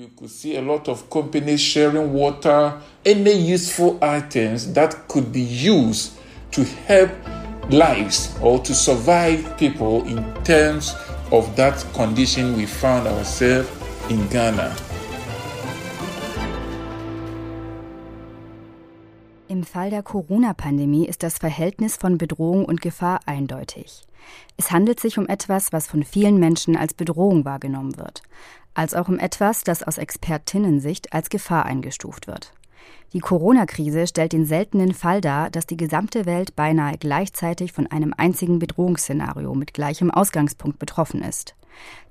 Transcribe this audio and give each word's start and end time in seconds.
You 0.00 0.08
could 0.16 0.30
see 0.30 0.56
a 0.56 0.62
lot 0.62 0.88
of 0.88 1.10
companies 1.10 1.60
sharing 1.60 2.14
water, 2.14 2.80
any 3.04 3.34
useful 3.34 3.98
items 4.00 4.72
that 4.72 5.06
could 5.08 5.30
be 5.30 5.42
used 5.42 6.12
to 6.52 6.64
help 6.86 7.10
lives 7.68 8.34
or 8.40 8.62
to 8.62 8.72
survive 8.72 9.58
people 9.58 10.02
in 10.06 10.24
terms 10.42 10.94
of 11.30 11.54
that 11.56 11.84
condition 11.92 12.56
we 12.56 12.64
found 12.64 13.06
ourselves 13.08 13.68
in 14.08 14.26
Ghana. 14.30 14.74
Im 19.48 19.64
Fall 19.64 19.90
der 19.90 20.02
Corona-Pandemie 20.02 21.06
ist 21.06 21.22
das 21.22 21.36
Verhältnis 21.36 21.96
von 21.96 22.16
Bedrohung 22.16 22.64
und 22.64 22.80
Gefahr 22.80 23.20
eindeutig. 23.26 24.04
Es 24.56 24.70
handelt 24.70 25.00
sich 25.00 25.18
um 25.18 25.26
etwas, 25.26 25.72
was 25.72 25.86
von 25.86 26.04
vielen 26.04 26.38
Menschen 26.38 26.76
als 26.76 26.94
Bedrohung 26.94 27.44
wahrgenommen 27.44 27.98
wird, 27.98 28.22
als 28.74 28.94
auch 28.94 29.08
um 29.08 29.18
etwas, 29.18 29.62
das 29.62 29.82
aus 29.82 29.98
Expertinnensicht 29.98 31.12
als 31.12 31.30
Gefahr 31.30 31.66
eingestuft 31.66 32.26
wird. 32.26 32.52
Die 33.12 33.20
Corona-Krise 33.20 34.06
stellt 34.06 34.32
den 34.32 34.46
seltenen 34.46 34.94
Fall 34.94 35.20
dar, 35.20 35.50
dass 35.50 35.66
die 35.66 35.76
gesamte 35.76 36.26
Welt 36.26 36.54
beinahe 36.54 36.96
gleichzeitig 36.96 37.72
von 37.72 37.88
einem 37.88 38.14
einzigen 38.16 38.60
Bedrohungsszenario 38.60 39.54
mit 39.54 39.74
gleichem 39.74 40.12
Ausgangspunkt 40.12 40.78
betroffen 40.78 41.22
ist. 41.22 41.56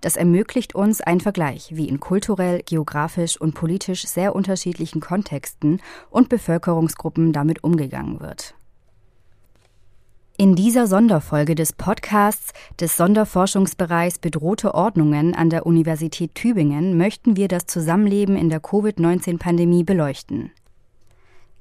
Das 0.01 0.15
ermöglicht 0.15 0.75
uns 0.75 0.99
einen 1.01 1.21
Vergleich, 1.21 1.75
wie 1.75 1.87
in 1.87 1.99
kulturell, 1.99 2.63
geografisch 2.63 3.39
und 3.39 3.53
politisch 3.53 4.05
sehr 4.05 4.35
unterschiedlichen 4.35 4.99
Kontexten 4.99 5.81
und 6.09 6.27
Bevölkerungsgruppen 6.27 7.33
damit 7.33 7.63
umgegangen 7.63 8.19
wird. 8.19 8.55
In 10.41 10.55
dieser 10.55 10.87
Sonderfolge 10.87 11.53
des 11.53 11.73
Podcasts 11.73 12.53
des 12.79 12.95
Sonderforschungsbereichs 12.95 14.19
Bedrohte 14.19 14.73
Ordnungen 14.73 15.35
an 15.35 15.49
der 15.49 15.65
Universität 15.65 16.33
Tübingen 16.33 16.97
möchten 16.97 17.35
wir 17.35 17.49
das 17.49 17.65
Zusammenleben 17.65 18.37
in 18.37 18.47
der 18.47 18.61
Covid-19-Pandemie 18.61 19.83
beleuchten. 19.83 20.51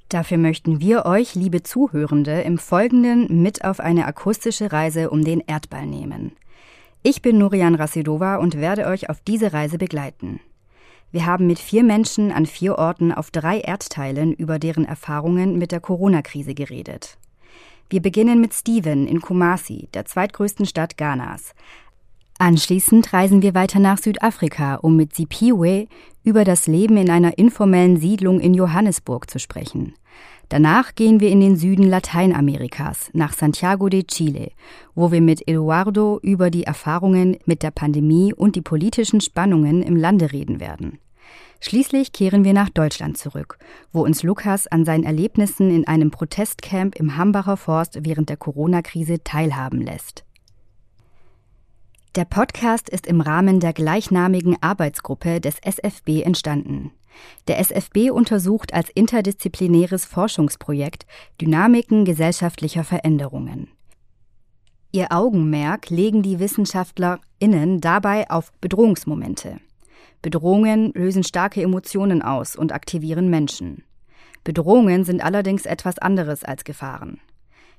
Dafür 0.09 0.39
möchten 0.39 0.79
wir 0.79 1.07
euch, 1.07 1.35
liebe 1.35 1.65
Zuhörende, 1.65 2.43
im 2.43 2.57
Folgenden 2.57 3.43
mit 3.43 3.65
auf 3.65 3.81
eine 3.81 4.07
akustische 4.07 4.71
Reise 4.71 5.11
um 5.11 5.25
den 5.25 5.41
Erdball 5.45 5.85
nehmen. 5.85 6.37
Ich 7.03 7.21
bin 7.21 7.37
Nurian 7.37 7.75
Rasidova 7.75 8.37
und 8.37 8.59
werde 8.59 8.87
euch 8.87 9.11
auf 9.11 9.21
diese 9.27 9.53
Reise 9.53 9.79
begleiten. 9.79 10.39
Wir 11.11 11.27
haben 11.27 11.49
mit 11.49 11.59
vier 11.59 11.83
Menschen 11.83 12.31
an 12.31 12.47
vier 12.47 12.79
Orten 12.79 13.11
auf 13.11 13.33
drei 13.33 13.59
Erdteilen 13.59 14.33
über 14.33 14.61
deren 14.61 14.85
Erfahrungen 14.85 15.59
mit 15.59 15.73
der 15.73 15.81
Corona-Krise 15.81 16.55
geredet. 16.55 17.19
Wir 17.91 18.03
beginnen 18.03 18.41
mit 18.41 18.53
Steven 18.53 19.07
in 19.07 19.23
Kumasi, 19.23 19.89
der 19.95 20.05
zweitgrößten 20.05 20.67
Stadt 20.67 20.99
Ghanas. 20.99 21.55
Anschließend 22.39 23.13
reisen 23.15 23.41
wir 23.41 23.55
weiter 23.55 23.81
nach 23.81 23.97
Südafrika, 23.97 24.77
um 24.77 24.95
mit 24.95 25.15
Sipiwe 25.15 25.89
über 26.23 26.45
das 26.45 26.67
Leben 26.67 26.99
in 26.99 27.09
einer 27.09 27.39
informellen 27.39 27.97
Siedlung 27.97 28.41
in 28.41 28.53
Johannesburg 28.53 29.31
zu 29.31 29.39
sprechen. 29.39 29.95
Danach 30.51 30.95
gehen 30.95 31.21
wir 31.21 31.31
in 31.31 31.41
den 31.41 31.57
Süden 31.57 31.85
Lateinamerikas, 31.85 33.11
nach 33.15 33.33
Santiago 33.33 33.89
de 33.89 34.05
Chile, 34.05 34.51
wo 34.95 35.11
wir 35.11 35.23
mit 35.23 35.49
Eduardo 35.49 36.19
über 36.23 36.51
die 36.51 36.65
Erfahrungen 36.65 37.39
mit 37.47 37.63
der 37.63 37.71
Pandemie 37.71 38.35
und 38.35 38.55
die 38.55 38.63
politischen 38.63 39.21
Spannungen 39.21 39.83
im 39.83 39.97
Lande 39.97 40.33
reden 40.33 40.61
werden. 40.61 40.99
Schließlich 41.61 42.13
kehren 42.13 42.45
wir 42.45 42.53
nach 42.53 42.69
Deutschland 42.69 43.19
zurück, 43.19 43.59
wo 43.93 44.03
uns 44.03 44.23
Lukas 44.23 44.67
an 44.69 44.85
seinen 44.85 45.05
Erlebnissen 45.05 45.71
in 45.71 45.87
einem 45.87 46.11
Protestcamp 46.11 46.95
im 46.97 47.17
Hambacher 47.17 47.57
Forst 47.57 47.99
während 48.05 48.29
der 48.29 48.37
Corona-Krise 48.37 49.25
teilhaben 49.25 49.81
lässt. 49.81 50.25
Der 52.15 52.25
Podcast 52.25 52.89
ist 52.89 53.07
im 53.07 53.21
Rahmen 53.21 53.61
der 53.61 53.73
gleichnamigen 53.73 54.57
Arbeitsgruppe 54.61 55.41
des 55.41 55.57
SFB 55.61 56.23
entstanden. 56.23 56.93
Der 57.49 57.59
SFB 57.59 58.11
untersucht 58.11 58.73
als 58.73 58.91
interdisziplinäres 58.91 60.05
Forschungsprojekt 60.05 61.07
Dynamiken 61.41 62.05
gesellschaftlicher 62.05 62.85
Veränderungen. 62.85 63.69
Ihr 64.91 65.13
Augenmerk 65.13 65.91
legen 65.91 66.23
die 66.23 66.39
WissenschaftlerInnen 66.39 67.81
dabei 67.81 68.31
auf 68.31 68.53
Bedrohungsmomente. 68.61 69.61
Bedrohungen 70.23 70.93
lösen 70.95 71.23
starke 71.23 71.63
Emotionen 71.63 72.23
aus 72.23 72.57
und 72.57 72.73
aktivieren 72.73 73.31
Menschen. 73.31 73.85
Bedrohungen 74.45 75.05
sind 75.05 75.23
allerdings 75.23 75.67
etwas 75.67 75.99
anderes 75.99 76.45
als 76.45 76.65
Gefahren. 76.65 77.21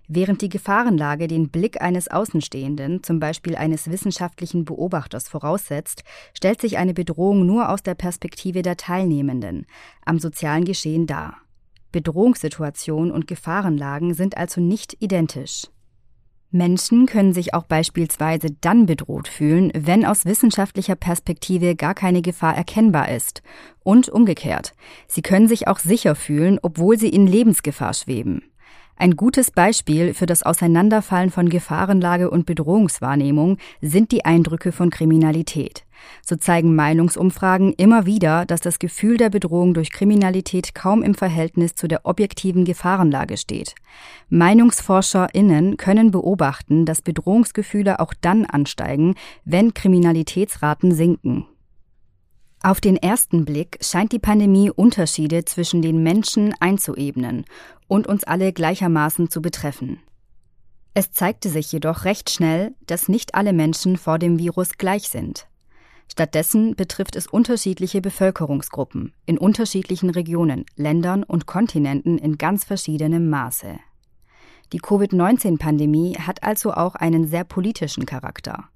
Während 0.08 0.42
die 0.42 0.50
Gefahrenlage 0.50 1.28
den 1.28 1.50
Blick 1.50 1.82
eines 1.82 2.08
Außenstehenden, 2.08 3.04
zum 3.04 3.20
Beispiel 3.20 3.56
eines 3.56 3.92
wissenschaftlichen 3.92 4.66
Beobachters, 4.66 5.30
voraussetzt, 5.30 6.04
stellt 6.34 6.60
sich 6.62 6.78
eine 6.78 6.96
Bedrohung 6.96 7.46
nur 7.46 7.70
aus 7.70 7.84
der 7.84 7.94
Perspektive 7.94 8.64
der 8.64 8.76
Teilnehmenden 8.76 9.68
am 10.04 10.18
sozialen 10.18 10.66
Geschehen 10.66 11.06
dar. 11.06 11.38
Bedrohungssituationen 11.92 13.12
und 13.12 13.28
Gefahrenlagen 13.28 14.16
sind 14.16 14.38
also 14.38 14.62
nicht 14.62 14.98
identisch. 15.00 15.68
Menschen 16.52 17.06
können 17.06 17.32
sich 17.32 17.54
auch 17.54 17.64
beispielsweise 17.64 18.48
dann 18.62 18.88
bedroht 18.88 19.28
fühlen, 19.28 19.72
wenn 19.76 20.04
aus 20.04 20.26
wissenschaftlicher 20.26 20.96
Perspektive 20.96 21.76
gar 21.76 21.94
keine 21.94 22.24
Gefahr 22.24 22.56
erkennbar 22.56 23.10
ist. 23.10 23.44
Und 23.84 24.10
umgekehrt. 24.10 24.74
Sie 25.08 25.22
können 25.22 25.48
sich 25.48 25.68
auch 25.68 25.78
sicher 25.78 26.16
fühlen, 26.16 26.58
obwohl 26.62 26.98
sie 26.98 27.10
in 27.10 27.28
Lebensgefahr 27.28 27.94
schweben. 27.94 28.42
Ein 28.96 29.16
gutes 29.16 29.52
Beispiel 29.52 30.14
für 30.14 30.26
das 30.26 30.44
Auseinanderfallen 30.44 31.30
von 31.30 31.50
Gefahrenlage 31.50 32.30
und 32.30 32.46
Bedrohungswahrnehmung 32.46 33.58
sind 33.80 34.12
die 34.12 34.26
Eindrücke 34.26 34.72
von 34.72 34.90
Kriminalität. 34.90 35.86
So 36.26 36.36
zeigen 36.36 36.76
Meinungsumfragen 36.76 37.74
immer 37.74 38.06
wieder, 38.06 38.46
dass 38.46 38.62
das 38.62 38.80
Gefühl 38.80 39.18
der 39.18 39.30
Bedrohung 39.30 39.74
durch 39.74 39.92
Kriminalität 39.92 40.76
kaum 40.76 41.04
im 41.04 41.16
Verhältnis 41.16 41.76
zu 41.76 41.88
der 41.88 42.06
objektiven 42.06 42.66
Gefahrenlage 42.66 43.38
steht. 43.38 43.76
MeinungsforscherInnen 44.30 45.78
können 45.78 46.12
beobachten, 46.12 46.86
dass 46.86 47.02
Bedrohungsgefühle 47.02 48.00
auch 48.00 48.14
dann 48.22 48.46
ansteigen, 48.46 49.16
wenn 49.46 49.74
Kriminalitätsraten 49.74 50.94
sinken. 50.94 51.46
Auf 52.62 52.82
den 52.82 52.98
ersten 52.98 53.46
Blick 53.46 53.78
scheint 53.82 54.12
die 54.12 54.20
Pandemie 54.20 54.70
Unterschiede 54.70 55.46
zwischen 55.46 55.82
den 55.82 56.04
Menschen 56.04 56.54
einzuebnen 56.60 57.46
und 57.88 58.06
uns 58.08 58.26
alle 58.26 58.52
gleichermaßen 58.52 59.30
zu 59.30 59.42
betreffen. 59.42 60.00
Es 60.94 61.12
zeigte 61.12 61.50
sich 61.50 61.72
jedoch 61.72 62.04
recht 62.04 62.30
schnell, 62.30 62.74
dass 62.86 63.08
nicht 63.08 63.36
alle 63.36 63.54
Menschen 63.54 63.96
vor 63.96 64.20
dem 64.20 64.40
Virus 64.40 64.78
gleich 64.78 65.08
sind. 65.08 65.48
Stattdessen 66.12 66.76
betrifft 66.76 67.16
es 67.16 67.28
unterschiedliche 67.28 68.02
Bevölkerungsgruppen 68.02 69.14
in 69.26 69.38
unterschiedlichen 69.38 70.10
Regionen, 70.10 70.66
Ländern 70.76 71.24
und 71.24 71.46
Kontinenten 71.46 72.18
in 72.18 72.38
ganz 72.38 72.64
verschiedenem 72.64 73.30
Maße. 73.30 73.80
Die 74.74 74.80
Covid-19-Pandemie 74.80 76.18
hat 76.18 76.44
also 76.44 76.74
auch 76.74 76.96
einen 76.96 77.28
sehr 77.28 77.44
politischen 77.44 78.06
Charakter. 78.06 78.70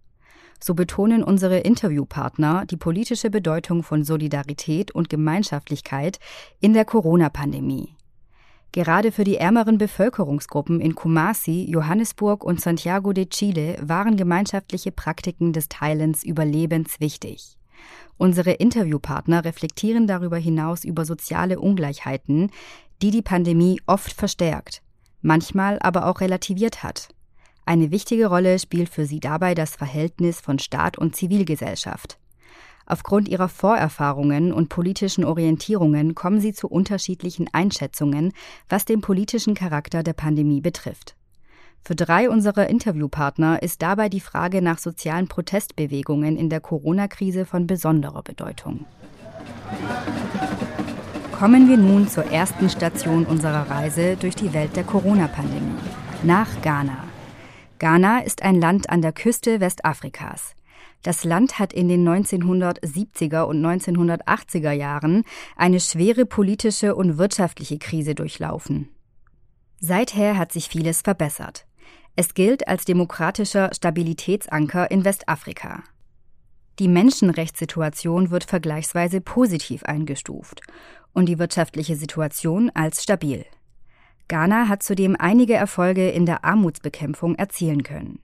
So 0.59 0.75
betonen 0.75 1.23
unsere 1.23 1.59
Interviewpartner 1.59 2.65
die 2.65 2.77
politische 2.77 3.29
Bedeutung 3.29 3.83
von 3.83 4.03
Solidarität 4.03 4.91
und 4.91 5.09
Gemeinschaftlichkeit 5.09 6.19
in 6.61 6.73
der 6.73 6.85
Corona-Pandemie. 6.85 7.95
Gerade 8.73 9.11
für 9.11 9.23
die 9.23 9.37
ärmeren 9.37 9.77
Bevölkerungsgruppen 9.77 10.81
in 10.81 10.95
Kumasi, 10.95 11.63
Johannesburg 11.69 12.43
und 12.43 12.59
Santiago 12.59 13.13
de 13.13 13.27
Chile 13.27 13.77
waren 13.79 14.17
gemeinschaftliche 14.17 14.91
Praktiken 14.91 15.53
des 15.53 15.69
Teilens 15.69 16.23
überlebenswichtig. 16.23 17.59
Unsere 18.17 18.53
Interviewpartner 18.53 19.45
reflektieren 19.45 20.07
darüber 20.07 20.37
hinaus 20.37 20.85
über 20.85 21.05
soziale 21.05 21.59
Ungleichheiten, 21.59 22.49
die 23.03 23.11
die 23.11 23.21
Pandemie 23.21 23.79
oft 23.85 24.11
verstärkt, 24.11 24.81
manchmal 25.21 25.77
aber 25.79 26.07
auch 26.07 26.19
relativiert 26.19 26.81
hat. 26.81 27.09
Eine 27.67 27.91
wichtige 27.91 28.25
Rolle 28.25 28.57
spielt 28.57 28.89
für 28.89 29.05
sie 29.05 29.19
dabei 29.19 29.53
das 29.53 29.75
Verhältnis 29.75 30.41
von 30.41 30.57
Staat 30.57 30.97
und 30.97 31.15
Zivilgesellschaft. 31.15 32.17
Aufgrund 32.85 33.27
ihrer 33.29 33.49
Vorerfahrungen 33.49 34.51
und 34.51 34.69
politischen 34.69 35.23
Orientierungen 35.23 36.15
kommen 36.15 36.41
sie 36.41 36.53
zu 36.53 36.67
unterschiedlichen 36.67 37.49
Einschätzungen, 37.53 38.33
was 38.69 38.85
den 38.85 39.01
politischen 39.01 39.55
Charakter 39.55 40.03
der 40.03 40.13
Pandemie 40.13 40.61
betrifft. 40.61 41.15
Für 41.85 41.95
drei 41.95 42.29
unserer 42.29 42.69
Interviewpartner 42.69 43.61
ist 43.61 43.81
dabei 43.81 44.07
die 44.07 44.21
Frage 44.21 44.61
nach 44.61 44.77
sozialen 44.77 45.27
Protestbewegungen 45.27 46.37
in 46.37 46.49
der 46.49 46.61
Corona-Krise 46.61 47.45
von 47.45 47.67
besonderer 47.67 48.23
Bedeutung. 48.23 48.85
Kommen 51.37 51.67
wir 51.67 51.75
nun 51.75 52.07
zur 52.07 52.31
ersten 52.31 52.69
Station 52.69 53.25
unserer 53.25 53.69
Reise 53.69 54.15
durch 54.15 54.35
die 54.35 54.53
Welt 54.53 54.77
der 54.77 54.85
Corona-Pandemie, 54.85 55.75
nach 56.23 56.47
Ghana. 56.61 57.03
Ghana 57.79 58.19
ist 58.19 58.43
ein 58.43 58.61
Land 58.61 58.89
an 58.89 59.01
der 59.01 59.11
Küste 59.11 59.59
Westafrikas. 59.59 60.55
Das 61.03 61.25
Land 61.25 61.59
hat 61.59 61.73
in 61.73 61.89
den 61.89 62.07
1970er 62.07 63.43
und 63.43 63.63
1980er 63.63 64.71
Jahren 64.71 65.23
eine 65.57 65.81
schwere 65.81 66.25
politische 66.25 66.95
und 66.95 67.17
wirtschaftliche 67.17 67.77
Krise 67.77 68.15
durchlaufen. 68.15 68.89
Seither 69.79 70.37
hat 70.37 70.53
sich 70.53 70.69
vieles 70.69 71.01
verbessert. 71.01 71.65
Es 72.15 72.33
gilt 72.33 72.69
als 72.69 72.85
demokratischer 72.85 73.69
Stabilitätsanker 73.73 74.89
in 74.89 75.03
Westafrika. 75.03 75.83
Die 76.79 76.87
Menschenrechtssituation 76.87 78.31
wird 78.31 78.45
vergleichsweise 78.45 79.19
positiv 79.19 79.83
eingestuft 79.83 80.61
und 81.11 81.27
die 81.27 81.37
wirtschaftliche 81.37 81.97
Situation 81.97 82.71
als 82.73 83.03
stabil. 83.03 83.45
Ghana 84.29 84.69
hat 84.69 84.83
zudem 84.83 85.17
einige 85.19 85.53
Erfolge 85.53 86.09
in 86.09 86.25
der 86.25 86.45
Armutsbekämpfung 86.45 87.35
erzielen 87.35 87.83
können. 87.83 88.19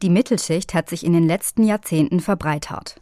Die 0.00 0.10
Mittelschicht 0.10 0.74
hat 0.74 0.88
sich 0.88 1.04
in 1.04 1.12
den 1.12 1.26
letzten 1.26 1.64
Jahrzehnten 1.64 2.20
verbreitert. 2.20 3.00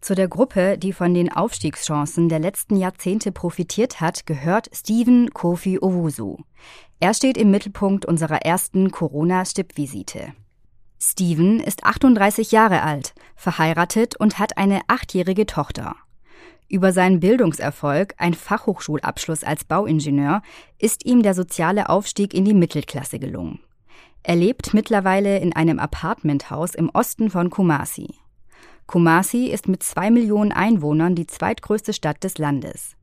Zu 0.00 0.14
der 0.14 0.28
Gruppe, 0.28 0.76
die 0.76 0.92
von 0.92 1.14
den 1.14 1.32
Aufstiegschancen 1.32 2.28
der 2.28 2.38
letzten 2.38 2.76
Jahrzehnte 2.76 3.32
profitiert 3.32 4.00
hat, 4.00 4.26
gehört 4.26 4.68
Stephen 4.72 5.30
Kofi 5.30 5.78
Owusu. 5.80 6.36
Er 7.00 7.14
steht 7.14 7.38
im 7.38 7.50
Mittelpunkt 7.50 8.04
unserer 8.04 8.42
ersten 8.42 8.90
Corona-Stippvisite. 8.90 10.34
Stephen 11.00 11.60
ist 11.60 11.84
38 11.84 12.52
Jahre 12.52 12.82
alt, 12.82 13.14
verheiratet 13.34 14.16
und 14.16 14.38
hat 14.38 14.58
eine 14.58 14.82
achtjährige 14.86 15.46
Tochter. 15.46 15.96
Über 16.68 16.92
seinen 16.92 17.20
Bildungserfolg, 17.20 18.14
ein 18.18 18.34
Fachhochschulabschluss 18.34 19.42
als 19.42 19.64
Bauingenieur, 19.64 20.42
ist 20.78 21.06
ihm 21.06 21.22
der 21.22 21.34
soziale 21.34 21.88
Aufstieg 21.88 22.34
in 22.34 22.44
die 22.44 22.54
Mittelklasse 22.54 23.18
gelungen. 23.18 23.60
Er 24.22 24.36
lebt 24.36 24.74
mittlerweile 24.74 25.38
in 25.38 25.54
einem 25.54 25.78
Apartmenthaus 25.78 26.74
im 26.74 26.90
Osten 26.90 27.30
von 27.30 27.50
Kumasi. 27.50 28.08
Kumasi 28.86 29.46
ist 29.46 29.68
mit 29.68 29.82
zwei 29.82 30.10
Millionen 30.10 30.52
Einwohnern 30.52 31.14
die 31.14 31.26
zweitgrößte 31.26 31.92
Stadt 31.92 32.24
des 32.24 32.38
Landes. 32.38 32.96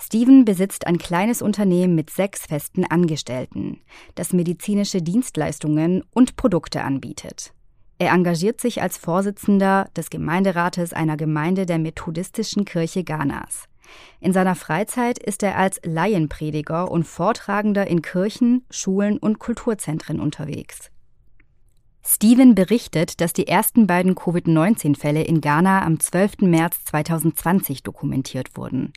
Steven 0.00 0.44
besitzt 0.44 0.86
ein 0.86 0.98
kleines 0.98 1.42
Unternehmen 1.42 1.94
mit 1.94 2.10
sechs 2.10 2.46
festen 2.46 2.84
Angestellten, 2.84 3.80
das 4.14 4.32
medizinische 4.32 5.02
Dienstleistungen 5.02 6.02
und 6.12 6.36
Produkte 6.36 6.82
anbietet. 6.82 7.52
Er 7.98 8.12
engagiert 8.12 8.60
sich 8.60 8.82
als 8.82 8.96
Vorsitzender 8.96 9.88
des 9.96 10.10
Gemeinderates 10.10 10.92
einer 10.92 11.16
Gemeinde 11.16 11.64
der 11.64 11.78
Methodistischen 11.78 12.64
Kirche 12.64 13.04
Ghanas. 13.04 13.68
In 14.20 14.32
seiner 14.32 14.54
Freizeit 14.54 15.18
ist 15.18 15.42
er 15.42 15.56
als 15.56 15.80
Laienprediger 15.84 16.90
und 16.90 17.04
Vortragender 17.04 17.86
in 17.86 18.02
Kirchen, 18.02 18.64
Schulen 18.70 19.18
und 19.18 19.38
Kulturzentren 19.38 20.20
unterwegs. 20.20 20.90
Steven 22.06 22.54
berichtet, 22.54 23.22
dass 23.22 23.32
die 23.32 23.48
ersten 23.48 23.86
beiden 23.86 24.14
Covid-19-Fälle 24.14 25.22
in 25.22 25.40
Ghana 25.40 25.82
am 25.82 25.98
12. 25.98 26.42
März 26.42 26.84
2020 26.84 27.82
dokumentiert 27.82 28.58
wurden. 28.58 28.92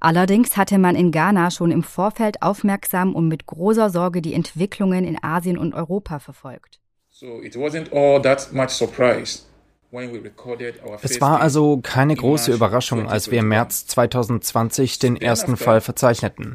Allerdings 0.00 0.56
hatte 0.56 0.78
man 0.78 0.96
in 0.96 1.12
Ghana 1.12 1.52
schon 1.52 1.70
im 1.70 1.84
Vorfeld 1.84 2.42
aufmerksam 2.42 3.14
und 3.14 3.28
mit 3.28 3.46
großer 3.46 3.88
Sorge 3.88 4.20
die 4.20 4.34
Entwicklungen 4.34 5.04
in 5.04 5.22
Asien 5.22 5.58
und 5.58 5.74
Europa 5.74 6.18
verfolgt. 6.18 6.80
Es 11.02 11.20
war 11.20 11.40
also 11.40 11.80
keine 11.82 12.14
große 12.14 12.52
Überraschung, 12.52 13.08
als 13.08 13.30
wir 13.30 13.40
im 13.40 13.48
März 13.48 13.86
2020 13.86 14.98
den 15.00 15.16
ersten 15.16 15.56
Fall 15.56 15.80
verzeichneten. 15.80 16.54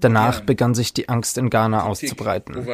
Danach 0.00 0.40
begann 0.40 0.74
sich 0.74 0.92
die 0.92 1.08
Angst 1.08 1.38
in 1.38 1.50
Ghana 1.50 1.84
auszubreiten. 1.84 2.66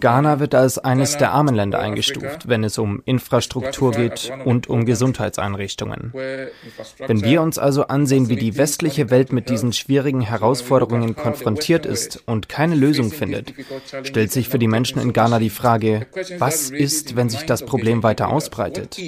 Ghana 0.00 0.40
wird 0.40 0.54
als 0.54 0.78
eines 0.78 1.16
der 1.16 1.32
armen 1.32 1.54
Länder 1.54 1.78
eingestuft, 1.78 2.48
wenn 2.48 2.64
es 2.64 2.78
um 2.78 3.02
Infrastruktur 3.04 3.92
geht 3.92 4.32
und 4.44 4.68
um 4.68 4.84
Gesundheitseinrichtungen. 4.84 6.12
Wenn 6.12 7.22
wir 7.24 7.42
uns 7.42 7.58
also 7.58 7.86
ansehen, 7.86 8.28
wie 8.28 8.36
die 8.36 8.56
westliche 8.56 9.10
Welt 9.10 9.32
mit 9.32 9.48
diesen 9.48 9.72
schwierigen 9.72 10.20
Herausforderungen 10.20 11.16
konfrontiert 11.16 11.86
ist 11.86 12.22
und 12.26 12.48
keine 12.48 12.74
Lösung 12.74 13.10
findet, 13.10 13.54
stellt 14.02 14.32
sich 14.32 14.48
für 14.48 14.58
die 14.58 14.68
Menschen 14.68 15.00
in 15.00 15.12
Ghana 15.12 15.38
die 15.38 15.50
Frage, 15.50 16.06
was 16.38 16.70
ist, 16.70 17.16
wenn 17.16 17.30
sich 17.30 17.42
das 17.42 17.64
Problem 17.64 18.02
weiter 18.02 18.28
ausbreitet? 18.28 18.98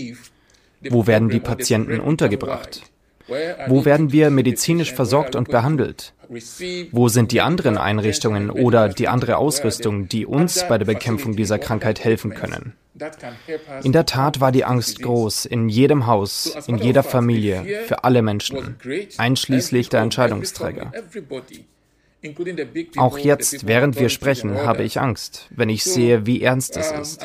Wo 0.91 1.07
werden 1.07 1.29
die 1.29 1.41
Patienten 1.41 2.01
untergebracht? 2.01 2.83
Wo 3.69 3.85
werden 3.85 4.13
wir 4.13 4.31
medizinisch 4.31 4.93
versorgt 4.93 5.35
und 5.35 5.49
behandelt? 5.49 6.14
Wo 6.93 7.09
sind 7.09 7.33
die 7.33 7.41
anderen 7.41 7.79
Einrichtungen 7.79 8.51
oder 8.51 8.89
die 8.89 9.09
andere 9.09 9.37
Ausrüstung, 9.37 10.09
die 10.09 10.27
uns 10.27 10.67
bei 10.69 10.79
der 10.79 10.87
Bekämpfung 10.87 11.37
dieser 11.37 11.59
Krankheit 11.59 12.03
helfen 12.03 12.35
können? 12.35 12.75
In 13.83 13.93
der 13.93 14.07
Tat 14.07 14.41
war 14.41 14.53
die 14.53 14.65
Angst 14.65 15.03
groß, 15.03 15.47
in 15.47 15.69
jedem 15.69 16.07
Haus, 16.07 16.57
in 16.67 16.79
jeder 16.79 17.03
Familie, 17.03 17.65
für 17.87 18.05
alle 18.05 18.23
Menschen, 18.23 18.77
einschließlich 19.17 19.89
der 19.89 20.01
Entscheidungsträger. 20.01 20.93
Auch 22.97 23.19
jetzt, 23.19 23.67
während 23.67 23.99
wir 23.99 24.09
sprechen, 24.09 24.55
habe 24.63 24.85
ich 24.85 25.01
Angst, 25.01 25.49
wenn 25.51 25.69
ich 25.69 25.85
sehe, 25.85 26.25
wie 26.25 26.41
ernst 26.41 26.77
es 26.77 26.91
ist. 26.93 27.21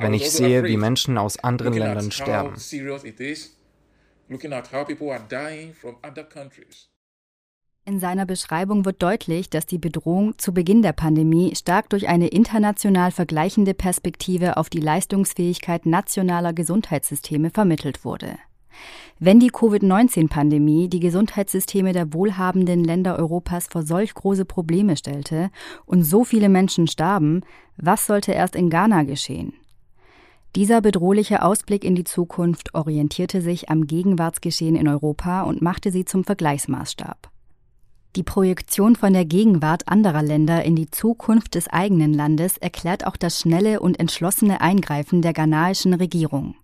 Wenn 0.00 0.14
ich 0.14 0.30
sehe, 0.30 0.64
wie 0.64 0.76
Menschen 0.76 1.16
aus 1.16 1.38
anderen 1.38 1.74
Ländern 1.74 2.10
sterben. 2.10 2.54
In 7.86 8.00
seiner 8.00 8.24
Beschreibung 8.24 8.86
wird 8.86 9.02
deutlich, 9.02 9.50
dass 9.50 9.66
die 9.66 9.78
Bedrohung 9.78 10.38
zu 10.38 10.54
Beginn 10.54 10.80
der 10.80 10.94
Pandemie 10.94 11.54
stark 11.54 11.90
durch 11.90 12.08
eine 12.08 12.28
international 12.28 13.10
vergleichende 13.10 13.74
Perspektive 13.74 14.56
auf 14.56 14.70
die 14.70 14.80
Leistungsfähigkeit 14.80 15.84
nationaler 15.84 16.54
Gesundheitssysteme 16.54 17.50
vermittelt 17.50 18.04
wurde. 18.04 18.38
Wenn 19.18 19.38
die 19.38 19.50
Covid-19-Pandemie 19.50 20.88
die 20.88 21.00
Gesundheitssysteme 21.00 21.92
der 21.92 22.12
wohlhabenden 22.12 22.82
Länder 22.82 23.18
Europas 23.18 23.68
vor 23.70 23.82
solch 23.82 24.14
große 24.14 24.46
Probleme 24.46 24.96
stellte 24.96 25.50
und 25.84 26.02
so 26.02 26.24
viele 26.24 26.48
Menschen 26.48 26.88
starben, 26.88 27.42
was 27.76 28.06
sollte 28.06 28.32
erst 28.32 28.56
in 28.56 28.70
Ghana 28.70 29.02
geschehen? 29.02 29.52
Dieser 30.56 30.80
bedrohliche 30.80 31.42
Ausblick 31.42 31.82
in 31.82 31.96
die 31.96 32.04
Zukunft 32.04 32.74
orientierte 32.74 33.42
sich 33.42 33.70
am 33.70 33.88
Gegenwartsgeschehen 33.88 34.76
in 34.76 34.86
Europa 34.86 35.42
und 35.42 35.62
machte 35.62 35.90
sie 35.90 36.04
zum 36.04 36.22
Vergleichsmaßstab. 36.22 37.28
Die 38.14 38.22
Projektion 38.22 38.94
von 38.94 39.12
der 39.12 39.24
Gegenwart 39.24 39.88
anderer 39.88 40.22
Länder 40.22 40.64
in 40.64 40.76
die 40.76 40.88
Zukunft 40.88 41.56
des 41.56 41.66
eigenen 41.66 42.14
Landes 42.14 42.56
erklärt 42.56 43.04
auch 43.04 43.16
das 43.16 43.40
schnelle 43.40 43.80
und 43.80 43.98
entschlossene 43.98 44.60
Eingreifen 44.60 45.22
der 45.22 45.32
ghanaischen 45.32 45.92
Regierung. 45.92 46.54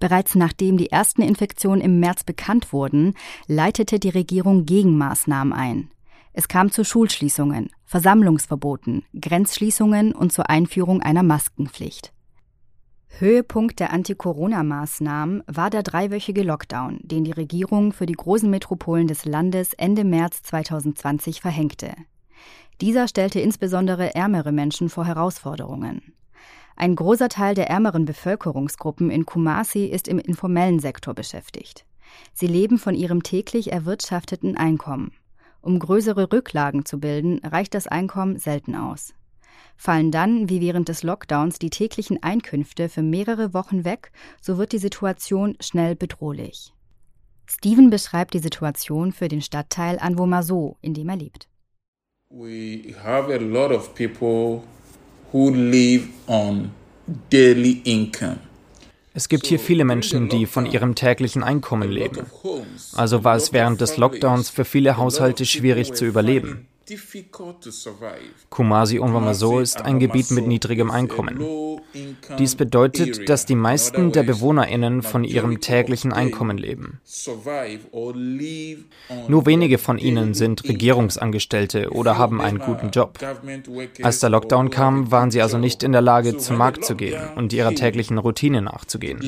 Bereits 0.00 0.34
nachdem 0.34 0.78
die 0.78 0.90
ersten 0.90 1.20
Infektionen 1.20 1.82
im 1.82 2.00
März 2.00 2.24
bekannt 2.24 2.72
wurden, 2.72 3.12
leitete 3.46 3.98
die 3.98 4.08
Regierung 4.08 4.64
Gegenmaßnahmen 4.64 5.52
ein. 5.52 5.90
Es 6.32 6.48
kam 6.48 6.70
zu 6.70 6.82
Schulschließungen, 6.82 7.68
Versammlungsverboten, 7.84 9.04
Grenzschließungen 9.20 10.14
und 10.14 10.32
zur 10.32 10.48
Einführung 10.48 11.02
einer 11.02 11.22
Maskenpflicht. 11.22 12.14
Höhepunkt 13.08 13.80
der 13.80 13.92
Anti-Corona-Maßnahmen 13.92 15.42
war 15.46 15.70
der 15.70 15.82
dreiwöchige 15.82 16.42
Lockdown, 16.42 17.00
den 17.02 17.24
die 17.24 17.32
Regierung 17.32 17.92
für 17.92 18.06
die 18.06 18.12
großen 18.12 18.48
Metropolen 18.48 19.08
des 19.08 19.24
Landes 19.24 19.72
Ende 19.72 20.04
März 20.04 20.42
2020 20.42 21.40
verhängte. 21.40 21.94
Dieser 22.80 23.08
stellte 23.08 23.40
insbesondere 23.40 24.14
ärmere 24.14 24.52
Menschen 24.52 24.88
vor 24.88 25.04
Herausforderungen. 25.04 26.12
Ein 26.76 26.94
großer 26.94 27.28
Teil 27.28 27.56
der 27.56 27.68
ärmeren 27.68 28.04
Bevölkerungsgruppen 28.04 29.10
in 29.10 29.26
Kumasi 29.26 29.86
ist 29.86 30.06
im 30.06 30.20
informellen 30.20 30.78
Sektor 30.78 31.12
beschäftigt. 31.12 31.84
Sie 32.34 32.46
leben 32.46 32.78
von 32.78 32.94
ihrem 32.94 33.24
täglich 33.24 33.72
erwirtschafteten 33.72 34.56
Einkommen. 34.56 35.10
Um 35.60 35.80
größere 35.80 36.32
Rücklagen 36.32 36.84
zu 36.84 37.00
bilden, 37.00 37.40
reicht 37.44 37.74
das 37.74 37.88
Einkommen 37.88 38.38
selten 38.38 38.76
aus. 38.76 39.12
Fallen 39.80 40.10
dann, 40.10 40.50
wie 40.50 40.60
während 40.60 40.88
des 40.88 41.04
Lockdowns, 41.04 41.60
die 41.60 41.70
täglichen 41.70 42.20
Einkünfte 42.20 42.88
für 42.88 43.02
mehrere 43.02 43.54
Wochen 43.54 43.84
weg, 43.84 44.10
so 44.42 44.58
wird 44.58 44.72
die 44.72 44.78
Situation 44.78 45.56
schnell 45.60 45.94
bedrohlich. 45.94 46.74
Steven 47.46 47.88
beschreibt 47.88 48.34
die 48.34 48.40
Situation 48.40 49.12
für 49.12 49.28
den 49.28 49.40
Stadtteil 49.40 49.98
Anwomaso, 50.00 50.76
in 50.82 50.94
dem 50.94 51.08
er 51.08 51.16
lebt. 51.16 51.48
We 52.30 52.92
have 53.02 53.32
a 53.32 53.38
lot 53.38 53.70
of 53.70 53.94
people 53.94 54.62
who 55.32 55.50
live 55.50 56.08
on 56.26 56.72
daily 57.30 57.80
income. 57.84 58.40
Es 59.14 59.28
gibt 59.28 59.46
hier 59.46 59.58
viele 59.58 59.84
Menschen, 59.84 60.28
die 60.28 60.46
von 60.46 60.66
ihrem 60.66 60.94
täglichen 60.96 61.42
Einkommen 61.42 61.90
leben. 61.90 62.26
Also 62.94 63.24
war 63.24 63.36
es 63.36 63.52
während 63.52 63.80
des 63.80 63.96
Lockdowns 63.96 64.50
für 64.50 64.64
viele 64.64 64.96
Haushalte 64.96 65.46
schwierig 65.46 65.94
zu 65.94 66.04
überleben. 66.04 66.66
Kumasi 68.50 68.98
Onwamaso 68.98 69.60
ist 69.60 69.82
ein 69.82 69.98
Gebiet 69.98 70.30
mit 70.30 70.46
niedrigem 70.46 70.90
Einkommen. 70.90 71.40
Dies 72.38 72.54
bedeutet, 72.54 73.28
dass 73.28 73.46
die 73.46 73.54
meisten 73.54 74.12
der 74.12 74.22
BewohnerInnen 74.22 75.02
von 75.02 75.24
ihrem 75.24 75.60
täglichen 75.60 76.12
Einkommen 76.12 76.58
leben. 76.58 77.00
Nur 79.28 79.46
wenige 79.46 79.78
von 79.78 79.98
ihnen 79.98 80.34
sind 80.34 80.64
Regierungsangestellte 80.64 81.90
oder 81.90 82.18
haben 82.18 82.40
einen 82.40 82.58
guten 82.58 82.90
Job. 82.90 83.18
Als 84.02 84.20
der 84.20 84.30
Lockdown 84.30 84.70
kam, 84.70 85.10
waren 85.10 85.30
sie 85.30 85.42
also 85.42 85.58
nicht 85.58 85.82
in 85.82 85.92
der 85.92 86.02
Lage, 86.02 86.36
zum 86.36 86.56
Markt 86.56 86.84
zu 86.84 86.96
gehen 86.96 87.20
und 87.36 87.52
ihrer 87.52 87.74
täglichen 87.74 88.18
Routine 88.18 88.62
nachzugehen. 88.62 89.20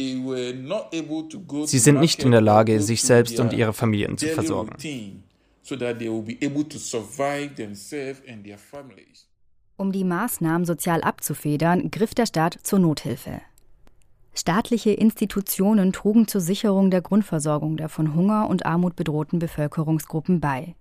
Sie 1.64 1.78
sind 1.78 2.00
nicht 2.00 2.22
in 2.22 2.30
der 2.30 2.40
Lage, 2.40 2.80
sich 2.80 3.02
selbst 3.02 3.40
und 3.40 3.52
ihre 3.52 3.72
Familien 3.72 4.18
zu 4.18 4.28
versorgen 4.28 4.76
so 5.70 5.76
that 5.76 6.00
they 6.00 6.08
will 6.08 6.22
be 6.22 6.36
able 6.44 6.64
to 6.64 6.78
survive 6.78 7.54
themselves 7.54 8.20
and 8.28 8.44
their 8.44 8.58
families. 8.58 9.26
Um 9.76 9.92
die 9.92 10.04
Maßnahmen 10.04 10.66
sozial 10.66 11.00
abzufedern, 11.02 11.90
griff 11.90 12.12
der 12.14 12.26
Staat 12.26 12.58
zur 12.62 12.80
Nothilfe. 12.80 13.40
Staatliche 14.34 14.90
Institutionen 14.90 15.92
trugen 15.92 16.28
zur 16.28 16.40
Sicherung 16.40 16.90
der 16.90 17.00
Grundversorgung 17.00 17.76
der 17.76 17.88
von 17.88 18.14
Hunger 18.14 18.48
und 18.48 18.66
Armut 18.66 18.96
bedrohten 18.96 19.38
Bevölkerungsgruppen 19.38 20.40
bei. 20.40 20.74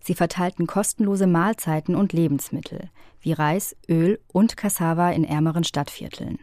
Sie 0.00 0.14
verteilten 0.14 0.66
kostenlose 0.66 1.26
Mahlzeiten 1.26 1.94
und 1.94 2.12
Lebensmittel 2.12 2.90
wie 3.20 3.32
Reis, 3.32 3.76
Öl 3.88 4.18
und 4.32 4.56
Cassava 4.56 5.10
in 5.10 5.24
ärmeren 5.24 5.64
Stadtvierteln. 5.64 6.38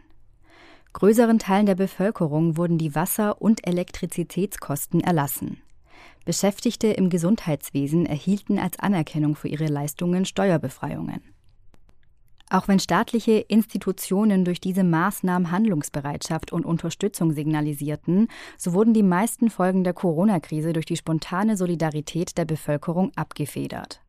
Größeren 0.92 1.38
Teilen 1.38 1.66
der 1.66 1.74
Bevölkerung 1.74 2.56
wurden 2.56 2.78
die 2.78 2.94
Wasser- 2.94 3.42
und 3.42 3.66
Elektrizitätskosten 3.66 5.00
erlassen. 5.00 5.60
Beschäftigte 6.28 6.88
im 6.88 7.08
Gesundheitswesen 7.08 8.04
erhielten 8.04 8.58
als 8.58 8.78
Anerkennung 8.78 9.34
für 9.34 9.48
ihre 9.48 9.64
Leistungen 9.64 10.26
Steuerbefreiungen. 10.26 11.22
Auch 12.50 12.68
wenn 12.68 12.78
staatliche 12.78 13.38
Institutionen 13.38 14.44
durch 14.44 14.60
diese 14.60 14.84
Maßnahmen 14.84 15.50
Handlungsbereitschaft 15.50 16.52
und 16.52 16.66
Unterstützung 16.66 17.32
signalisierten, 17.32 18.28
so 18.58 18.74
wurden 18.74 18.92
die 18.92 19.02
meisten 19.02 19.48
Folgen 19.48 19.84
der 19.84 19.94
Corona-Krise 19.94 20.74
durch 20.74 20.84
die 20.84 20.98
spontane 20.98 21.56
Solidarität 21.56 22.36
der 22.36 22.44
Bevölkerung 22.44 23.10
abgefedert. 23.16 24.02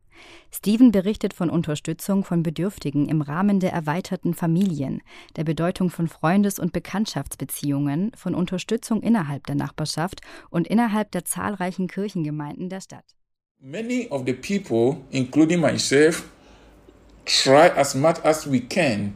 Steven 0.50 0.92
berichtet 0.92 1.34
von 1.34 1.50
Unterstützung 1.50 2.24
von 2.24 2.42
Bedürftigen 2.42 3.08
im 3.08 3.22
Rahmen 3.22 3.60
der 3.60 3.72
erweiterten 3.72 4.34
Familien, 4.34 5.02
der 5.36 5.44
Bedeutung 5.44 5.90
von 5.90 6.08
Freundes- 6.08 6.58
und 6.58 6.72
Bekanntschaftsbeziehungen, 6.72 8.12
von 8.16 8.34
Unterstützung 8.34 9.02
innerhalb 9.02 9.46
der 9.46 9.54
Nachbarschaft 9.54 10.20
und 10.50 10.66
innerhalb 10.66 11.10
der 11.12 11.24
zahlreichen 11.24 11.88
Kirchengemeinden 11.88 12.68
der 12.68 12.80
Stadt. 12.80 13.04
Many 13.60 14.08
of 14.08 14.24
the 14.26 14.32
people, 14.32 15.02
including 15.10 15.60
myself, 15.60 16.30
try 17.24 17.70
as 17.76 17.94
much 17.94 18.24
as 18.24 18.50
we 18.50 18.60
can 18.60 19.14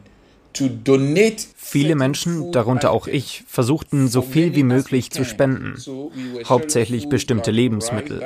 Viele 1.67 1.95
Menschen, 1.95 2.51
darunter 2.51 2.91
auch 2.91 3.07
ich, 3.07 3.43
versuchten 3.47 4.07
so 4.07 4.21
viel 4.21 4.55
wie 4.55 4.61
möglich 4.61 5.09
zu 5.09 5.25
spenden, 5.25 5.73
hauptsächlich 6.45 7.09
bestimmte 7.09 7.49
Lebensmittel. 7.49 8.21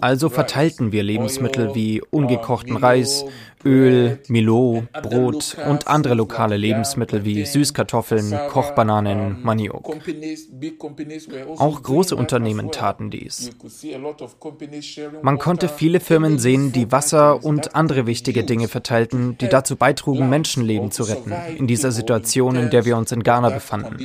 Also 0.00 0.28
verteilten 0.28 0.92
wir 0.92 1.02
Lebensmittel 1.02 1.74
wie 1.74 2.00
ungekochten 2.00 2.76
Reis, 2.76 3.24
Öl, 3.64 4.20
Milo, 4.28 4.84
Brot 5.02 5.56
und 5.68 5.88
andere 5.88 6.14
lokale 6.14 6.56
Lebensmittel 6.56 7.24
wie 7.24 7.44
Süßkartoffeln, 7.44 8.38
Kochbananen, 8.48 9.42
Maniok. 9.42 9.96
Auch 11.58 11.82
große 11.82 12.16
Unternehmen 12.16 12.70
taten 12.70 13.10
dies. 13.10 13.50
Man 15.22 15.38
konnte 15.38 15.68
viele 15.68 16.00
Firmen 16.00 16.38
sehen, 16.38 16.72
die 16.72 16.90
Wasser 16.90 17.44
und 17.44 17.74
andere 17.74 18.06
wichtige 18.06 18.44
Dinge 18.44 18.68
verteilten, 18.68 19.36
die 19.38 19.48
dazu 19.48 19.76
beitrugen, 19.76 20.30
Menschenleben 20.30 20.90
zu 20.90 21.02
retten 21.02 21.34
in 21.58 21.66
dieser 21.66 21.92
Situation, 21.92 22.59
in 22.60 22.70
der 22.70 22.84
wir 22.84 22.96
uns 22.96 23.12
in 23.12 23.22
Ghana 23.22 23.50
befanden. 23.50 23.96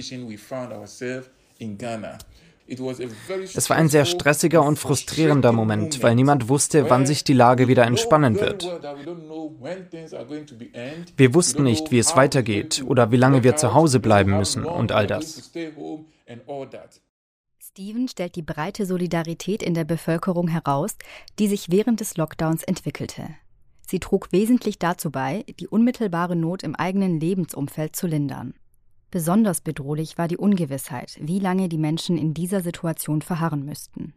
Es 2.68 3.70
war 3.70 3.78
ein 3.78 3.90
sehr 3.90 4.06
stressiger 4.06 4.64
und 4.64 4.80
frustrierender 4.80 5.52
Moment, 5.52 6.02
weil 6.02 6.16
niemand 6.16 6.50
wusste, 6.50 6.90
wann 6.90 7.06
sich 7.06 7.24
die 7.24 7.34
Lage 7.34 7.68
wieder 7.68 7.86
entspannen 7.86 8.40
wird. 8.40 8.64
Wir 11.16 11.34
wussten 11.36 11.64
nicht, 11.64 11.92
wie 11.92 12.00
es 12.00 12.16
weitergeht 12.16 12.84
oder 12.88 13.12
wie 13.12 13.18
lange 13.18 13.44
wir 13.44 13.56
zu 13.56 13.76
Hause 13.76 14.00
bleiben 14.00 14.36
müssen 14.36 14.66
und 14.66 14.92
all 14.92 15.06
das. 15.06 15.52
Steven 17.60 18.08
stellt 18.08 18.36
die 18.36 18.42
breite 18.42 18.86
Solidarität 18.86 19.62
in 19.62 19.74
der 19.74 19.84
Bevölkerung 19.84 20.48
heraus, 20.48 20.96
die 21.38 21.48
sich 21.48 21.70
während 21.70 22.00
des 22.00 22.18
Lockdowns 22.18 22.64
entwickelte. 22.64 23.36
Sie 23.88 24.00
trug 24.00 24.32
wesentlich 24.32 24.80
dazu 24.80 25.12
bei, 25.12 25.46
die 25.60 25.68
unmittelbare 25.68 26.36
Not 26.36 26.64
im 26.64 26.76
eigenen 26.76 27.20
Lebensumfeld 27.20 27.96
zu 27.96 28.08
lindern. 28.08 28.54
Besonders 29.12 29.62
bedrohlich 29.62 30.18
war 30.18 30.28
die 30.28 30.38
Ungewissheit, 30.38 31.18
wie 31.22 31.40
lange 31.40 31.70
die 31.70 31.78
Menschen 31.78 32.18
in 32.18 32.34
dieser 32.34 32.62
Situation 32.62 33.22
verharren 33.22 33.64
müssten. 33.64 34.14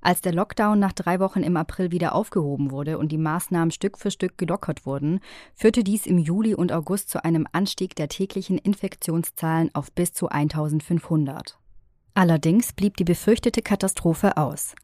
Als 0.00 0.20
der 0.20 0.32
Lockdown 0.32 0.78
nach 0.78 0.92
drei 0.92 1.20
Wochen 1.20 1.42
im 1.42 1.56
April 1.56 1.90
wieder 1.90 2.14
aufgehoben 2.14 2.70
wurde 2.70 2.98
und 2.98 3.10
die 3.10 3.18
Maßnahmen 3.18 3.70
Stück 3.70 3.98
für 3.98 4.10
Stück 4.10 4.38
gelockert 4.38 4.86
wurden, 4.86 5.20
führte 5.54 5.82
dies 5.82 6.06
im 6.06 6.18
Juli 6.18 6.54
und 6.54 6.72
August 6.72 7.10
zu 7.10 7.24
einem 7.24 7.46
Anstieg 7.52 7.96
der 7.96 8.08
täglichen 8.08 8.58
Infektionszahlen 8.58 9.74
auf 9.74 9.90
bis 9.92 10.12
zu 10.12 10.28
1500. 10.28 11.58
Allerdings 12.14 12.72
blieb 12.72 12.96
die 12.96 13.04
befürchtete 13.04 13.62
Katastrophe 13.62 14.36
aus. 14.36 14.74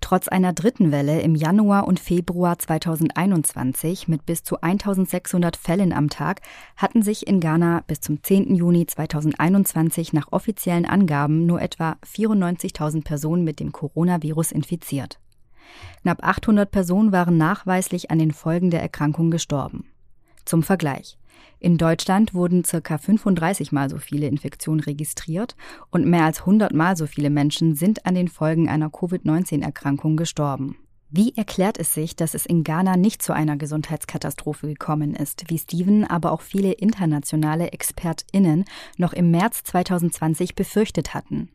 Trotz 0.00 0.28
einer 0.28 0.52
dritten 0.52 0.92
Welle 0.92 1.20
im 1.20 1.34
Januar 1.34 1.86
und 1.86 1.98
Februar 1.98 2.58
2021 2.58 4.08
mit 4.08 4.24
bis 4.26 4.44
zu 4.44 4.60
1600 4.60 5.56
Fällen 5.56 5.92
am 5.92 6.08
Tag 6.08 6.40
hatten 6.76 7.02
sich 7.02 7.26
in 7.26 7.40
Ghana 7.40 7.82
bis 7.86 8.00
zum 8.00 8.22
10. 8.22 8.54
Juni 8.54 8.86
2021 8.86 10.12
nach 10.12 10.30
offiziellen 10.30 10.86
Angaben 10.86 11.46
nur 11.46 11.60
etwa 11.60 11.96
94.000 12.06 13.02
Personen 13.04 13.44
mit 13.44 13.60
dem 13.60 13.72
Coronavirus 13.72 14.52
infiziert. 14.52 15.18
Knapp 16.02 16.22
800 16.22 16.70
Personen 16.70 17.12
waren 17.12 17.36
nachweislich 17.36 18.10
an 18.10 18.18
den 18.18 18.32
Folgen 18.32 18.70
der 18.70 18.80
Erkrankung 18.80 19.30
gestorben. 19.30 19.84
Zum 20.44 20.62
Vergleich. 20.62 21.18
In 21.60 21.76
Deutschland 21.76 22.34
wurden 22.34 22.64
circa 22.64 22.98
35 22.98 23.72
mal 23.72 23.90
so 23.90 23.98
viele 23.98 24.28
Infektionen 24.28 24.80
registriert 24.80 25.56
und 25.90 26.06
mehr 26.06 26.24
als 26.24 26.40
100 26.40 26.72
mal 26.72 26.96
so 26.96 27.06
viele 27.06 27.30
Menschen 27.30 27.74
sind 27.74 28.06
an 28.06 28.14
den 28.14 28.28
Folgen 28.28 28.68
einer 28.68 28.90
Covid-19-Erkrankung 28.90 30.16
gestorben. 30.16 30.76
Wie 31.10 31.34
erklärt 31.34 31.78
es 31.78 31.94
sich, 31.94 32.16
dass 32.16 32.34
es 32.34 32.44
in 32.44 32.64
Ghana 32.64 32.96
nicht 32.96 33.22
zu 33.22 33.32
einer 33.32 33.56
Gesundheitskatastrophe 33.56 34.68
gekommen 34.68 35.14
ist, 35.14 35.44
wie 35.48 35.58
Steven, 35.58 36.04
aber 36.04 36.32
auch 36.32 36.42
viele 36.42 36.72
internationale 36.72 37.72
ExpertInnen 37.72 38.66
noch 38.98 39.14
im 39.14 39.30
März 39.30 39.64
2020 39.64 40.54
befürchtet 40.54 41.14
hatten? 41.14 41.48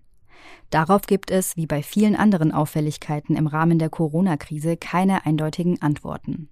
Darauf 0.72 1.03
gibt 1.03 1.29
es, 1.29 1.55
wie 1.55 1.67
bei 1.67 1.83
vielen 1.83 2.15
anderen 2.15 2.51
Auffälligkeiten 2.51 3.36
im 3.36 3.45
Rahmen 3.45 3.77
der 3.77 3.89
Corona-Krise, 3.89 4.75
keine 4.75 5.25
eindeutigen 5.25 5.79
Antworten. 5.81 6.50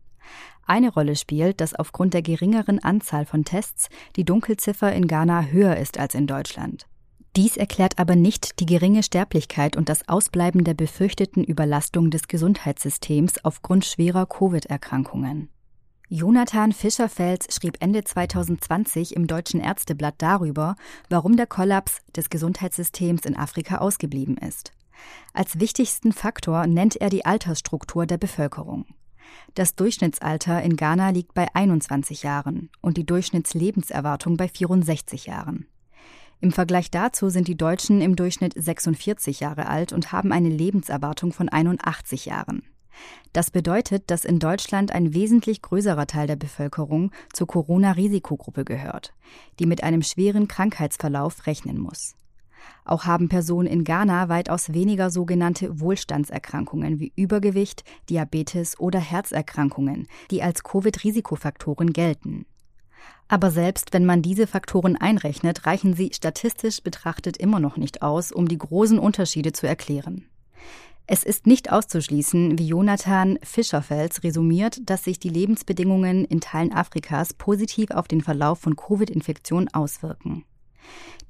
Eine 0.71 0.93
Rolle 0.93 1.17
spielt, 1.17 1.59
dass 1.59 1.75
aufgrund 1.75 2.13
der 2.13 2.21
geringeren 2.21 2.79
Anzahl 2.79 3.25
von 3.25 3.43
Tests 3.43 3.89
die 4.15 4.23
Dunkelziffer 4.23 4.93
in 4.93 5.05
Ghana 5.05 5.47
höher 5.47 5.75
ist 5.75 5.99
als 5.99 6.15
in 6.15 6.27
Deutschland. 6.27 6.87
Dies 7.35 7.57
erklärt 7.57 7.99
aber 7.99 8.15
nicht 8.15 8.61
die 8.61 8.65
geringe 8.65 9.03
Sterblichkeit 9.03 9.75
und 9.75 9.89
das 9.89 10.07
Ausbleiben 10.07 10.63
der 10.63 10.73
befürchteten 10.73 11.43
Überlastung 11.43 12.09
des 12.09 12.29
Gesundheitssystems 12.29 13.43
aufgrund 13.43 13.83
schwerer 13.83 14.25
Covid-Erkrankungen. 14.25 15.49
Jonathan 16.07 16.71
Fischerfels 16.71 17.53
schrieb 17.53 17.75
Ende 17.81 18.05
2020 18.05 19.13
im 19.17 19.27
Deutschen 19.27 19.59
Ärzteblatt 19.59 20.15
darüber, 20.19 20.77
warum 21.09 21.35
der 21.35 21.47
Kollaps 21.47 21.97
des 22.15 22.29
Gesundheitssystems 22.29 23.25
in 23.25 23.35
Afrika 23.35 23.79
ausgeblieben 23.79 24.37
ist. 24.37 24.71
Als 25.33 25.59
wichtigsten 25.59 26.13
Faktor 26.13 26.65
nennt 26.65 26.95
er 26.95 27.09
die 27.09 27.25
Altersstruktur 27.25 28.05
der 28.05 28.17
Bevölkerung. 28.17 28.85
Das 29.53 29.75
Durchschnittsalter 29.75 30.61
in 30.61 30.75
Ghana 30.75 31.09
liegt 31.09 31.33
bei 31.33 31.47
21 31.53 32.23
Jahren 32.23 32.69
und 32.81 32.97
die 32.97 33.05
Durchschnittslebenserwartung 33.05 34.37
bei 34.37 34.47
64 34.47 35.25
Jahren. 35.25 35.67
Im 36.39 36.51
Vergleich 36.51 36.89
dazu 36.89 37.29
sind 37.29 37.47
die 37.47 37.57
Deutschen 37.57 38.01
im 38.01 38.15
Durchschnitt 38.15 38.53
46 38.55 39.41
Jahre 39.41 39.67
alt 39.67 39.93
und 39.93 40.11
haben 40.11 40.31
eine 40.31 40.49
Lebenserwartung 40.49 41.33
von 41.33 41.49
81 41.49 42.25
Jahren. 42.25 42.63
Das 43.33 43.51
bedeutet, 43.51 44.09
dass 44.09 44.25
in 44.25 44.39
Deutschland 44.39 44.91
ein 44.91 45.13
wesentlich 45.13 45.61
größerer 45.61 46.07
Teil 46.07 46.27
der 46.27 46.35
Bevölkerung 46.35 47.11
zur 47.31 47.47
Corona-Risikogruppe 47.47 48.65
gehört, 48.65 49.13
die 49.59 49.65
mit 49.65 49.83
einem 49.83 50.01
schweren 50.01 50.47
Krankheitsverlauf 50.47 51.45
rechnen 51.45 51.77
muss. 51.77 52.15
Auch 52.85 53.05
haben 53.05 53.29
Personen 53.29 53.67
in 53.67 53.83
Ghana 53.83 54.29
weitaus 54.29 54.73
weniger 54.73 55.09
sogenannte 55.09 55.79
Wohlstandserkrankungen 55.79 56.99
wie 56.99 57.13
Übergewicht, 57.15 57.83
Diabetes 58.09 58.79
oder 58.79 58.99
Herzerkrankungen, 58.99 60.07
die 60.31 60.41
als 60.43 60.63
Covid-Risikofaktoren 60.63 61.93
gelten. 61.93 62.45
Aber 63.27 63.49
selbst 63.49 63.93
wenn 63.93 64.05
man 64.05 64.21
diese 64.21 64.45
Faktoren 64.45 64.97
einrechnet, 64.97 65.65
reichen 65.65 65.93
sie 65.93 66.11
statistisch 66.13 66.81
betrachtet 66.81 67.37
immer 67.37 67.59
noch 67.59 67.77
nicht 67.77 68.01
aus, 68.01 68.31
um 68.31 68.47
die 68.47 68.57
großen 68.57 68.99
Unterschiede 68.99 69.53
zu 69.53 69.67
erklären. 69.67 70.25
Es 71.07 71.23
ist 71.23 71.47
nicht 71.47 71.71
auszuschließen, 71.71 72.57
wie 72.57 72.67
Jonathan 72.67 73.37
Fischerfels 73.43 74.23
resümiert, 74.23 74.79
dass 74.89 75.03
sich 75.03 75.19
die 75.19 75.29
Lebensbedingungen 75.29 76.25
in 76.25 76.41
Teilen 76.41 76.71
Afrikas 76.71 77.33
positiv 77.33 77.91
auf 77.91 78.07
den 78.07 78.21
Verlauf 78.21 78.59
von 78.59 78.75
Covid-Infektionen 78.75 79.73
auswirken. 79.73 80.45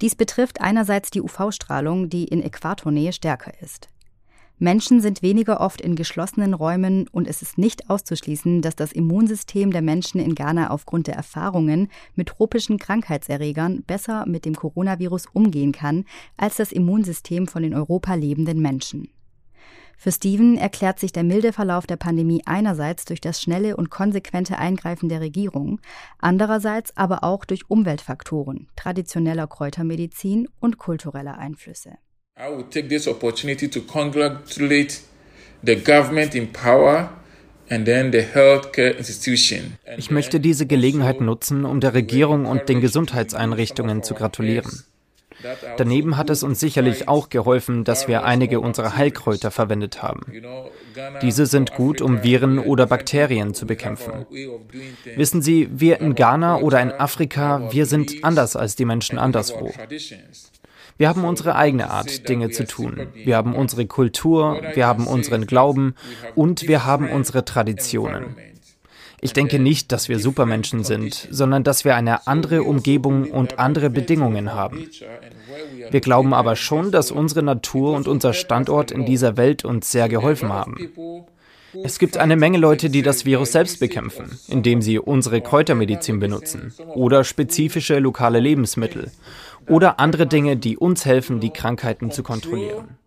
Dies 0.02 0.16
betrifft 0.16 0.62
einerseits 0.62 1.12
die 1.12 1.22
UV-Strahlung, 1.22 2.10
die 2.10 2.26
in 2.26 2.42
Äquatornähe 2.42 3.14
stärker 3.14 3.54
ist. 3.62 3.90
Menschen 4.62 5.02
sind 5.02 5.24
weniger 5.24 5.60
oft 5.60 5.82
in 5.82 5.96
geschlossenen 5.96 6.54
Räumen 6.54 7.08
und 7.08 7.28
es 7.28 7.42
ist 7.42 7.58
nicht 7.58 7.90
auszuschließen, 7.90 8.62
dass 8.62 8.76
das 8.76 8.92
Immunsystem 8.92 9.72
der 9.72 9.82
Menschen 9.82 10.22
in 10.22 10.36
Ghana 10.36 10.70
aufgrund 10.70 11.08
der 11.08 11.16
Erfahrungen 11.16 11.90
mit 12.14 12.28
tropischen 12.28 12.78
Krankheitserregern 12.78 13.82
besser 13.82 14.28
mit 14.28 14.46
dem 14.46 14.54
Coronavirus 14.54 15.26
umgehen 15.34 15.72
kann 15.72 16.06
als 16.38 16.58
das 16.58 16.72
Immunsystem 16.72 17.48
von 17.48 17.64
in 17.64 17.74
Europa 17.74 18.14
lebenden 18.14 18.62
Menschen. 18.62 19.10
Für 20.04 20.12
Steven 20.12 20.58
erklärt 20.58 21.00
sich 21.00 21.12
der 21.12 21.24
milde 21.24 21.54
Verlauf 21.54 21.86
der 21.86 21.96
Pandemie 21.96 22.42
einerseits 22.48 23.06
durch 23.06 23.22
das 23.22 23.40
schnelle 23.40 23.78
und 23.78 23.92
konsequente 23.92 24.58
Eingreifen 24.58 25.10
der 25.10 25.22
Regierung, 25.22 25.80
andererseits 26.18 26.98
aber 26.98 27.24
auch 27.24 27.46
durch 27.46 27.70
Umweltfaktoren, 27.70 28.68
traditioneller 28.76 29.46
Kräutermedizin 29.46 30.50
und 30.60 30.80
kultureller 30.80 31.38
Einflüsse. 31.38 32.00
I 32.36 32.50
would 32.50 32.72
take 32.72 32.88
this 32.88 33.08
opportunity 33.08 33.70
to 33.70 33.80
congratulate 33.82 35.02
the 35.62 35.76
government 35.76 36.34
in 36.34 36.52
power 36.52 37.12
ich 39.98 40.12
möchte 40.12 40.40
diese 40.42 40.66
Gelegenheit 40.66 41.22
nutzen, 41.22 41.64
um 41.64 41.80
der 41.80 41.94
Regierung 41.94 42.46
und 42.48 42.68
den 42.68 42.82
Gesundheitseinrichtungen 42.82 44.04
zu 44.04 44.14
gratulieren. 44.14 44.84
Daneben 45.78 46.18
hat 46.18 46.30
es 46.30 46.44
uns 46.44 46.60
sicherlich 46.60 47.08
auch 47.08 47.30
geholfen, 47.30 47.84
dass 47.84 48.08
wir 48.08 48.24
einige 48.24 48.60
unserer 48.60 48.96
Heilkräuter 48.96 49.52
verwendet 49.52 50.02
haben. 50.02 50.22
Diese 51.22 51.46
sind 51.46 51.74
gut, 51.74 52.02
um 52.02 52.24
Viren 52.24 52.60
oder 52.60 52.86
Bakterien 52.86 53.54
zu 53.54 53.66
bekämpfen. 53.66 54.26
Wissen 55.16 55.42
Sie, 55.42 55.70
wir 55.72 56.00
in 56.00 56.16
Ghana 56.16 56.58
oder 56.58 56.82
in 56.82 56.92
Afrika, 56.92 57.72
wir 57.72 57.86
sind 57.86 58.24
anders 58.24 58.56
als 58.56 58.76
die 58.76 58.86
Menschen 58.86 59.18
anderswo. 59.18 59.72
Wir 60.98 61.10
haben 61.10 61.26
unsere 61.26 61.56
eigene 61.56 61.90
Art, 61.90 62.30
Dinge 62.30 62.52
zu 62.52 62.66
tun. 62.66 63.08
Wir 63.14 63.36
haben 63.36 63.56
unsere 63.56 63.88
Kultur, 63.88 64.62
wir 64.74 64.86
haben 64.86 65.08
unseren 65.08 65.48
Glauben 65.48 65.96
und 66.36 66.68
wir 66.68 66.86
haben 66.86 67.10
unsere 67.10 67.44
Traditionen. 67.44 68.36
Ich 69.24 69.34
denke 69.34 69.60
nicht, 69.60 69.92
dass 69.92 70.10
wir 70.10 70.20
Supermenschen 70.20 70.84
sind, 70.84 71.28
sondern 71.30 71.64
dass 71.64 71.86
wir 71.86 71.96
eine 71.96 72.26
andere 72.26 72.64
Umgebung 72.64 73.32
und 73.32 73.60
andere 73.60 73.92
Bedingungen 73.92 74.54
haben. 74.54 74.90
Wir 75.92 76.02
glauben 76.02 76.34
aber 76.34 76.56
schon, 76.56 76.92
dass 76.92 77.12
unsere 77.12 77.44
Natur 77.44 77.96
und 77.96 78.08
unser 78.08 78.34
Standort 78.34 78.90
in 78.90 79.06
dieser 79.06 79.38
Welt 79.38 79.64
uns 79.64 79.92
sehr 79.92 80.10
geholfen 80.10 80.52
haben. 80.52 80.90
Es 81.84 82.00
gibt 82.00 82.18
eine 82.18 82.36
Menge 82.36 82.58
Leute, 82.58 82.90
die 82.90 83.04
das 83.04 83.24
Virus 83.24 83.52
selbst 83.52 83.80
bekämpfen, 83.80 84.40
indem 84.48 84.82
sie 84.82 85.00
unsere 85.00 85.40
Kräutermedizin 85.40 86.20
benutzen 86.20 86.74
oder 86.96 87.24
spezifische 87.24 88.00
lokale 88.00 88.40
Lebensmittel 88.40 89.12
oder 89.68 90.00
andere 90.00 90.28
Dinge, 90.28 90.58
die 90.58 90.78
uns 90.78 91.06
helfen, 91.06 91.40
die 91.40 91.52
Krankheiten 91.52 92.12
zu 92.12 92.24
kontrollieren. 92.24 92.98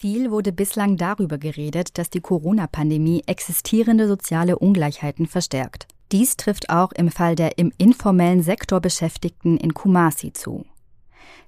Viel 0.00 0.30
wurde 0.30 0.52
bislang 0.52 0.96
darüber 0.96 1.38
geredet, 1.38 1.98
dass 1.98 2.08
die 2.08 2.20
Corona-Pandemie 2.20 3.24
existierende 3.26 4.06
soziale 4.06 4.56
Ungleichheiten 4.56 5.26
verstärkt. 5.26 5.88
Dies 6.12 6.36
trifft 6.36 6.70
auch 6.70 6.92
im 6.92 7.10
Fall 7.10 7.34
der 7.34 7.58
im 7.58 7.72
informellen 7.78 8.44
Sektor 8.44 8.78
Beschäftigten 8.78 9.56
in 9.56 9.74
Kumasi 9.74 10.32
zu. 10.32 10.64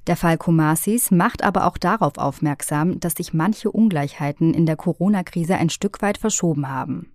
Der 0.08 0.16
Fall 0.16 0.36
Kumasis 0.36 1.12
macht 1.12 1.44
aber 1.44 1.64
auch 1.64 1.78
darauf 1.78 2.18
aufmerksam, 2.18 2.98
dass 2.98 3.12
sich 3.14 3.32
manche 3.32 3.70
Ungleichheiten 3.70 4.52
in 4.52 4.66
der 4.66 4.74
Corona-Krise 4.74 5.54
ein 5.54 5.70
Stück 5.70 6.02
weit 6.02 6.18
verschoben 6.18 6.68
haben. 6.68 7.12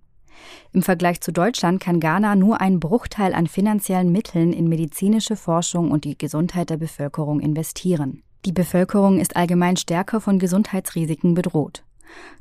Im 0.72 0.80
Vergleich 0.80 1.20
zu 1.20 1.34
Deutschland 1.34 1.82
kann 1.82 2.00
Ghana 2.00 2.34
nur 2.34 2.62
einen 2.62 2.80
Bruchteil 2.80 3.34
an 3.34 3.46
finanziellen 3.46 4.10
Mitteln 4.10 4.54
in 4.54 4.70
medizinische 4.70 5.36
Forschung 5.36 5.90
und 5.90 6.04
die 6.04 6.16
Gesundheit 6.16 6.70
der 6.70 6.78
Bevölkerung 6.78 7.40
investieren. 7.40 8.22
Die 8.46 8.52
Bevölkerung 8.52 9.18
ist 9.18 9.34
allgemein 9.34 9.76
stärker 9.76 10.20
von 10.20 10.38
Gesundheitsrisiken 10.38 11.34
bedroht. 11.34 11.82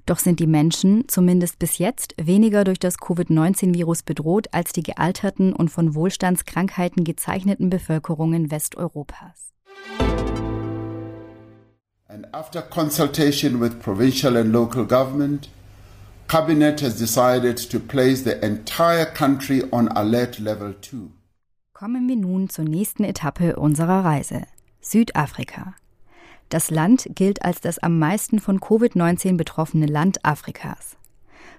Doch 0.06 0.20
sind 0.20 0.40
die 0.40 0.46
Menschen, 0.46 1.06
zumindest 1.08 1.58
bis 1.58 1.80
jetzt, 1.80 2.14
weniger 2.22 2.64
durch 2.64 2.78
das 2.78 3.00
Covid-19-Virus 3.00 4.04
bedroht 4.04 4.54
als 4.54 4.72
die 4.72 4.84
gealterten 4.84 5.52
und 5.52 5.70
von 5.70 5.96
Wohlstandskrankheiten 5.96 7.06
gezeichneten 7.06 7.72
Bevölkerungen 7.72 8.52
Westeuropas. 8.52 9.52
And 12.08 12.32
after 12.36 12.62
consultation 12.62 13.60
with 13.60 13.80
provincial 13.80 14.38
and 14.38 14.54
local 14.54 14.86
government, 14.86 15.50
Cabinet 16.28 16.84
has 16.84 17.00
decided 17.00 17.58
to 17.72 17.80
place 17.80 18.24
the 18.24 18.44
entire 18.44 19.08
country 19.08 19.64
on 19.72 19.88
alert 19.88 20.38
level 20.38 20.76
2. 20.82 21.10
Kommen 21.74 22.08
wir 22.08 22.16
nun 22.16 22.48
zur 22.48 22.66
nächsten 22.66 23.04
Etappe 23.04 23.56
unserer 23.56 24.06
Reise. 24.06 24.44
Südafrika. 24.82 25.74
Das 26.50 26.70
Land 26.70 27.10
gilt 27.16 27.44
als 27.44 27.60
das 27.62 27.80
am 27.80 27.98
meisten 27.98 28.40
von 28.40 28.60
Covid-19 28.60 29.36
betroffene 29.36 29.88
Land 29.88 30.24
Afrikas. 30.24 30.98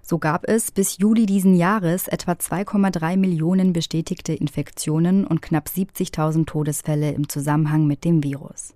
So 0.03 0.19
gab 0.19 0.49
es 0.49 0.71
bis 0.71 0.99
Juli 0.99 1.27
diesen 1.27 1.57
Jahres 1.57 2.07
etwa 2.07 2.33
2,3 2.33 3.17
Millionen 3.17 3.73
bestätigte 3.73 4.33
Infektionen 4.33 5.27
und 5.27 5.43
knapp 5.43 5.67
70.000 5.67 6.47
Todesfälle 6.47 7.11
im 7.11 7.29
Zusammenhang 7.29 7.89
mit 7.89 8.05
dem 8.05 8.23
Virus. 8.23 8.75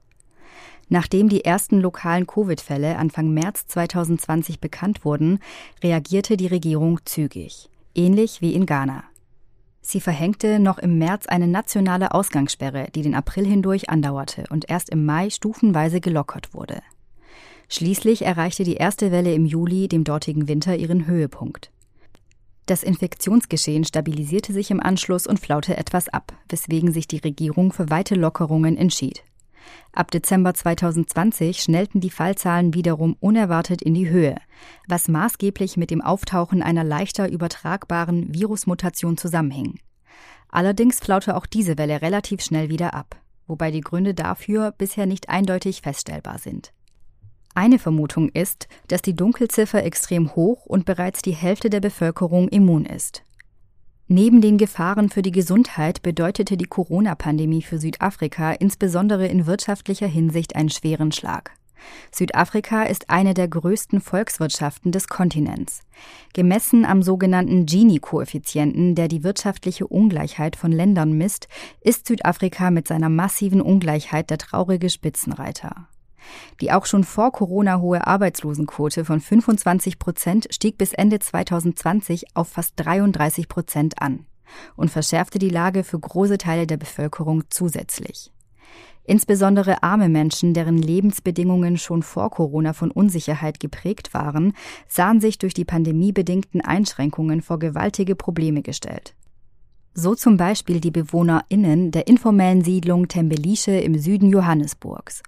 Nachdem 0.89 1.29
die 1.29 1.45
ersten 1.45 1.81
lokalen 1.81 2.27
Covid-Fälle 2.27 2.99
Anfang 2.99 3.33
März 3.33 3.69
2020 3.69 4.59
bekannt 4.59 5.05
wurden, 5.05 5.39
reagierte 5.85 6.37
die 6.37 6.49
Regierung 6.49 6.99
zügig, 7.05 7.71
ähnlich 7.95 8.41
wie 8.41 8.55
in 8.55 8.67
Ghana. 8.67 9.05
Sie 9.91 10.01
verhängte 10.01 10.61
noch 10.61 10.79
im 10.79 10.99
März 10.99 11.27
eine 11.27 11.49
nationale 11.49 12.15
Ausgangssperre, 12.15 12.87
die 12.95 13.03
den 13.03 13.17
April 13.17 13.45
hindurch 13.45 13.91
andauerte 13.91 14.45
und 14.49 14.71
erst 14.71 14.89
im 14.89 15.05
Mai 15.05 15.31
stufenweise 15.31 16.01
gelockert 16.01 16.55
wurde. 16.55 16.81
Schließlich 17.69 18.23
erreichte 18.23 18.63
die 18.63 18.77
erste 18.77 19.11
Welle 19.11 19.35
im 19.35 19.47
Juli, 19.47 19.89
dem 19.89 20.05
dortigen 20.05 20.47
Winter, 20.47 20.77
ihren 20.77 21.09
Höhepunkt. 21.09 21.73
Das 22.67 22.85
Infektionsgeschehen 22.85 23.83
stabilisierte 23.85 24.53
sich 24.53 24.71
im 24.71 24.79
Anschluss 24.79 25.27
und 25.27 25.41
flaute 25.41 25.77
etwas 25.77 26.09
ab, 26.09 26.35
weswegen 26.49 26.93
sich 26.93 27.09
die 27.09 27.19
Regierung 27.19 27.73
für 27.73 27.91
weite 27.91 28.15
Lockerungen 28.15 28.77
entschied. 28.77 29.25
Ab 29.93 30.11
Dezember 30.11 30.55
2020 30.55 31.61
schnellten 31.61 32.01
die 32.01 32.11
Fallzahlen 32.11 32.75
wiederum 32.75 33.17
unerwartet 33.21 33.83
in 33.83 33.95
die 33.95 34.09
Höhe, 34.09 34.37
was 34.87 35.09
maßgeblich 35.09 35.77
mit 35.77 35.91
dem 35.91 36.01
Auftauchen 36.01 36.63
einer 36.63 36.85
leichter 36.85 37.31
übertragbaren 37.31 38.35
Virusmutation 38.35 39.17
zusammenhing. 39.17 39.81
Allerdings 40.49 41.01
flaute 41.01 41.37
auch 41.37 41.47
diese 41.47 41.79
Welle 41.79 42.03
relativ 42.03 42.43
schnell 42.43 42.69
wieder 42.69 42.95
ab, 42.95 43.17
wobei 43.47 43.71
die 43.71 43.81
Gründe 43.81 44.15
dafür 44.15 44.73
bisher 44.73 45.07
nicht 45.07 45.29
eindeutig 45.29 45.83
feststellbar 45.83 46.39
sind. 46.39 46.73
Eine 47.55 47.79
Vermutung 47.79 48.29
ist, 48.29 48.69
dass 48.89 49.03
die 49.03 49.15
Dunkelziffer 49.15 49.85
extrem 49.85 50.35
hoch 50.37 50.67
und 50.67 50.85
bereits 50.85 51.21
die 51.23 51.35
Hälfte 51.35 51.69
der 51.69 51.81
Bevölkerung 51.81 52.49
immun 52.49 52.85
ist. 52.85 53.23
Neben 54.13 54.41
den 54.41 54.59
Gefahren 54.59 55.09
für 55.09 55.23
die 55.23 55.31
Gesundheit 55.31 56.03
bedeutete 56.03 56.57
die 56.57 56.65
Corona-Pandemie 56.65 57.63
für 57.63 57.79
Südafrika 57.79 58.51
insbesondere 58.51 59.29
in 59.29 59.47
wirtschaftlicher 59.47 60.09
Hinsicht 60.09 60.57
einen 60.57 60.69
schweren 60.69 61.13
Schlag. 61.13 61.53
Südafrika 62.11 62.83
ist 62.83 63.09
eine 63.09 63.35
der 63.35 63.47
größten 63.47 64.01
Volkswirtschaften 64.01 64.91
des 64.91 65.07
Kontinents. 65.07 65.83
Gemessen 66.33 66.85
am 66.85 67.05
sogenannten 67.05 67.67
Gini-Koeffizienten, 67.67 68.97
der 68.97 69.07
die 69.07 69.23
wirtschaftliche 69.23 69.87
Ungleichheit 69.87 70.57
von 70.57 70.73
Ländern 70.73 71.13
misst, 71.13 71.47
ist 71.81 72.09
Südafrika 72.09 72.73
mit 72.73 72.89
seiner 72.89 73.11
massiven 73.11 73.61
Ungleichheit 73.61 74.29
der 74.29 74.39
traurige 74.39 74.91
Spitzenreiter. 74.91 75.87
Die 76.61 76.73
auch 76.73 76.87
schon 76.87 77.05
vor 77.05 77.33
Corona 77.33 77.81
hohe 77.81 78.07
Arbeitslosenquote 78.07 79.05
von 79.05 79.21
25 79.21 79.99
Prozent 79.99 80.49
stieg 80.51 80.79
bis 80.79 80.93
Ende 80.93 81.19
2020 81.19 82.35
auf 82.35 82.49
fast 82.49 82.75
33 82.77 83.49
Prozent 83.49 84.01
an 84.01 84.27
und 84.77 84.91
verschärfte 84.91 85.39
die 85.39 85.49
Lage 85.49 85.85
für 85.85 85.99
große 85.99 86.39
Teile 86.39 86.67
der 86.67 86.77
Bevölkerung 86.77 87.45
zusätzlich. 87.51 88.33
Insbesondere 89.05 89.83
arme 89.83 90.09
Menschen, 90.09 90.55
deren 90.55 90.79
Lebensbedingungen 90.79 91.79
schon 91.79 92.03
vor 92.03 92.31
Corona 92.31 92.73
von 92.73 92.91
Unsicherheit 92.91 93.59
geprägt 93.59 94.15
waren, 94.15 94.53
sahen 94.87 95.21
sich 95.21 95.39
durch 95.39 95.55
die 95.55 95.65
pandemiebedingten 95.65 96.61
Einschränkungen 96.61 97.43
vor 97.43 97.59
gewaltige 97.59 98.15
Probleme 98.15 98.63
gestellt. 98.63 99.15
So 99.95 100.15
zum 100.15 100.37
Beispiel 100.37 100.81
die 100.81 100.93
BewohnerInnen 100.93 101.91
der 101.91 102.07
informellen 102.07 102.63
Siedlung 102.63 103.09
Tembelische 103.09 103.73
im 103.73 103.99
Süden 103.99 104.31
Johannesburgs. 104.31 105.23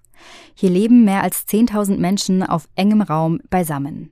Hier 0.54 0.70
leben 0.70 1.04
mehr 1.04 1.22
als 1.22 1.46
10.000 1.48 1.98
Menschen 1.98 2.42
auf 2.42 2.68
engem 2.74 3.02
Raum 3.02 3.40
beisammen. 3.50 4.10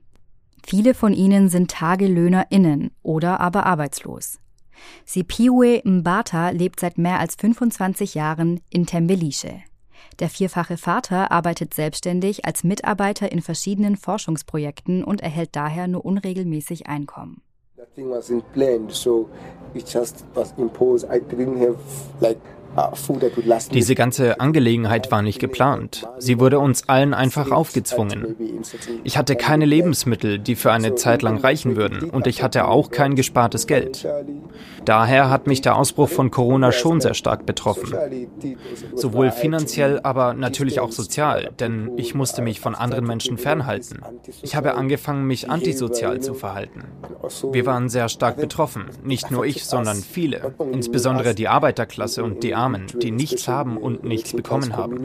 Viele 0.63 0.93
von 0.93 1.13
ihnen 1.13 1.49
sind 1.49 1.71
TagelöhnerInnen 1.71 2.91
oder 3.01 3.39
aber 3.39 3.65
arbeitslos. 3.65 4.39
Sipiwe 5.05 5.81
Mbata 5.83 6.49
lebt 6.49 6.79
seit 6.79 6.97
mehr 6.97 7.19
als 7.19 7.35
25 7.35 8.15
Jahren 8.15 8.61
in 8.69 8.85
Tembelische. 8.85 9.61
Der 10.19 10.29
vierfache 10.29 10.77
Vater 10.77 11.31
arbeitet 11.31 11.73
selbstständig 11.73 12.45
als 12.45 12.63
Mitarbeiter 12.63 13.31
in 13.31 13.41
verschiedenen 13.41 13.95
Forschungsprojekten 13.95 15.03
und 15.03 15.21
erhält 15.21 15.55
daher 15.55 15.87
nur 15.87 16.05
unregelmäßig 16.05 16.87
Einkommen. 16.87 17.41
That 17.77 17.95
thing 17.95 18.09
wasn't 18.09 18.43
planned, 18.53 18.91
so 18.91 19.29
it 19.73 19.91
just 19.91 20.23
was 20.35 20.53
imposed. 20.57 21.05
I 21.05 21.19
didn't 21.19 21.59
have 21.59 21.77
like 22.19 22.37
Diese 23.73 23.95
ganze 23.95 24.39
Angelegenheit 24.39 25.11
war 25.11 25.21
nicht 25.21 25.39
geplant. 25.39 26.07
Sie 26.19 26.39
wurde 26.39 26.59
uns 26.59 26.87
allen 26.87 27.13
einfach 27.13 27.51
aufgezwungen. 27.51 28.35
Ich 29.03 29.17
hatte 29.17 29.35
keine 29.35 29.65
Lebensmittel, 29.65 30.39
die 30.39 30.55
für 30.55 30.71
eine 30.71 30.95
Zeit 30.95 31.21
lang 31.21 31.37
reichen 31.37 31.75
würden, 31.75 32.09
und 32.09 32.27
ich 32.27 32.43
hatte 32.43 32.67
auch 32.67 32.89
kein 32.89 33.15
gespartes 33.15 33.67
Geld. 33.67 34.07
Daher 34.85 35.29
hat 35.29 35.47
mich 35.47 35.61
der 35.61 35.75
Ausbruch 35.75 36.09
von 36.09 36.31
Corona 36.31 36.71
schon 36.71 37.01
sehr 37.01 37.13
stark 37.13 37.45
betroffen. 37.45 37.93
Sowohl 38.95 39.31
finanziell, 39.31 39.99
aber 40.03 40.33
natürlich 40.33 40.79
auch 40.79 40.91
sozial, 40.91 41.51
denn 41.59 41.91
ich 41.97 42.15
musste 42.15 42.41
mich 42.41 42.59
von 42.59 42.75
anderen 42.75 43.05
Menschen 43.05 43.37
fernhalten. 43.37 44.01
Ich 44.41 44.55
habe 44.55 44.75
angefangen, 44.75 45.25
mich 45.25 45.49
antisozial 45.49 46.21
zu 46.21 46.33
verhalten. 46.33 46.85
Wir 47.51 47.65
waren 47.65 47.89
sehr 47.89 48.09
stark 48.09 48.37
betroffen, 48.37 48.85
nicht 49.03 49.29
nur 49.29 49.45
ich, 49.45 49.65
sondern 49.65 49.97
viele, 49.97 50.53
insbesondere 50.71 51.35
die 51.35 51.47
Arbeiterklasse 51.47 52.23
und 52.23 52.43
die 52.43 52.55
Armen, 52.61 52.87
die 53.01 53.11
nichts 53.11 53.47
haben 53.47 53.77
und 53.77 54.03
nichts 54.03 54.33
bekommen 54.33 54.75
haben. 54.75 54.97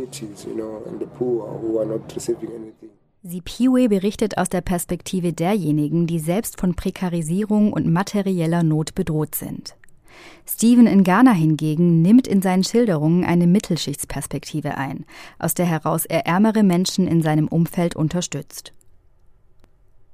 Sipiwe 3.23 3.89
berichtet 3.89 4.39
aus 4.39 4.49
der 4.49 4.61
Perspektive 4.61 5.33
derjenigen, 5.33 6.07
die 6.07 6.19
selbst 6.19 6.61
von 6.61 6.75
Prekarisierung 6.75 7.73
und 7.73 7.91
materieller 7.91 8.63
Not 8.63 8.95
bedroht 8.95 9.35
sind. 9.35 9.75
Stephen 10.49 10.87
in 10.87 11.03
Ghana 11.03 11.33
hingegen 11.33 12.03
nimmt 12.03 12.29
in 12.29 12.41
seinen 12.41 12.65
Schilderungen 12.65 13.25
eine 13.25 13.47
Mittelschichtsperspektive 13.47 14.77
ein, 14.77 15.05
aus 15.39 15.55
der 15.55 15.67
heraus 15.67 16.05
er 16.07 16.27
ärmere 16.27 16.63
Menschen 16.63 17.09
in 17.09 17.23
seinem 17.23 17.49
Umfeld 17.49 17.97
unterstützt. 17.97 18.73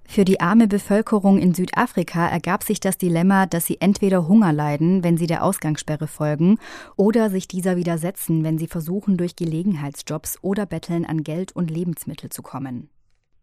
Für 0.05 0.25
die 0.25 0.41
arme 0.41 0.69
Bevölkerung 0.69 1.39
in 1.39 1.55
Südafrika 1.55 2.29
ergab 2.29 2.65
sich 2.65 2.81
das 2.81 2.99
Dilemma, 2.99 3.47
dass 3.47 3.67
sie 3.67 3.81
entweder 3.81 4.29
Hunger 4.29 4.53
leiden, 4.53 5.03
wenn 5.05 5.17
sie 5.17 5.27
der 5.27 5.43
Ausgangssperre 5.43 6.07
folgen, 6.07 6.59
oder 6.97 7.31
sich 7.31 7.49
dieser 7.49 7.77
widersetzen, 7.77 8.45
wenn 8.45 8.59
sie 8.59 8.67
versuchen, 8.67 9.17
durch 9.17 9.37
Gelegenheitsjobs 9.37 10.39
oder 10.43 10.67
Betteln 10.67 11.05
an 11.05 11.23
Geld 11.23 11.53
und 11.57 11.71
Lebensmittel 11.71 12.31
zu 12.31 12.43
kommen. 12.43 12.91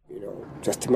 You 0.09 0.19
know, 0.19 0.43
just. 0.63 0.89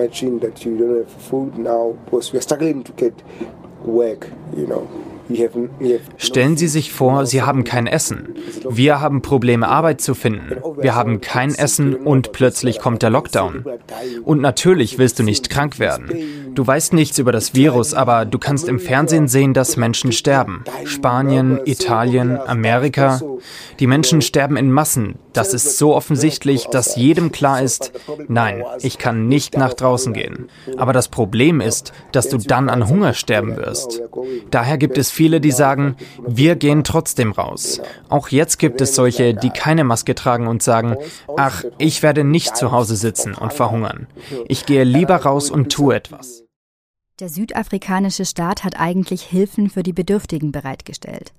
Stellen 6.17 6.57
Sie 6.57 6.67
sich 6.67 6.91
vor, 6.91 7.25
Sie 7.25 7.41
haben 7.41 7.63
kein 7.63 7.87
Essen. 7.87 8.35
Wir 8.69 8.99
haben 9.01 9.21
Probleme, 9.21 9.67
Arbeit 9.67 10.01
zu 10.01 10.15
finden. 10.15 10.57
Wir 10.79 10.95
haben 10.95 11.21
kein 11.21 11.55
Essen 11.55 11.95
und 11.95 12.31
plötzlich 12.31 12.79
kommt 12.79 13.01
der 13.01 13.09
Lockdown. 13.09 13.65
Und 14.23 14.41
natürlich 14.41 14.97
willst 14.97 15.19
du 15.19 15.23
nicht 15.23 15.49
krank 15.49 15.79
werden. 15.79 16.53
Du 16.53 16.65
weißt 16.65 16.93
nichts 16.93 17.17
über 17.17 17.31
das 17.31 17.55
Virus, 17.55 17.93
aber 17.93 18.25
du 18.25 18.37
kannst 18.37 18.67
im 18.67 18.79
Fernsehen 18.79 19.27
sehen, 19.27 19.53
dass 19.53 19.77
Menschen 19.77 20.11
sterben. 20.11 20.63
Spanien, 20.85 21.59
Italien, 21.65 22.37
Amerika. 22.37 23.21
Die 23.79 23.87
Menschen 23.87 24.21
sterben 24.21 24.57
in 24.57 24.71
Massen. 24.71 25.15
Das 25.33 25.53
ist 25.53 25.77
so 25.77 25.95
offensichtlich, 25.95 26.67
dass 26.67 26.95
jedem 26.95 27.31
klar 27.31 27.61
ist, 27.61 27.91
nein, 28.27 28.63
ich 28.81 28.99
kann 28.99 29.27
nicht 29.27 29.57
nach 29.57 29.73
draußen 29.73 30.13
gehen. 30.13 30.49
Aber 30.77 30.93
das 30.93 31.07
Problem 31.07 31.59
ist, 31.59 31.91
dass 32.11 32.29
du 32.29 32.37
dann 32.37 32.69
an 32.69 32.87
Hunger 32.87 33.13
sterben 33.13 33.57
wirst. 33.57 34.01
Daher 34.51 34.77
gibt 34.77 34.97
es 34.97 35.09
viele, 35.13 35.39
die 35.39 35.51
sagen, 35.51 35.95
wir 36.27 36.55
gehen 36.55 36.83
trotzdem 36.83 37.31
raus. 37.31 37.81
Auch 38.09 38.29
jetzt 38.29 38.59
gibt 38.59 38.81
es 38.81 38.95
solche, 38.95 39.33
die 39.33 39.49
keine 39.49 39.83
Maske 39.83 40.15
tragen 40.15 40.47
und 40.47 40.63
sagen, 40.63 40.97
ach, 41.37 41.63
ich 41.77 42.03
werde 42.03 42.23
nicht 42.23 42.57
zu 42.57 42.71
Hause 42.71 42.95
sitzen 42.95 43.33
und 43.35 43.53
verhungern. 43.53 44.07
Ich 44.47 44.65
gehe 44.65 44.83
lieber 44.83 45.15
raus 45.17 45.49
und 45.49 45.71
tue 45.71 45.95
etwas. 45.95 46.43
Der 47.19 47.29
südafrikanische 47.29 48.25
Staat 48.25 48.63
hat 48.63 48.79
eigentlich 48.79 49.21
Hilfen 49.21 49.69
für 49.69 49.83
die 49.83 49.93
Bedürftigen 49.93 50.51
bereitgestellt, 50.51 51.31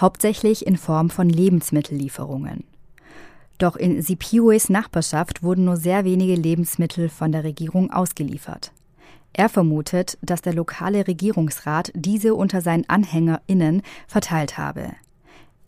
hauptsächlich 0.00 0.66
in 0.66 0.78
Form 0.78 1.10
von 1.10 1.28
Lebensmittellieferungen. 1.28 2.64
Doch 3.58 3.76
in 3.76 4.00
Sipiwes 4.00 4.70
Nachbarschaft 4.70 5.42
wurden 5.42 5.64
nur 5.66 5.76
sehr 5.76 6.04
wenige 6.04 6.34
Lebensmittel 6.34 7.08
von 7.08 7.30
der 7.32 7.44
Regierung 7.44 7.90
ausgeliefert. 7.90 8.72
Er 9.38 9.48
vermutet, 9.48 10.18
dass 10.20 10.42
der 10.42 10.52
lokale 10.52 11.06
Regierungsrat 11.06 11.92
diese 11.94 12.34
unter 12.34 12.60
seinen 12.60 12.88
AnhängerInnen 12.88 13.82
verteilt 14.08 14.58
habe. 14.58 14.90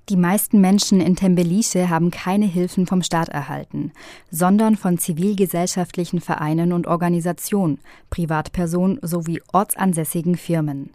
Die 0.09 0.17
meisten 0.17 0.61
Menschen 0.61 1.01
in 1.01 1.15
Tembeliche 1.15 1.89
haben 1.89 2.11
keine 2.11 2.47
Hilfen 2.47 2.89
vom 2.89 3.01
Staat 3.05 3.29
erhalten, 3.29 3.93
sondern 4.29 4.75
von 4.75 4.99
zivilgesellschaftlichen 4.99 6.21
Vereinen 6.21 6.73
und 6.73 6.89
Organisationen, 6.89 7.79
Privatpersonen 8.11 8.99
sowie 9.03 9.41
ortsansässigen 9.53 10.37
Firmen. 10.37 10.91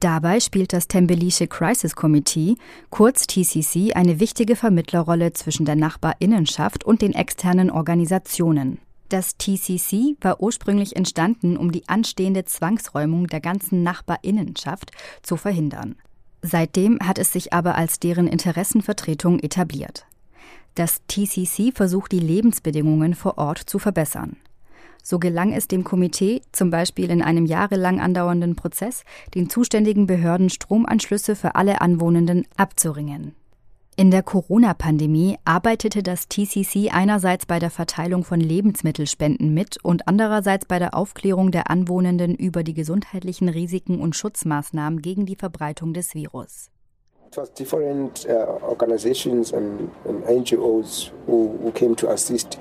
Dabei 0.00 0.40
spielt 0.40 0.74
das 0.74 0.88
Tembelische 0.88 1.46
Crisis 1.46 1.96
Committee, 1.96 2.56
kurz 2.90 3.28
TCC, 3.28 3.94
eine 3.94 4.20
wichtige 4.20 4.56
Vermittlerrolle 4.56 5.32
zwischen 5.32 5.64
der 5.64 5.76
Nachbarinnenschaft 5.76 6.84
und 6.84 7.00
den 7.00 7.14
externen 7.14 7.70
Organisationen. 7.70 8.78
Das 9.10 9.36
TCC 9.36 10.16
war 10.20 10.40
ursprünglich 10.40 10.94
entstanden, 10.94 11.56
um 11.56 11.72
die 11.72 11.88
anstehende 11.88 12.44
Zwangsräumung 12.44 13.26
der 13.26 13.40
ganzen 13.40 13.82
Nachbarinnenschaft 13.82 14.92
zu 15.22 15.36
verhindern. 15.36 15.96
Seitdem 16.42 17.00
hat 17.00 17.18
es 17.18 17.32
sich 17.32 17.52
aber 17.52 17.74
als 17.74 17.98
deren 17.98 18.28
Interessenvertretung 18.28 19.40
etabliert. 19.40 20.06
Das 20.76 21.02
TCC 21.08 21.72
versucht 21.74 22.12
die 22.12 22.20
Lebensbedingungen 22.20 23.14
vor 23.14 23.36
Ort 23.36 23.58
zu 23.58 23.80
verbessern. 23.80 24.36
So 25.02 25.18
gelang 25.18 25.52
es 25.52 25.66
dem 25.66 25.82
Komitee, 25.82 26.42
zum 26.52 26.70
Beispiel 26.70 27.10
in 27.10 27.20
einem 27.20 27.46
jahrelang 27.46 28.00
andauernden 28.00 28.54
Prozess, 28.54 29.02
den 29.34 29.50
zuständigen 29.50 30.06
Behörden 30.06 30.50
Stromanschlüsse 30.50 31.34
für 31.34 31.56
alle 31.56 31.80
Anwohnenden 31.80 32.46
abzuringen. 32.56 33.34
In 33.96 34.10
der 34.10 34.22
Corona-Pandemie 34.22 35.36
arbeitete 35.44 36.02
das 36.02 36.28
TCC 36.28 36.90
einerseits 36.90 37.44
bei 37.44 37.58
der 37.58 37.70
Verteilung 37.70 38.24
von 38.24 38.40
Lebensmittelspenden 38.40 39.52
mit 39.52 39.76
und 39.82 40.08
andererseits 40.08 40.64
bei 40.64 40.78
der 40.78 40.94
Aufklärung 40.94 41.50
der 41.50 41.70
Anwohnenden 41.70 42.34
über 42.34 42.62
die 42.62 42.74
gesundheitlichen 42.74 43.48
Risiken 43.48 44.00
und 44.00 44.16
Schutzmaßnahmen 44.16 45.02
gegen 45.02 45.26
die 45.26 45.36
Verbreitung 45.36 45.92
des 45.92 46.14
Virus. 46.14 46.70
It 47.32 47.36
was 47.36 47.50
different 47.54 48.26
uh, 48.28 48.58
organizations 48.68 49.52
and, 49.52 49.88
and 50.04 50.24
NGOs 50.24 51.12
who, 51.26 51.56
who 51.62 51.70
came 51.70 51.94
to 51.94 52.08
assist. 52.08 52.58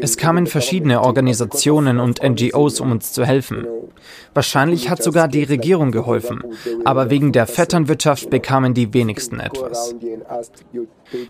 Es 0.00 0.16
kamen 0.16 0.46
verschiedene 0.46 1.02
Organisationen 1.02 1.98
und 1.98 2.22
NGOs, 2.22 2.80
um 2.80 2.92
uns 2.92 3.12
zu 3.12 3.26
helfen. 3.26 3.66
Wahrscheinlich 4.32 4.88
hat 4.88 5.02
sogar 5.02 5.28
die 5.28 5.42
Regierung 5.42 5.90
geholfen, 5.90 6.42
aber 6.84 7.10
wegen 7.10 7.32
der 7.32 7.46
Vetternwirtschaft 7.46 8.30
bekamen 8.30 8.72
die 8.72 8.94
wenigsten 8.94 9.40
etwas. 9.40 9.94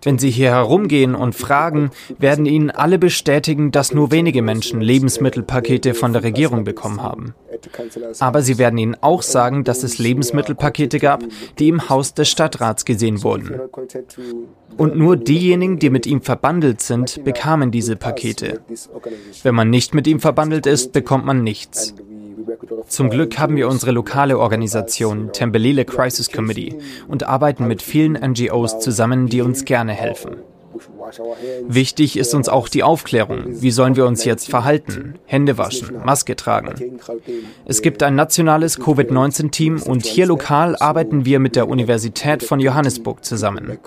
Wenn 0.02 0.18
Sie 0.18 0.30
hier 0.30 0.50
herumgehen 0.50 1.14
und 1.14 1.34
fragen, 1.34 1.90
werden 2.18 2.46
Ihnen 2.46 2.70
alle 2.70 2.98
bestätigen, 2.98 3.72
dass 3.72 3.92
nur 3.92 4.12
wenige 4.12 4.42
Menschen 4.42 4.80
Lebensmittelpakete 4.80 5.94
von 5.94 6.12
der 6.12 6.22
Regierung 6.22 6.62
bekommen 6.62 7.02
haben. 7.02 7.34
Aber 8.20 8.42
sie 8.42 8.58
werden 8.58 8.78
Ihnen 8.78 8.96
auch 9.00 9.22
sagen, 9.22 9.64
dass 9.64 9.82
es 9.82 9.98
Lebensmittelpakete 9.98 10.98
gab, 10.98 11.24
die 11.58 11.68
im 11.68 11.88
Haus 11.88 12.14
des 12.14 12.28
Stadtrats 12.28 12.84
gesehen 12.84 13.22
wurden. 13.22 13.60
Und 14.76 14.96
nur 14.96 15.16
diejenigen, 15.16 15.78
die 15.78 15.90
mit 15.90 16.06
ihm 16.06 16.22
verbandelt 16.22 16.80
sind, 16.80 17.24
bekamen 17.24 17.70
diese 17.70 17.96
Pakete. 17.96 18.60
Wenn 19.42 19.54
man 19.54 19.70
nicht 19.70 19.94
mit 19.94 20.06
ihm 20.06 20.20
verbandelt 20.20 20.66
ist, 20.66 20.92
bekommt 20.92 21.24
man 21.24 21.42
nichts. 21.42 21.94
Zum 22.86 23.10
Glück 23.10 23.38
haben 23.38 23.56
wir 23.56 23.68
unsere 23.68 23.92
lokale 23.92 24.38
Organisation, 24.38 25.32
Tembelile 25.32 25.84
Crisis 25.84 26.30
Committee, 26.30 26.78
und 27.06 27.24
arbeiten 27.24 27.66
mit 27.66 27.82
vielen 27.82 28.12
NGOs 28.12 28.78
zusammen, 28.80 29.26
die 29.26 29.42
uns 29.42 29.64
gerne 29.64 29.92
helfen. 29.92 30.36
Wichtig 31.66 32.16
ist 32.16 32.34
uns 32.34 32.48
auch 32.48 32.68
die 32.68 32.82
Aufklärung. 32.82 33.60
Wie 33.62 33.70
sollen 33.70 33.96
wir 33.96 34.06
uns 34.06 34.24
jetzt 34.24 34.48
verhalten? 34.48 35.14
Hände 35.26 35.58
waschen, 35.58 35.96
Maske 36.04 36.36
tragen. 36.36 37.00
Es 37.64 37.82
gibt 37.82 38.02
ein 38.02 38.14
nationales 38.14 38.78
Covid-19-Team 38.78 39.82
und 39.82 40.06
hier 40.06 40.26
lokal 40.26 40.76
arbeiten 40.76 41.24
wir 41.24 41.38
mit 41.38 41.56
der 41.56 41.68
Universität 41.68 42.42
von 42.42 42.60
Johannesburg 42.60 43.24
zusammen. 43.24 43.78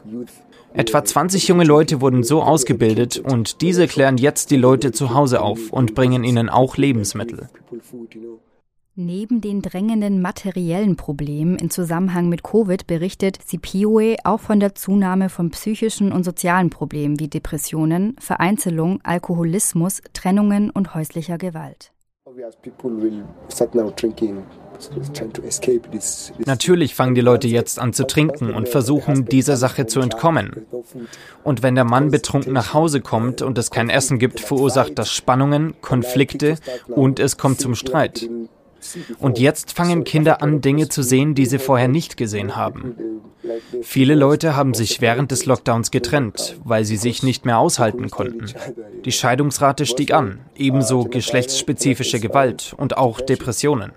Etwa 0.74 1.04
20 1.04 1.48
junge 1.50 1.66
Leute 1.66 2.00
wurden 2.00 2.24
so 2.24 2.42
ausgebildet 2.42 3.18
und 3.20 3.62
diese 3.62 3.88
klären 3.88 4.18
jetzt 4.18 4.52
die 4.52 4.58
Leute 4.58 4.94
zu 4.94 5.14
Hause 5.14 5.42
auf 5.42 5.72
und 5.72 5.96
bringen 5.96 6.24
ihnen 6.24 6.50
auch 6.50 6.78
Lebensmittel. 6.78 7.50
Neben 8.96 9.40
den 9.40 9.62
drängenden 9.62 10.22
materiellen 10.22 10.98
Problemen 10.98 11.56
im 11.56 11.70
Zusammenhang 11.70 12.28
mit 12.28 12.44
Covid 12.44 12.88
berichtet 12.88 13.40
Sipioe 13.46 14.18
auch 14.26 14.42
von 14.42 14.60
der 14.60 14.76
Zunahme 14.76 15.30
von 15.30 15.50
psychischen 15.52 16.12
und 16.12 16.26
sozialen 16.26 16.70
Problemen 16.70 17.18
wie 17.18 17.30
Depressionen, 17.30 18.18
Vereinzelung, 18.20 19.00
Alkoholismus, 19.04 20.02
Trennungen 20.12 20.72
und 20.72 20.94
häuslicher 20.94 21.38
Gewalt. 21.38 21.94
Natürlich 26.46 26.96
fangen 26.96 27.16
die 27.16 27.22
Leute 27.22 27.48
jetzt 27.48 27.80
an 27.80 27.94
zu 27.94 28.06
trinken 28.06 28.54
und 28.54 28.68
versuchen, 28.68 29.26
dieser 29.26 29.56
Sache 29.56 29.86
zu 29.86 30.02
entkommen. 30.02 30.66
Und 31.46 31.64
wenn 31.64 31.76
der 31.76 31.86
Mann 31.86 32.12
betrunken 32.12 32.52
nach 32.52 32.74
Hause 32.74 33.00
kommt 33.00 33.42
und 33.42 33.58
es 33.58 33.72
kein 33.72 33.90
Essen 33.90 34.20
gibt, 34.20 34.42
verursacht 34.42 35.00
das 35.00 35.10
Spannungen, 35.14 35.76
Konflikte 35.80 36.58
und 36.88 37.22
es 37.22 37.38
kommt 37.38 37.62
zum 37.62 37.76
Streit. 37.76 38.30
Und 39.20 39.40
jetzt 39.40 39.74
fangen 39.74 40.04
Kinder 40.04 40.42
an, 40.42 40.62
Dinge 40.62 40.90
zu 40.90 41.04
sehen, 41.04 41.36
die 41.36 41.46
sie 41.46 41.60
vorher 41.60 41.88
nicht 41.88 42.18
gesehen 42.18 42.56
haben. 42.56 42.96
Viele 43.82 44.16
Leute 44.16 44.56
haben 44.56 44.74
sich 44.74 45.02
während 45.02 45.32
des 45.32 45.46
Lockdowns 45.46 45.92
getrennt, 45.92 46.60
weil 46.64 46.86
sie 46.86 46.98
sich 46.98 47.24
nicht 47.24 47.46
mehr 47.46 47.58
aushalten 47.58 48.10
konnten. 48.10 48.46
Die 49.06 49.12
Scheidungsrate 49.12 49.86
stieg 49.86 50.14
an, 50.14 50.40
ebenso 50.56 51.04
geschlechtsspezifische 51.04 52.20
Gewalt 52.20 52.74
und 52.78 52.98
auch 52.98 53.22
Depressionen. 53.22 53.94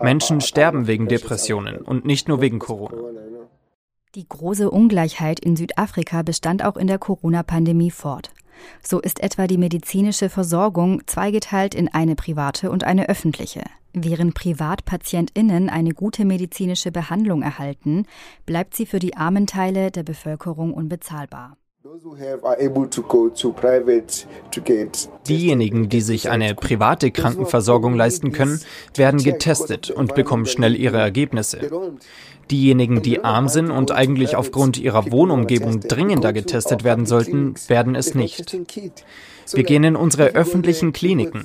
Menschen 0.00 0.40
sterben 0.40 0.86
wegen 0.86 1.08
Depressionen 1.08 1.78
und 1.78 2.04
nicht 2.04 2.28
nur 2.28 2.40
wegen 2.40 2.58
Corona. 2.58 2.96
Die 4.14 4.26
große 4.26 4.70
Ungleichheit 4.70 5.40
in 5.40 5.56
Südafrika 5.56 6.22
bestand 6.22 6.64
auch 6.64 6.76
in 6.76 6.86
der 6.86 6.98
Corona-Pandemie 6.98 7.90
fort. 7.90 8.30
So 8.82 9.00
ist 9.00 9.20
etwa 9.20 9.46
die 9.46 9.58
medizinische 9.58 10.28
Versorgung 10.28 11.02
zweigeteilt 11.06 11.74
in 11.74 11.88
eine 11.88 12.16
private 12.16 12.70
und 12.70 12.84
eine 12.84 13.08
öffentliche. 13.08 13.62
Während 13.92 14.34
Privatpatientinnen 14.34 15.70
eine 15.70 15.92
gute 15.92 16.26
medizinische 16.26 16.92
Behandlung 16.92 17.42
erhalten, 17.42 18.04
bleibt 18.44 18.76
sie 18.76 18.84
für 18.84 18.98
die 18.98 19.16
armen 19.16 19.46
Teile 19.46 19.90
der 19.90 20.02
Bevölkerung 20.02 20.74
unbezahlbar. 20.74 21.56
Diejenigen, 25.28 25.88
die 25.88 26.00
sich 26.00 26.30
eine 26.30 26.54
private 26.54 27.10
Krankenversorgung 27.10 27.94
leisten 27.94 28.32
können, 28.32 28.60
werden 28.94 29.22
getestet 29.22 29.90
und 29.90 30.14
bekommen 30.14 30.46
schnell 30.46 30.74
ihre 30.76 30.98
Ergebnisse. 30.98 31.60
Diejenigen, 32.50 33.02
die 33.02 33.24
arm 33.24 33.48
sind 33.48 33.70
und 33.70 33.90
eigentlich 33.90 34.36
aufgrund 34.36 34.78
ihrer 34.78 35.10
Wohnumgebung 35.10 35.80
dringender 35.80 36.32
getestet 36.32 36.84
werden 36.84 37.06
sollten, 37.06 37.54
werden 37.68 37.94
es 37.94 38.14
nicht. 38.14 38.56
Wir 39.52 39.64
gehen 39.64 39.84
in 39.84 39.96
unsere 39.96 40.28
öffentlichen 40.34 40.92
Kliniken. 40.92 41.44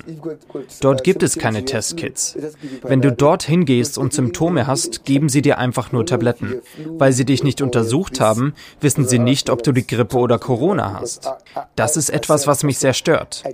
Dort 0.80 1.04
gibt 1.04 1.22
es 1.22 1.38
keine 1.38 1.64
Testkits. 1.64 2.36
Wenn 2.82 3.00
du 3.00 3.12
dorthin 3.12 3.64
gehst 3.64 3.98
und 3.98 4.12
Symptome 4.12 4.66
hast, 4.66 5.04
geben 5.04 5.28
sie 5.28 5.42
dir 5.42 5.58
einfach 5.58 5.92
nur 5.92 6.06
Tabletten. 6.06 6.60
Weil 6.98 7.12
sie 7.12 7.24
dich 7.24 7.44
nicht 7.44 7.62
untersucht 7.62 8.20
haben, 8.20 8.54
wissen 8.80 9.06
sie 9.06 9.18
nicht, 9.18 9.50
ob 9.50 9.62
du 9.62 9.72
die 9.72 9.86
Grippe 9.86 10.18
oder 10.18 10.38
Corona 10.38 10.98
hast. 11.00 11.30
Das 11.76 11.96
ist 11.96 12.10
etwas, 12.10 12.46
was 12.46 12.62
mich 12.62 12.78
sehr 12.78 12.94
stört. 12.94 13.44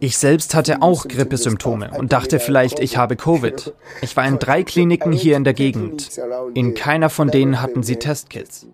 Ich 0.00 0.16
selbst 0.18 0.54
hatte 0.54 0.82
auch 0.82 1.06
Grippesymptome 1.06 1.90
und 1.98 2.12
dachte 2.12 2.40
vielleicht, 2.40 2.80
ich 2.80 2.96
habe 2.96 3.16
Covid. 3.16 3.74
Ich 4.02 4.16
war 4.16 4.26
in 4.26 4.38
drei 4.38 4.62
Kliniken 4.62 5.12
hier 5.12 5.36
in 5.36 5.44
der 5.44 5.54
Gegend. 5.54 6.10
In 6.54 6.74
keiner 6.74 7.10
von 7.10 7.28
denen 7.28 7.60
hatten 7.60 7.82
sie 7.82 7.96
Testkits. 7.96 8.66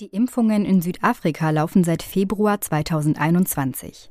Die 0.00 0.08
Impfungen 0.08 0.66
in 0.66 0.82
Südafrika 0.82 1.48
laufen 1.48 1.82
seit 1.82 2.02
Februar 2.02 2.60
2021. 2.60 4.10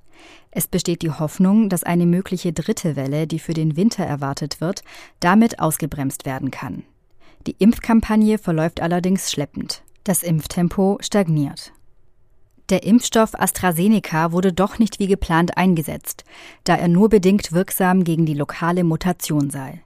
Es 0.58 0.68
besteht 0.68 1.02
die 1.02 1.12
Hoffnung, 1.12 1.68
dass 1.68 1.84
eine 1.84 2.06
mögliche 2.06 2.54
dritte 2.54 2.96
Welle, 2.96 3.28
die 3.28 3.40
für 3.40 3.54
den 3.54 3.76
Winter 3.76 4.06
erwartet 4.06 4.62
wird, 4.62 4.84
damit 5.20 5.60
ausgebremst 5.60 6.26
werden 6.26 6.50
kann. 6.50 6.84
Die 7.46 7.58
Impfkampagne 7.60 8.38
verläuft 8.38 8.80
allerdings 8.80 9.30
schleppend. 9.30 9.84
Das 10.06 10.24
Impftempo 10.24 10.98
stagniert. 11.02 11.74
Der 12.70 12.84
Impfstoff 12.84 13.38
AstraZeneca 13.38 14.32
wurde 14.32 14.54
doch 14.54 14.80
nicht 14.80 14.98
wie 14.98 15.08
geplant 15.08 15.58
eingesetzt, 15.58 16.24
da 16.64 16.78
er 16.78 16.88
nur 16.88 17.10
bedingt 17.10 17.52
wirksam 17.52 18.06
gegen 18.06 18.26
die 18.26 18.34
lokale 18.34 18.86
Mutation 18.86 19.50
sei. 19.50 19.82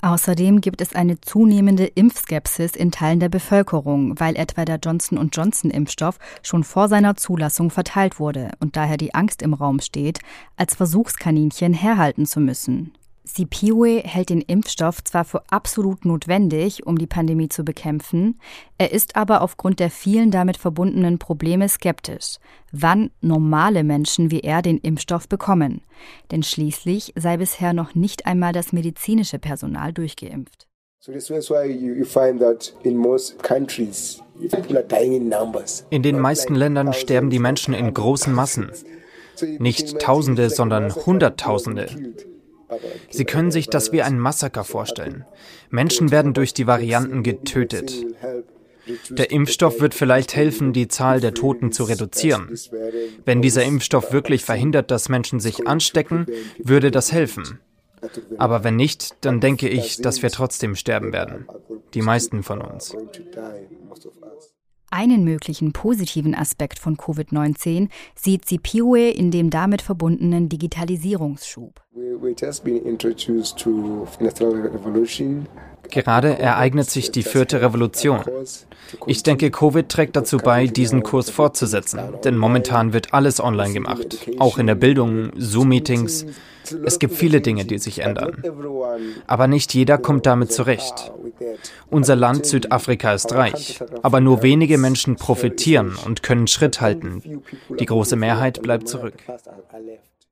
Außerdem 0.00 0.60
gibt 0.60 0.80
es 0.80 0.94
eine 0.94 1.20
zunehmende 1.20 1.86
Impfskepsis 1.86 2.76
in 2.76 2.92
Teilen 2.92 3.18
der 3.18 3.28
Bevölkerung, 3.28 4.18
weil 4.20 4.36
etwa 4.36 4.64
der 4.64 4.78
Johnson 4.78 5.28
Johnson 5.32 5.70
Impfstoff 5.70 6.18
schon 6.42 6.62
vor 6.62 6.88
seiner 6.88 7.16
Zulassung 7.16 7.70
verteilt 7.70 8.20
wurde 8.20 8.52
und 8.60 8.76
daher 8.76 8.96
die 8.96 9.14
Angst 9.14 9.42
im 9.42 9.54
Raum 9.54 9.80
steht, 9.80 10.20
als 10.56 10.76
Versuchskaninchen 10.76 11.74
herhalten 11.74 12.26
zu 12.26 12.38
müssen. 12.38 12.92
Sipiwe 13.28 14.00
hält 14.04 14.30
den 14.30 14.40
Impfstoff 14.40 15.04
zwar 15.04 15.24
für 15.24 15.42
absolut 15.50 16.04
notwendig, 16.04 16.86
um 16.86 16.96
die 16.96 17.06
Pandemie 17.06 17.48
zu 17.48 17.62
bekämpfen, 17.62 18.40
er 18.78 18.92
ist 18.92 19.16
aber 19.16 19.42
aufgrund 19.42 19.80
der 19.80 19.90
vielen 19.90 20.30
damit 20.30 20.56
verbundenen 20.56 21.18
Probleme 21.18 21.68
skeptisch, 21.68 22.38
wann 22.72 23.10
normale 23.20 23.84
Menschen 23.84 24.30
wie 24.30 24.40
er 24.40 24.62
den 24.62 24.78
Impfstoff 24.78 25.28
bekommen. 25.28 25.82
Denn 26.30 26.42
schließlich 26.42 27.12
sei 27.16 27.36
bisher 27.36 27.74
noch 27.74 27.94
nicht 27.94 28.26
einmal 28.26 28.52
das 28.52 28.72
medizinische 28.72 29.38
Personal 29.38 29.92
durchgeimpft. 29.92 30.66
In 35.90 36.02
den 36.02 36.20
meisten 36.20 36.54
Ländern 36.54 36.92
sterben 36.92 37.30
die 37.30 37.38
Menschen 37.38 37.74
in 37.74 37.94
großen 37.94 38.32
Massen. 38.32 38.70
Nicht 39.58 40.00
Tausende, 40.00 40.50
sondern 40.50 40.94
Hunderttausende. 40.94 41.86
Sie 43.10 43.24
können 43.24 43.50
sich 43.50 43.68
das 43.68 43.92
wie 43.92 44.02
ein 44.02 44.18
Massaker 44.18 44.64
vorstellen. 44.64 45.24
Menschen 45.70 46.10
werden 46.10 46.34
durch 46.34 46.54
die 46.54 46.66
Varianten 46.66 47.22
getötet. 47.22 48.04
Der 49.10 49.30
Impfstoff 49.30 49.80
wird 49.80 49.94
vielleicht 49.94 50.34
helfen, 50.34 50.72
die 50.72 50.88
Zahl 50.88 51.20
der 51.20 51.34
Toten 51.34 51.72
zu 51.72 51.84
reduzieren. 51.84 52.58
Wenn 53.24 53.42
dieser 53.42 53.64
Impfstoff 53.64 54.12
wirklich 54.12 54.44
verhindert, 54.44 54.90
dass 54.90 55.08
Menschen 55.08 55.40
sich 55.40 55.66
anstecken, 55.66 56.26
würde 56.58 56.90
das 56.90 57.12
helfen. 57.12 57.60
Aber 58.38 58.64
wenn 58.64 58.76
nicht, 58.76 59.16
dann 59.22 59.40
denke 59.40 59.68
ich, 59.68 60.00
dass 60.00 60.22
wir 60.22 60.30
trotzdem 60.30 60.74
sterben 60.74 61.12
werden. 61.12 61.46
Die 61.94 62.02
meisten 62.02 62.42
von 62.42 62.60
uns. 62.60 62.94
Einen 64.90 65.22
möglichen 65.22 65.72
positiven 65.72 66.34
Aspekt 66.34 66.78
von 66.78 66.96
Covid-19 66.96 67.88
sieht 68.14 68.46
Sipiwe 68.46 69.10
in 69.10 69.30
dem 69.30 69.50
damit 69.50 69.82
verbundenen 69.82 70.48
Digitalisierungsschub. 70.48 71.82
Gerade 75.90 76.38
ereignet 76.38 76.90
sich 76.90 77.10
die 77.10 77.22
vierte 77.22 77.60
Revolution. 77.60 78.20
Ich 79.06 79.22
denke, 79.22 79.50
Covid 79.50 79.88
trägt 79.88 80.16
dazu 80.16 80.38
bei, 80.38 80.66
diesen 80.66 81.02
Kurs 81.02 81.28
fortzusetzen, 81.28 82.00
denn 82.24 82.38
momentan 82.38 82.94
wird 82.94 83.12
alles 83.12 83.40
online 83.40 83.74
gemacht, 83.74 84.18
auch 84.38 84.56
in 84.56 84.66
der 84.66 84.74
Bildung, 84.74 85.32
Zoom-Meetings. 85.36 86.24
Es 86.84 86.98
gibt 86.98 87.14
viele 87.14 87.40
Dinge, 87.40 87.64
die 87.64 87.78
sich 87.78 88.00
ändern. 88.00 88.42
Aber 89.26 89.46
nicht 89.46 89.74
jeder 89.74 89.98
kommt 89.98 90.26
damit 90.26 90.52
zurecht. 90.52 91.12
Unser 91.90 92.16
Land 92.16 92.46
Südafrika 92.46 93.12
ist 93.12 93.32
reich, 93.32 93.80
aber 94.02 94.20
nur 94.20 94.42
wenige 94.42 94.78
Menschen 94.78 95.16
profitieren 95.16 95.96
und 96.04 96.22
können 96.22 96.46
Schritt 96.46 96.80
halten. 96.80 97.42
Die 97.78 97.86
große 97.86 98.16
Mehrheit 98.16 98.62
bleibt 98.62 98.88
zurück. 98.88 99.14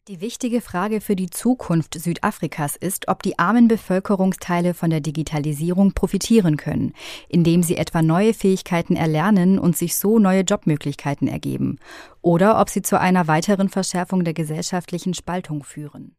Die 0.08 0.20
wichtige 0.20 0.60
Frage 0.60 1.00
für 1.00 1.16
die 1.16 1.30
Zukunft 1.30 1.94
Südafrikas 1.94 2.76
ist, 2.76 3.08
ob 3.08 3.24
die 3.24 3.40
armen 3.40 3.66
Bevölkerungsteile 3.66 4.72
von 4.72 4.88
der 4.88 5.00
Digitalisierung 5.00 5.94
profitieren 5.94 6.56
können, 6.56 6.92
indem 7.28 7.64
sie 7.64 7.76
etwa 7.76 8.02
neue 8.02 8.32
Fähigkeiten 8.32 8.94
erlernen 8.94 9.58
und 9.58 9.76
sich 9.76 9.96
so 9.96 10.20
neue 10.20 10.42
Jobmöglichkeiten 10.42 11.26
ergeben, 11.26 11.80
oder 12.22 12.60
ob 12.60 12.70
sie 12.70 12.82
zu 12.82 13.00
einer 13.00 13.26
weiteren 13.26 13.68
Verschärfung 13.68 14.22
der 14.22 14.34
gesellschaftlichen 14.34 15.12
Spaltung 15.12 15.64
führen. 15.64 16.14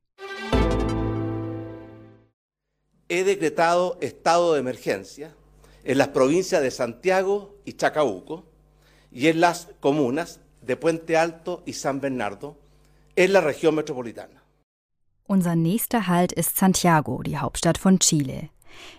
He 3.10 3.24
decretado 3.24 3.98
estado 4.02 4.54
de 4.54 4.60
emergencia 4.60 5.34
en 5.84 5.98
las 5.98 6.10
provincias 6.10 6.62
de 6.62 6.72
Santiago 6.72 7.56
y 7.64 7.74
Chacabuco 7.74 8.44
y 9.12 9.28
en 9.28 9.40
las 9.40 9.70
comunas 9.80 10.42
de 10.62 10.76
Puente 10.76 11.16
Alto 11.16 11.64
y 11.66 11.74
San 11.74 12.02
Bernardo 12.02 12.58
en 13.16 13.32
la 13.32 13.42
región 13.42 13.76
metropolitana. 13.76 14.44
Unser 15.28 15.56
nächster 15.56 16.08
Halt 16.08 16.32
ist 16.32 16.58
Santiago, 16.58 17.22
die 17.24 17.38
Hauptstadt 17.38 17.78
von 17.78 18.00
Chile. 18.00 18.50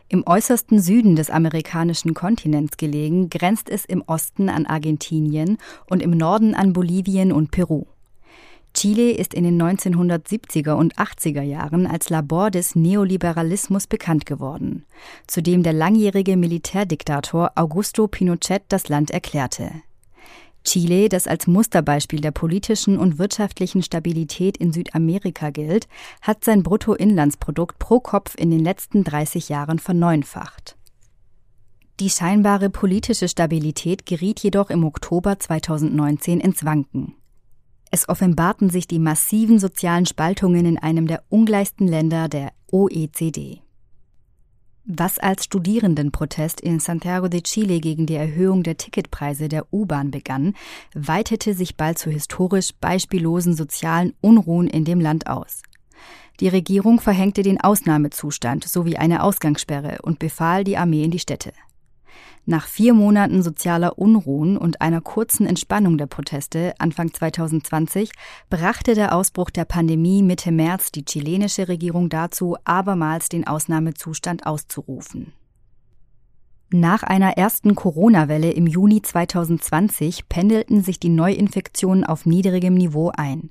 Im 0.09 0.27
äußersten 0.27 0.81
Süden 0.81 1.17
des 1.17 1.31
amerikanischen 1.31 2.15
Kontinents 2.15 2.77
gelegen, 2.77 3.31
grenzt 3.31 3.71
es 3.71 3.85
im 3.85 4.03
Osten 4.07 4.49
an 4.49 4.67
Argentinien 4.67 5.59
und 5.89 6.03
im 6.03 6.11
Norden 6.11 6.55
an 6.55 6.73
Bolivien 6.73 7.33
und 7.33 7.51
Peru. 7.51 7.87
Chile 8.75 9.11
ist 9.11 9.35
in 9.35 9.45
den 9.45 9.61
1970er 9.61 10.73
und 10.73 10.97
80er 10.97 11.43
Jahren 11.43 11.87
als 11.87 12.11
Labor 12.11 12.51
des 12.51 12.77
Neoliberalismus 12.77 13.87
bekannt 13.87 14.25
geworden, 14.27 14.85
zu 15.27 15.43
dem 15.43 15.63
der 15.63 15.73
langjährige 15.73 16.37
Militärdiktator 16.37 17.53
Augusto 17.57 18.07
Pinochet 18.07 18.63
das 18.69 18.89
Land 18.89 19.11
erklärte. 19.11 19.71
Chile, 20.65 21.09
das 21.09 21.27
als 21.27 21.47
Musterbeispiel 21.47 22.21
der 22.21 22.31
politischen 22.31 22.99
und 22.99 23.19
wirtschaftlichen 23.19 23.83
Stabilität 23.83 24.57
in 24.57 24.73
Südamerika 24.73 25.51
gilt, 25.51 25.89
hat 26.21 26.45
sein 26.45 26.63
Bruttoinlandsprodukt 26.63 27.79
pro 27.79 28.01
Kopf 28.01 28.35
in 28.37 28.51
den 28.51 28.61
letzten 28.61 29.03
30 29.03 29.49
Jahren 29.49 29.79
verneunfacht. 29.79 30.77
Die 32.01 32.11
scheinbare 32.11 32.71
politische 32.71 33.29
Stabilität 33.29 34.07
geriet 34.07 34.41
jedoch 34.41 34.71
im 34.71 34.85
Oktober 34.85 35.39
2019 35.39 36.39
ins 36.39 36.65
Wanken. 36.65 37.15
Es 37.91 38.09
offenbarten 38.09 38.71
sich 38.71 38.87
die 38.87 38.99
massiven 38.99 39.59
sozialen 39.59 40.07
Spaltungen 40.07 40.67
in 40.67 40.79
einem 40.79 41.07
der 41.07 41.23
ungleichsten 41.29 41.89
Länder 41.89 42.29
der 42.29 42.53
OECD. 42.71 43.63
Was 44.91 45.19
als 45.19 45.45
Studierendenprotest 45.45 46.63
in 46.63 46.81
Santiago 46.81 47.29
de 47.29 47.43
Chile 47.43 47.79
gegen 47.79 48.07
die 48.07 48.15
Erhöhung 48.15 48.63
der 48.63 48.79
Ticketpreise 48.79 49.49
der 49.49 49.67
U-Bahn 49.73 50.11
begann, 50.11 50.55
weitete 50.95 51.53
sich 51.53 51.77
bald 51.77 51.99
zu 51.99 52.11
historisch 52.11 52.71
beispiellosen 52.81 53.55
sozialen 53.55 54.15
Unruhen 54.23 54.67
in 54.67 54.87
dem 54.87 55.01
Land 55.01 55.27
aus. 55.27 55.63
Die 56.41 56.49
Regierung 56.49 57.01
verhängte 57.01 57.43
den 57.43 57.61
Ausnahmezustand 57.61 58.65
sowie 58.65 58.97
eine 58.97 59.23
Ausgangssperre 59.23 59.99
und 60.03 60.19
befahl 60.19 60.65
die 60.65 60.79
Armee 60.79 61.05
in 61.05 61.11
die 61.11 61.19
Städte. 61.19 61.53
Nach 62.51 62.67
vier 62.67 62.95
Monaten 62.95 63.43
sozialer 63.43 63.99
Unruhen 63.99 64.57
und 64.57 64.81
einer 64.81 65.03
kurzen 65.03 65.47
Entspannung 65.47 65.99
der 65.99 66.07
Proteste 66.07 66.73
Anfang 66.79 67.13
2020 67.13 68.11
brachte 68.49 68.95
der 68.95 69.15
Ausbruch 69.15 69.51
der 69.51 69.67
Pandemie 69.67 70.23
Mitte 70.23 70.51
März 70.51 70.91
die 70.91 71.05
chilenische 71.05 71.69
Regierung 71.69 72.09
dazu, 72.09 72.57
abermals 72.65 73.29
den 73.29 73.47
Ausnahmezustand 73.47 74.47
auszurufen. 74.47 75.35
Nach 76.71 77.03
einer 77.03 77.37
ersten 77.37 77.75
Corona-Welle 77.75 78.53
im 78.53 78.67
Juni 78.67 79.03
2020 79.03 80.31
pendelten 80.31 80.83
sich 80.83 80.99
die 80.99 81.11
Neuinfektionen 81.11 82.05
auf 82.05 82.25
niedrigem 82.25 82.73
Niveau 82.73 83.13
ein. 83.15 83.51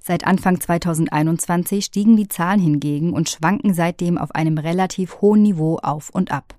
Seit 0.00 0.24
Anfang 0.24 0.60
2021 0.60 1.84
stiegen 1.84 2.16
die 2.16 2.28
Zahlen 2.28 2.60
hingegen 2.60 3.12
und 3.12 3.28
schwanken 3.28 3.74
seitdem 3.74 4.16
auf 4.16 4.32
einem 4.36 4.56
relativ 4.56 5.20
hohen 5.20 5.42
Niveau 5.42 5.78
auf 5.82 6.10
und 6.10 6.30
ab. 6.30 6.54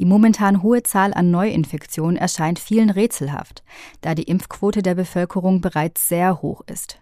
Die 0.00 0.06
momentan 0.06 0.62
hohe 0.62 0.82
Zahl 0.82 1.12
an 1.12 1.30
Neuinfektionen 1.30 2.16
erscheint 2.16 2.58
vielen 2.58 2.88
rätselhaft, 2.88 3.62
da 4.00 4.14
die 4.14 4.22
Impfquote 4.22 4.80
der 4.80 4.94
Bevölkerung 4.94 5.60
bereits 5.60 6.08
sehr 6.08 6.40
hoch 6.40 6.62
ist. 6.72 6.98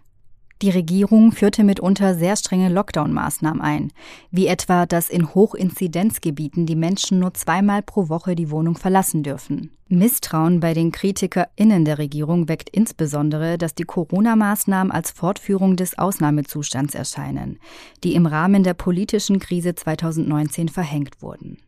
Die 0.61 0.69
Regierung 0.69 1.31
führte 1.31 1.63
mitunter 1.63 2.13
sehr 2.15 2.35
strenge 2.35 2.67
Lockdown-Maßnahmen 2.67 3.61
ein, 3.61 3.93
wie 4.31 4.47
etwa, 4.47 4.85
dass 4.85 5.09
in 5.09 5.33
Hochinzidenzgebieten 5.33 6.65
die 6.65 6.75
Menschen 6.75 7.19
nur 7.19 7.33
zweimal 7.35 7.83
pro 7.83 8.09
Woche 8.09 8.35
die 8.35 8.51
Wohnung 8.51 8.75
verlassen 8.75 9.23
dürfen. 9.23 9.71
Misstrauen 9.87 10.59
bei 10.59 10.73
den 10.73 10.91
KritikerInnen 10.91 11.85
der 11.85 11.99
Regierung 11.99 12.49
weckt 12.49 12.69
insbesondere, 12.69 13.57
dass 13.57 13.75
die 13.75 13.85
Corona-Maßnahmen 13.85 14.91
als 14.91 15.11
Fortführung 15.11 15.77
des 15.77 15.97
Ausnahmezustands 15.97 16.95
erscheinen, 16.95 17.59
die 18.03 18.13
im 18.15 18.25
Rahmen 18.25 18.63
der 18.63 18.73
politischen 18.73 19.39
Krise 19.39 19.73
2019 19.73 20.67
verhängt 20.67 21.21
wurden. 21.21 21.59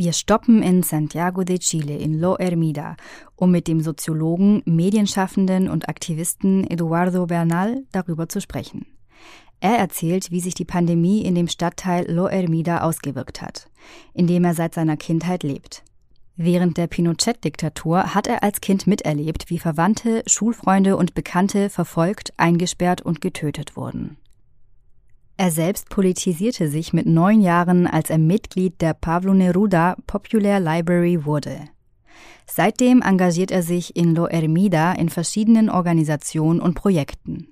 Wir 0.00 0.12
stoppen 0.12 0.62
in 0.62 0.84
Santiago 0.84 1.42
de 1.42 1.58
Chile 1.58 1.96
in 1.96 2.20
Lo 2.20 2.38
Hermida, 2.38 2.96
um 3.34 3.50
mit 3.50 3.66
dem 3.66 3.80
Soziologen, 3.80 4.62
Medienschaffenden 4.64 5.68
und 5.68 5.88
Aktivisten 5.88 6.62
Eduardo 6.70 7.26
Bernal 7.26 7.82
darüber 7.90 8.28
zu 8.28 8.40
sprechen. 8.40 8.86
Er 9.58 9.76
erzählt, 9.76 10.30
wie 10.30 10.38
sich 10.38 10.54
die 10.54 10.64
Pandemie 10.64 11.22
in 11.22 11.34
dem 11.34 11.48
Stadtteil 11.48 12.08
Lo 12.08 12.28
Hermida 12.28 12.82
ausgewirkt 12.82 13.42
hat, 13.42 13.68
in 14.14 14.28
dem 14.28 14.44
er 14.44 14.54
seit 14.54 14.72
seiner 14.72 14.96
Kindheit 14.96 15.42
lebt. 15.42 15.82
Während 16.36 16.76
der 16.76 16.86
Pinochet-Diktatur 16.86 18.14
hat 18.14 18.28
er 18.28 18.44
als 18.44 18.60
Kind 18.60 18.86
miterlebt, 18.86 19.50
wie 19.50 19.58
Verwandte, 19.58 20.22
Schulfreunde 20.26 20.96
und 20.96 21.14
Bekannte 21.14 21.70
verfolgt, 21.70 22.32
eingesperrt 22.36 23.02
und 23.02 23.20
getötet 23.20 23.76
wurden. 23.76 24.16
Er 25.40 25.52
selbst 25.52 25.88
politisierte 25.88 26.68
sich 26.68 26.92
mit 26.92 27.06
neun 27.06 27.40
Jahren, 27.40 27.86
als 27.86 28.10
er 28.10 28.18
Mitglied 28.18 28.80
der 28.80 28.92
Pablo 28.92 29.32
Neruda 29.34 29.94
Popular 30.08 30.58
Library 30.58 31.24
wurde. 31.24 31.60
Seitdem 32.44 33.02
engagiert 33.02 33.52
er 33.52 33.62
sich 33.62 33.94
in 33.94 34.16
Lo 34.16 34.26
Hermida 34.26 34.94
in 34.94 35.08
verschiedenen 35.08 35.70
Organisationen 35.70 36.60
und 36.60 36.74
Projekten. 36.74 37.46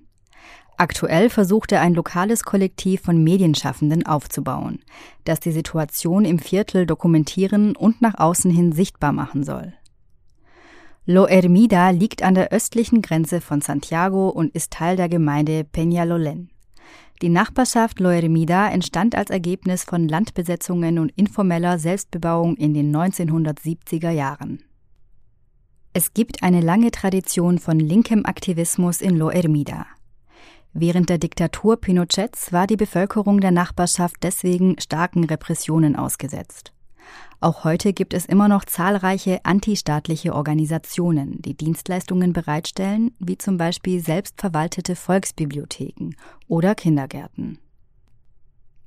Aktuell 0.76 1.30
versucht 1.30 1.70
er 1.70 1.80
ein 1.80 1.94
lokales 1.94 2.42
Kollektiv 2.42 3.02
von 3.02 3.22
Medienschaffenden 3.22 4.04
aufzubauen, 4.04 4.80
das 5.22 5.38
die 5.38 5.52
Situation 5.52 6.24
im 6.24 6.40
Viertel 6.40 6.86
dokumentieren 6.86 7.76
und 7.76 8.02
nach 8.02 8.18
außen 8.18 8.50
hin 8.50 8.72
sichtbar 8.72 9.12
machen 9.12 9.44
soll. 9.44 9.74
Lo 11.04 11.28
Hermida 11.28 11.90
liegt 11.90 12.24
an 12.24 12.34
der 12.34 12.50
östlichen 12.50 13.00
Grenze 13.00 13.40
von 13.40 13.60
Santiago 13.60 14.28
und 14.28 14.56
ist 14.56 14.72
Teil 14.72 14.96
der 14.96 15.08
Gemeinde 15.08 15.64
Peñalolén. 15.72 16.48
Die 17.22 17.30
Nachbarschaft 17.30 17.98
Loermida 17.98 18.68
entstand 18.68 19.14
als 19.14 19.30
Ergebnis 19.30 19.84
von 19.84 20.06
Landbesetzungen 20.06 20.98
und 20.98 21.12
informeller 21.16 21.78
Selbstbebauung 21.78 22.56
in 22.56 22.74
den 22.74 22.94
1970er 22.94 24.10
Jahren. 24.10 24.62
Es 25.94 26.12
gibt 26.12 26.42
eine 26.42 26.60
lange 26.60 26.90
Tradition 26.90 27.58
von 27.58 27.80
linkem 27.80 28.26
Aktivismus 28.26 29.00
in 29.00 29.16
Loermida. 29.16 29.86
Während 30.74 31.08
der 31.08 31.16
Diktatur 31.16 31.78
Pinochets 31.78 32.52
war 32.52 32.66
die 32.66 32.76
Bevölkerung 32.76 33.40
der 33.40 33.50
Nachbarschaft 33.50 34.16
deswegen 34.22 34.78
starken 34.78 35.24
Repressionen 35.24 35.96
ausgesetzt. 35.96 36.74
Auch 37.40 37.64
heute 37.64 37.92
gibt 37.92 38.14
es 38.14 38.26
immer 38.26 38.48
noch 38.48 38.64
zahlreiche 38.64 39.44
antistaatliche 39.44 40.34
Organisationen, 40.34 41.40
die 41.42 41.54
Dienstleistungen 41.54 42.32
bereitstellen, 42.32 43.12
wie 43.18 43.38
zum 43.38 43.56
Beispiel 43.56 44.02
selbstverwaltete 44.02 44.96
Volksbibliotheken 44.96 46.10
oder 46.48 46.74
Kindergärten. 46.74 47.58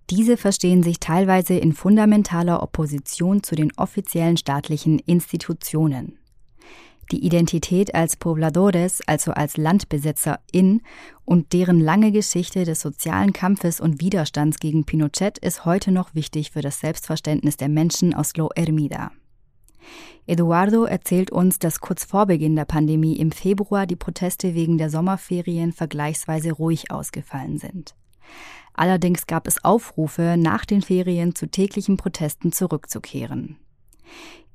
Diese 0.10 0.38
verstehen 0.38 0.84
sich 0.84 1.00
teilweise 1.00 1.54
in 1.54 1.74
fundamentaler 1.74 2.64
Opposition 2.64 3.44
zu 3.44 3.56
den 3.56 3.72
offiziellen 3.78 4.38
staatlichen 4.38 5.00
Institutionen. 5.00 6.19
Die 7.12 7.26
Identität 7.26 7.96
als 7.96 8.16
Pobladores, 8.16 9.02
also 9.08 9.32
als 9.32 9.58
LandbesetzerIn, 9.58 10.82
und 11.26 11.54
deren 11.54 11.80
lange 11.80 12.12
Geschichte 12.12 12.66
des 12.66 12.82
sozialen 12.82 13.34
Kampfes 13.34 13.80
und 13.80 14.00
Widerstands 14.00 14.60
gegen 14.60 14.86
Pinochet 14.86 15.40
ist 15.40 15.66
heute 15.66 15.92
noch 15.92 16.14
wichtig 16.14 16.52
für 16.52 16.62
das 16.62 16.80
Selbstverständnis 16.80 17.58
der 17.58 17.70
Menschen 17.70 18.14
aus 18.14 18.36
Lo 18.36 18.50
Hermida. 18.56 19.12
Eduardo 20.28 20.84
erzählt 20.84 21.32
uns, 21.32 21.58
dass 21.58 21.80
kurz 21.80 22.04
vor 22.04 22.28
Beginn 22.28 22.56
der 22.56 22.66
Pandemie 22.66 23.18
im 23.18 23.32
Februar 23.32 23.88
die 23.88 23.96
Proteste 23.96 24.54
wegen 24.54 24.78
der 24.78 24.92
Sommerferien 24.92 25.74
vergleichsweise 25.74 26.52
ruhig 26.52 26.92
ausgefallen 26.92 27.58
sind. 27.58 27.96
Allerdings 28.74 29.26
gab 29.26 29.48
es 29.48 29.64
Aufrufe, 29.64 30.36
nach 30.38 30.66
den 30.66 30.84
Ferien 30.84 31.34
zu 31.34 31.48
täglichen 31.48 31.98
Protesten 31.98 32.52
zurückzukehren. 32.52 33.58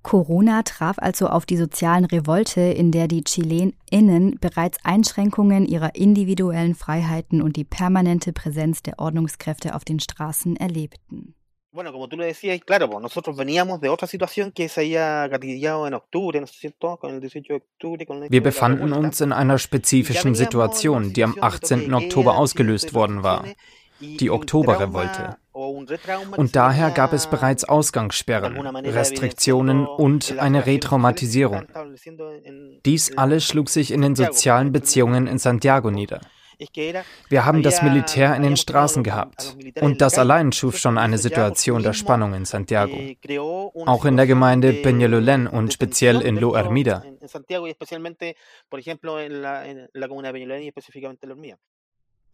Corona 0.05 0.63
traf 0.63 0.97
also 0.99 1.27
auf 1.27 1.47
die 1.47 1.57
sozialen 1.57 2.05
Revolte, 2.05 2.61
in 2.61 2.93
der 2.93 3.09
die 3.09 3.25
ChilenInnen 3.25 4.39
bereits 4.39 4.79
Einschränkungen 4.85 5.67
ihrer 5.67 5.97
individuellen 5.97 6.77
Freiheiten 6.77 7.43
und 7.43 7.57
die 7.57 7.65
permanente 7.65 8.33
Präsenz 8.33 8.83
der 8.83 9.01
Ordnungskräfte 9.01 9.75
auf 9.75 9.85
den 9.85 9.99
Straßen 9.99 10.57
erlebten. 10.57 11.35
Bueno, 11.73 11.91
como 11.91 12.07
tú 12.07 12.17
lo 12.17 12.25
decías, 12.25 12.61
claro, 12.65 12.89
pues 12.89 13.03
nosotros 13.03 13.37
veníamos 13.37 13.81
de 13.81 13.89
otra 13.89 14.07
situación 14.07 14.53
que 14.53 14.69
se 14.69 14.83
había 14.83 15.27
gatillado 15.27 15.89
en 15.89 15.95
octubre, 15.95 16.39
¿no 16.39 16.45
es 16.45 16.53
cierto? 16.53 16.97
Con 16.99 17.15
el 17.15 17.21
18 17.21 17.53
de 17.53 17.57
octubre. 17.57 18.07
Con 18.07 18.31
Wir 18.31 18.43
befanden 18.43 18.93
uns 18.93 19.21
in 19.21 19.33
einer 19.33 19.59
spezifischen 19.59 20.37
Situation, 20.37 21.13
die 21.13 21.25
am 21.25 21.35
18. 21.41 21.93
Oktober 21.93 22.39
ausgelöst 22.39 22.95
worden 22.95 23.25
war 23.25 23.45
die 24.21 24.31
Oktoberrevolte. 24.31 25.37
Und 25.53 26.57
daher 26.57 26.91
gab 26.91 27.13
es 27.13 27.29
bereits 27.29 27.65
Ausgangssperren, 27.65 28.59
Restriktionen 28.59 29.87
und 29.87 30.39
eine 30.39 30.67
Retraumatisierung. 30.67 31.67
Dies 32.85 33.17
alles 33.17 33.45
schlug 33.45 33.69
sich 33.69 33.93
in 33.93 34.03
den 34.03 34.17
sozialen 34.17 34.73
Beziehungen 34.73 35.27
in 35.27 35.39
Santiago 35.39 35.91
nieder. 35.91 36.21
Wir 37.29 37.45
haben 37.45 37.63
das 37.63 37.83
Militär 37.83 38.35
in 38.37 38.43
den 38.43 38.57
Straßen 38.57 39.03
gehabt. 39.03 39.57
Und 39.81 40.01
das 40.01 40.19
allein 40.19 40.53
schuf 40.53 40.79
schon 40.79 40.99
eine 40.99 41.19
Situation 41.19 41.83
der 41.83 41.93
Spannung 41.93 42.35
in 42.35 42.45
Santiago. 42.45 42.97
Auch 43.87 44.05
in 44.05 44.17
der 44.17 44.27
Gemeinde 44.27 44.73
Peñalolén 44.73 45.47
und 45.47 45.73
speziell 45.73 46.21
in 46.21 46.37
Lo 46.37 46.57
Hermida. 46.57 47.03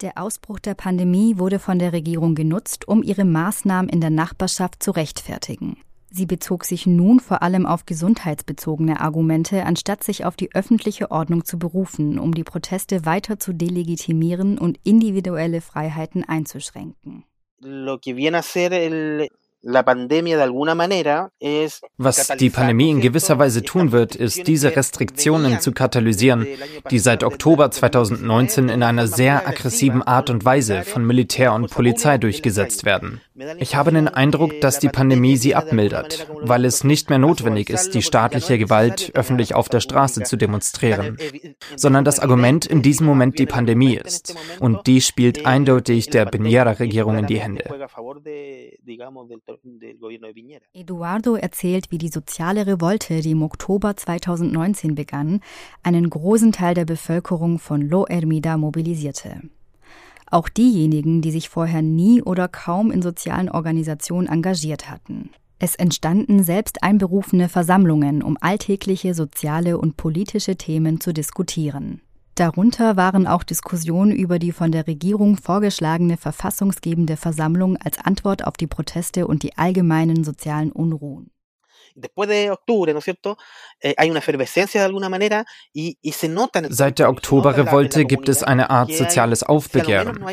Der 0.01 0.17
Ausbruch 0.17 0.59
der 0.59 0.75
Pandemie 0.75 1.37
wurde 1.37 1.59
von 1.59 1.79
der 1.79 1.93
Regierung 1.93 2.35
genutzt, 2.35 2.89
um 2.89 3.03
ihre 3.03 3.27
Maßnahmen 3.27 3.91
in 3.91 4.01
der 4.01 4.09
Nachbarschaft 4.09 4.83
zu 4.83 4.93
rechtfertigen. 4.93 5.77
Sie 6.11 6.25
bezog 6.25 6.65
sich 6.65 6.87
nun 6.87 7.21
vor 7.21 7.43
allem 7.43 7.67
auf 7.67 7.85
gesundheitsbezogene 7.85 8.99
Argumente, 8.99 9.65
anstatt 9.67 10.03
sich 10.03 10.25
auf 10.25 10.37
die 10.37 10.55
öffentliche 10.55 11.11
Ordnung 11.11 11.45
zu 11.45 11.59
berufen, 11.59 12.19
um 12.19 12.33
die 12.35 12.45
Proteste 12.45 13.05
weiter 13.05 13.39
zu 13.39 13.53
delegitimieren 13.53 14.59
und 14.59 14.81
individuelle 14.85 15.61
Freiheiten 15.61 16.25
einzuschränken. 16.25 17.25
Was 21.99 22.29
die 22.39 22.51
Pandemie 22.51 22.91
in 22.91 23.01
gewisser 23.01 23.39
Weise 23.39 23.63
tun 23.63 23.93
wird, 23.93 24.17
ist, 24.17 24.47
diese 24.47 24.75
Restriktionen 24.75 25.61
zu 25.61 25.73
katalysieren, 25.73 26.47
die 26.91 26.99
seit 26.99 27.25
Oktober 27.25 27.71
2019 27.71 28.71
in 28.71 28.83
einer 28.83 29.07
sehr 29.07 29.47
aggressiven 29.47 30.03
Art 30.03 30.31
und 30.31 30.47
Weise 30.47 30.83
von 30.83 31.05
Militär 31.05 31.53
und 31.53 31.71
Polizei 31.71 32.17
durchgesetzt 32.17 32.85
werden. 32.85 33.21
Ich 33.59 33.75
habe 33.75 33.93
den 33.93 34.09
Eindruck, 34.09 34.61
dass 34.61 34.79
die 34.79 34.89
Pandemie 34.89 35.37
sie 35.37 35.55
abmildert, 35.55 36.27
weil 36.43 36.65
es 36.65 36.85
nicht 36.85 37.11
mehr 37.11 37.19
notwendig 37.19 37.71
ist, 37.71 37.95
die 37.95 38.03
staatliche 38.03 38.59
Gewalt 38.59 39.13
öffentlich 39.15 39.55
auf 39.55 39.69
der 39.69 39.81
Straße 39.81 40.23
zu 40.23 40.37
demonstrieren, 40.37 41.19
sondern 41.77 42.05
das 42.05 42.21
Argument 42.21 42.67
in 42.67 42.83
diesem 42.83 43.07
Moment 43.07 43.39
die 43.39 43.47
Pandemie 43.47 43.97
ist. 43.97 44.35
Und 44.59 44.87
die 44.87 45.01
spielt 45.01 45.47
eindeutig 45.47 46.09
der 46.11 46.31
Piñera-Regierung 46.31 47.19
in 47.19 47.27
die 47.27 47.41
Hände. 47.41 47.65
Eduardo 50.73 51.35
erzählt, 51.35 51.91
wie 51.91 51.99
die 51.99 52.09
soziale 52.09 52.67
Revolte, 52.67 53.21
die 53.21 53.33
im 53.33 53.43
Oktober 53.43 53.97
2019 53.97 54.95
begann, 54.95 55.41
einen 55.83 56.11
großen 56.11 56.53
Teil 56.53 56.75
der 56.75 56.85
Bevölkerung 56.85 57.59
von 57.59 57.83
Lo 57.83 58.07
Hermida 58.09 58.57
mobilisierte. 58.57 59.43
Auch 60.31 60.49
diejenigen, 60.49 61.23
die 61.23 61.33
sich 61.33 61.49
vorher 61.49 61.83
nie 61.83 62.23
oder 62.23 62.47
kaum 62.49 62.91
in 62.93 63.03
sozialen 63.03 63.49
Organisationen 63.49 64.29
engagiert 64.29 64.89
hatten. 64.89 65.31
Es 65.59 65.75
entstanden 65.75 66.43
selbst 66.43 66.83
einberufene 66.83 67.49
Versammlungen, 67.49 68.23
um 68.23 68.39
alltägliche 68.41 69.13
soziale 69.13 69.77
und 69.77 69.97
politische 69.97 70.57
Themen 70.57 71.01
zu 71.01 71.13
diskutieren. 71.13 72.01
Darunter 72.41 72.97
waren 72.97 73.27
auch 73.27 73.43
Diskussionen 73.43 74.13
über 74.13 74.39
die 74.39 74.53
von 74.53 74.73
der 74.73 74.87
Regierung 74.87 75.37
vorgeschlagene 75.37 76.17
verfassungsgebende 76.17 77.19
Versammlung 77.19 77.77
als 77.77 77.99
Antwort 77.99 78.47
auf 78.47 78.55
die 78.55 78.67
Proteste 78.67 79.27
und 79.27 79.43
die 79.43 79.59
allgemeinen 79.59 80.25
sozialen 80.25 80.73
Unruhen. 80.73 81.31
Seit 86.69 86.99
der 86.99 87.09
Oktoberrevolte 87.09 88.05
gibt 88.05 88.29
es 88.29 88.43
eine 88.43 88.71
Art 88.71 88.93
soziales 88.93 89.43
Aufbegehren. 89.43 90.25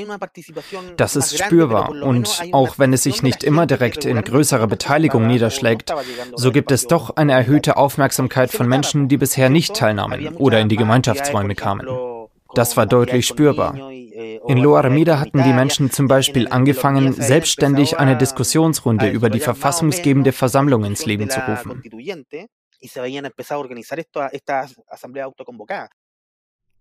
Das 0.98 1.16
ist 1.16 1.38
spürbar 1.38 1.90
und 1.90 2.42
auch 2.52 2.80
wenn 2.80 2.94
es 2.94 3.04
sich 3.04 3.24
nicht 3.24 3.44
immer 3.44 3.66
direkt 3.66 4.06
in 4.06 4.22
größerer 4.22 4.68
Beteiligung 4.68 5.28
niederschlägt, 5.28 5.94
so 6.36 6.52
gibt 6.52 6.72
es 6.72 6.88
doch 6.88 7.16
eine 7.16 7.34
erhöhte 7.34 7.78
Aufmerksamkeit 7.78 8.52
von 8.52 8.68
Menschen, 8.68 9.08
die 9.08 9.18
bisher 9.18 9.50
nicht 9.50 9.76
teilnahmen 9.76 10.36
oder 10.36 10.60
in 10.60 10.70
die 10.70 10.78
Gemeinschaftsräume 10.78 11.56
kamen. 11.56 12.17
Das 12.54 12.78
war 12.78 12.86
deutlich 12.86 13.28
spürbar. 13.28 13.76
In 14.48 14.58
Lo 14.58 14.76
Armida 14.76 15.20
hatten 15.20 15.44
die 15.44 15.54
Menschen 15.54 15.92
zum 15.92 16.08
Beispiel 16.08 16.48
angefangen, 16.48 17.14
selbstständig 17.14 17.98
eine 18.00 18.18
Diskussionsrunde 18.18 19.10
über 19.10 19.30
die 19.30 19.40
verfassungsgebende 19.40 20.32
Versammlung 20.32 20.84
ins 20.86 21.06
Leben 21.06 21.30
zu 21.30 21.40
rufen. 21.40 21.84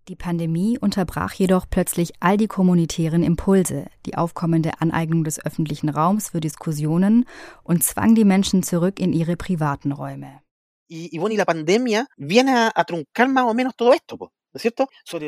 Die 0.09 0.15
Pandemie 0.15 0.79
unterbrach 0.79 1.33
jedoch 1.33 1.67
plötzlich 1.69 2.13
all 2.21 2.37
die 2.37 2.47
kommunitären 2.47 3.25
Impulse, 3.25 3.87
die 4.07 4.15
aufkommende 4.15 4.81
Aneignung 4.81 5.25
des 5.25 5.45
öffentlichen 5.45 5.89
Raums 5.89 6.31
für 6.31 6.41
Diskussionen 6.41 7.25
und 7.65 7.83
zwang 7.83 8.15
die 8.15 8.25
Menschen 8.25 8.63
zurück 8.63 9.01
in 9.01 9.13
ihre 9.13 9.37
privaten 9.37 9.91
Räume. 9.91 10.41
Y, 10.89 11.09
y 11.11 11.19
bueno, 11.19 11.35
y 11.35 11.37
la 11.37 11.45
pandemia 11.45 12.07
viene 12.17 12.53
a, 12.53 12.73
a 12.73 12.85
truncar 12.85 13.29
más 13.29 13.45
o 13.47 13.55
menos 13.55 13.75
todo 13.75 13.93
esto. 13.93 14.33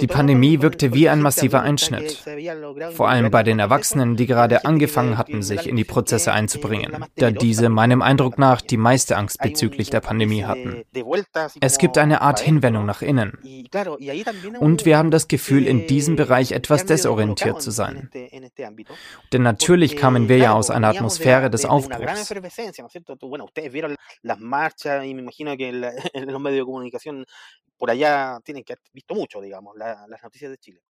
Die 0.01 0.07
Pandemie 0.07 0.62
wirkte 0.62 0.95
wie 0.95 1.09
ein 1.09 1.20
massiver 1.20 1.62
Einschnitt, 1.62 2.24
vor 2.93 3.09
allem 3.09 3.31
bei 3.31 3.43
den 3.43 3.59
Erwachsenen, 3.59 4.16
die 4.16 4.26
gerade 4.26 4.64
angefangen 4.64 5.18
hatten, 5.18 5.43
sich 5.43 5.68
in 5.68 5.76
die 5.76 5.85
Prozesse 5.85 6.33
einzubringen, 6.33 7.05
da 7.16 7.31
diese 7.31 7.68
meinem 7.68 8.03
Eindruck 8.03 8.39
nach 8.39 8.61
die 8.61 8.76
meiste 8.76 9.16
Angst 9.16 9.41
bezüglich 9.41 9.91
der 9.91 10.01
Pandemie 10.01 10.45
hatten. 10.45 10.83
Es 11.61 11.79
gibt 11.79 11.99
eine 11.99 12.22
Art 12.22 12.41
Hinwendung 12.41 12.87
nach 12.87 13.03
innen. 13.03 13.39
Und 14.61 14.85
wir 14.85 14.99
haben 14.99 15.11
das 15.11 15.29
Gefühl, 15.29 15.66
in 15.66 15.87
diesem 15.87 16.16
Bereich 16.16 16.53
etwas 16.53 16.87
desorientiert 16.87 17.62
zu 17.62 17.70
sein. 17.70 18.11
Denn 19.33 19.43
natürlich 19.43 19.97
kamen 19.97 20.29
wir 20.29 20.39
ja 20.39 20.53
aus 20.53 20.70
einer 20.70 20.89
Atmosphäre 20.89 21.51
des 21.51 21.64
Aufbruchs. 21.64 22.33
por 27.79 27.91
allá 27.91 28.41
tienen 28.45 28.64
que 28.64 28.74
haber 28.74 28.83
visto 28.93 29.14
mucho, 29.14 29.41
digamos, 29.41 29.76
la, 29.76 30.07
las 30.09 30.22
noticias 30.22 30.51
de 30.51 30.59
Chile. 30.59 30.81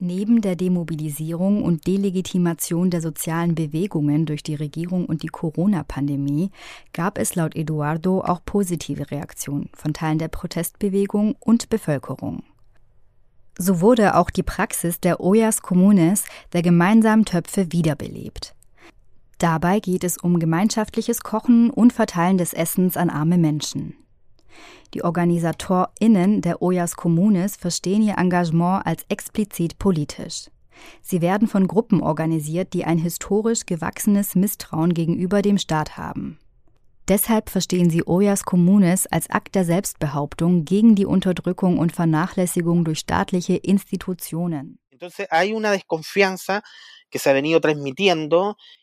Neben 0.00 0.40
der 0.40 0.54
Demobilisierung 0.54 1.64
und 1.64 1.88
Delegitimation 1.88 2.88
der 2.88 3.00
sozialen 3.00 3.56
Bewegungen 3.56 4.26
durch 4.26 4.44
die 4.44 4.54
Regierung 4.54 5.06
und 5.06 5.24
die 5.24 5.28
Corona-Pandemie 5.28 6.52
gab 6.92 7.18
es 7.18 7.34
laut 7.34 7.56
Eduardo 7.56 8.20
auch 8.20 8.44
positive 8.44 9.10
Reaktionen 9.10 9.70
von 9.74 9.94
Teilen 9.94 10.18
der 10.18 10.28
Protestbewegung 10.28 11.34
und 11.40 11.68
Bevölkerung. 11.68 12.44
So 13.58 13.80
wurde 13.80 14.14
auch 14.14 14.30
die 14.30 14.44
Praxis 14.44 15.00
der 15.00 15.18
Ollas 15.18 15.62
Comunes, 15.62 16.24
der 16.52 16.62
gemeinsamen 16.62 17.24
Töpfe, 17.24 17.72
wiederbelebt. 17.72 18.54
Dabei 19.38 19.80
geht 19.80 20.04
es 20.04 20.16
um 20.16 20.38
gemeinschaftliches 20.38 21.22
Kochen 21.22 21.70
und 21.70 21.92
Verteilen 21.92 22.38
des 22.38 22.52
Essens 22.52 22.96
an 22.96 23.10
arme 23.10 23.36
Menschen. 23.36 23.96
Die 24.94 25.04
OrganisatorInnen 25.04 26.40
der 26.40 26.62
Oyas 26.62 26.96
Kommunes 26.96 27.56
verstehen 27.56 28.02
ihr 28.02 28.16
Engagement 28.18 28.86
als 28.86 29.04
explizit 29.08 29.78
politisch. 29.78 30.50
Sie 31.02 31.20
werden 31.20 31.48
von 31.48 31.66
Gruppen 31.66 32.02
organisiert, 32.02 32.72
die 32.72 32.84
ein 32.84 32.98
historisch 32.98 33.66
gewachsenes 33.66 34.34
Misstrauen 34.34 34.94
gegenüber 34.94 35.42
dem 35.42 35.58
Staat 35.58 35.96
haben. 35.96 36.38
Deshalb 37.08 37.48
verstehen 37.48 37.88
sie 37.88 38.06
Oyas 38.06 38.44
Kommunes 38.44 39.06
als 39.06 39.30
Akt 39.30 39.54
der 39.54 39.64
Selbstbehauptung 39.64 40.66
gegen 40.66 40.94
die 40.94 41.06
Unterdrückung 41.06 41.78
und 41.78 41.92
Vernachlässigung 41.92 42.84
durch 42.84 42.98
staatliche 42.98 43.56
Institutionen. 43.56 44.78
Entonces 44.90 45.26
hay 45.30 45.52
una 45.52 45.70
desconfianza 45.70 46.60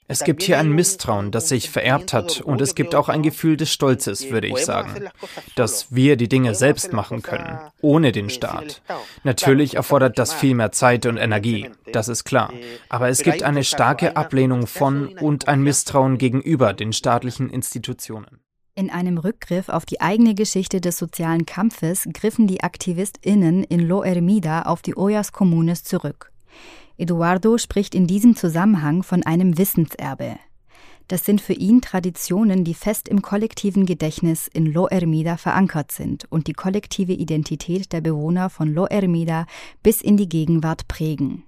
es 0.08 0.24
gibt 0.24 0.44
hier 0.44 0.60
ein 0.60 0.70
Misstrauen, 0.70 1.32
das 1.32 1.50
sich 1.50 1.70
vererbt 1.70 2.14
hat, 2.14 2.42
und 2.42 2.62
es 2.62 2.76
gibt 2.76 2.96
auch 2.96 3.10
ein 3.10 3.22
Gefühl 3.22 3.58
des 3.58 3.72
Stolzes, 3.72 4.30
würde 4.30 4.48
ich 4.48 4.58
sagen, 4.66 5.10
dass 5.56 5.94
wir 5.94 6.16
die 6.16 6.28
Dinge 6.28 6.56
selbst 6.56 6.94
machen 6.94 7.22
können, 7.22 7.60
ohne 7.82 8.12
den 8.12 8.30
Staat. 8.30 8.82
Natürlich 9.24 9.76
erfordert 9.76 10.18
das 10.18 10.34
viel 10.34 10.56
mehr 10.56 10.72
Zeit 10.72 11.06
und 11.06 11.18
Energie, 11.18 11.70
das 11.92 12.08
ist 12.08 12.24
klar, 12.24 12.52
aber 12.90 13.10
es 13.10 13.22
gibt 13.24 13.44
eine 13.44 13.64
starke 13.64 14.16
Ablehnung 14.16 14.68
von 14.68 15.10
und 15.20 15.48
ein 15.48 15.62
Misstrauen 15.62 16.18
gegenüber 16.18 16.74
den 16.74 16.94
staatlichen 16.94 17.50
Institutionen. 17.50 18.42
In 18.78 18.90
einem 18.90 19.18
Rückgriff 19.18 19.70
auf 19.70 19.86
die 19.86 20.02
eigene 20.02 20.36
Geschichte 20.36 20.82
des 20.82 20.98
sozialen 20.98 21.46
Kampfes 21.46 22.08
griffen 22.12 22.46
die 22.46 22.62
AktivistInnen 22.62 23.64
in 23.64 23.88
Lo 23.88 24.02
Ermida 24.02 24.64
auf 24.64 24.82
die 24.82 24.98
Ollas 24.98 25.32
Comunes 25.32 25.86
zurück. 25.86 26.34
Eduardo 26.98 27.58
spricht 27.58 27.96
in 27.96 28.08
diesem 28.08 28.36
Zusammenhang 28.36 29.04
von 29.04 29.24
einem 29.24 29.58
Wissenserbe. 29.58 30.38
Das 31.08 31.24
sind 31.24 31.40
für 31.40 31.54
ihn 31.54 31.82
Traditionen, 31.82 32.64
die 32.64 32.74
fest 32.74 33.08
im 33.08 33.22
kollektiven 33.22 33.86
Gedächtnis 33.86 34.48
in 34.48 34.66
Lo 34.66 34.88
Ermida 34.88 35.38
verankert 35.38 35.92
sind 35.92 36.26
und 36.32 36.48
die 36.48 36.54
kollektive 36.54 37.14
Identität 37.14 37.94
der 37.94 38.02
Bewohner 38.02 38.50
von 38.50 38.74
Lo 38.74 38.86
Ermida 38.86 39.46
bis 39.84 40.02
in 40.02 40.18
die 40.18 40.28
Gegenwart 40.28 40.88
prägen. 40.88 41.44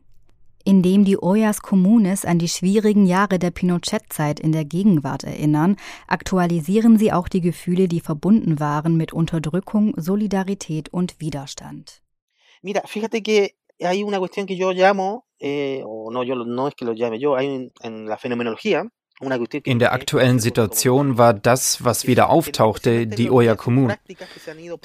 Indem 0.63 1.05
die 1.05 1.17
Ollas 1.23 1.61
Comunes 1.61 2.25
an 2.25 2.39
die 2.39 2.49
schwierigen 2.49 3.05
Jahre 3.05 3.39
der 3.39 3.51
Pinochet-Zeit 3.51 4.39
in 4.39 4.51
der 4.51 4.65
Gegenwart 4.65 5.23
erinnern, 5.23 5.77
aktualisieren 6.07 6.99
sie 6.99 7.13
auch 7.13 7.29
die 7.29 7.41
Gefühle, 7.41 7.87
die 7.87 8.01
verbunden 8.01 8.59
waren 8.59 8.97
mit 8.97 9.13
Unterdrückung, 9.13 9.93
Solidarität 9.95 10.89
und 10.89 11.19
Widerstand. 11.19 12.03
Mira, 12.61 12.81
fíjate 12.85 13.21
que 13.21 13.51
hay 13.79 14.03
una 14.03 14.19
cuestión 14.19 14.45
que 14.45 14.57
yo 14.57 14.71
llamo 14.71 15.25
eh, 15.39 15.83
o 15.85 16.11
no, 16.11 16.23
yo, 16.23 16.35
no 16.35 16.67
es 16.67 16.75
que 16.75 16.85
lo 16.85 16.93
llame 16.93 17.19
yo, 17.19 17.35
hay 17.35 17.71
en 17.81 18.05
la 18.07 18.17
fenomenología 18.17 18.87
in 19.63 19.79
der 19.79 19.93
aktuellen 19.93 20.39
Situation 20.39 21.17
war 21.17 21.33
das, 21.33 21.83
was 21.83 22.05
wieder 22.05 22.29
auftauchte, 22.29 23.07
die 23.07 23.31
Oya 23.31 23.55
Kommun. 23.55 23.93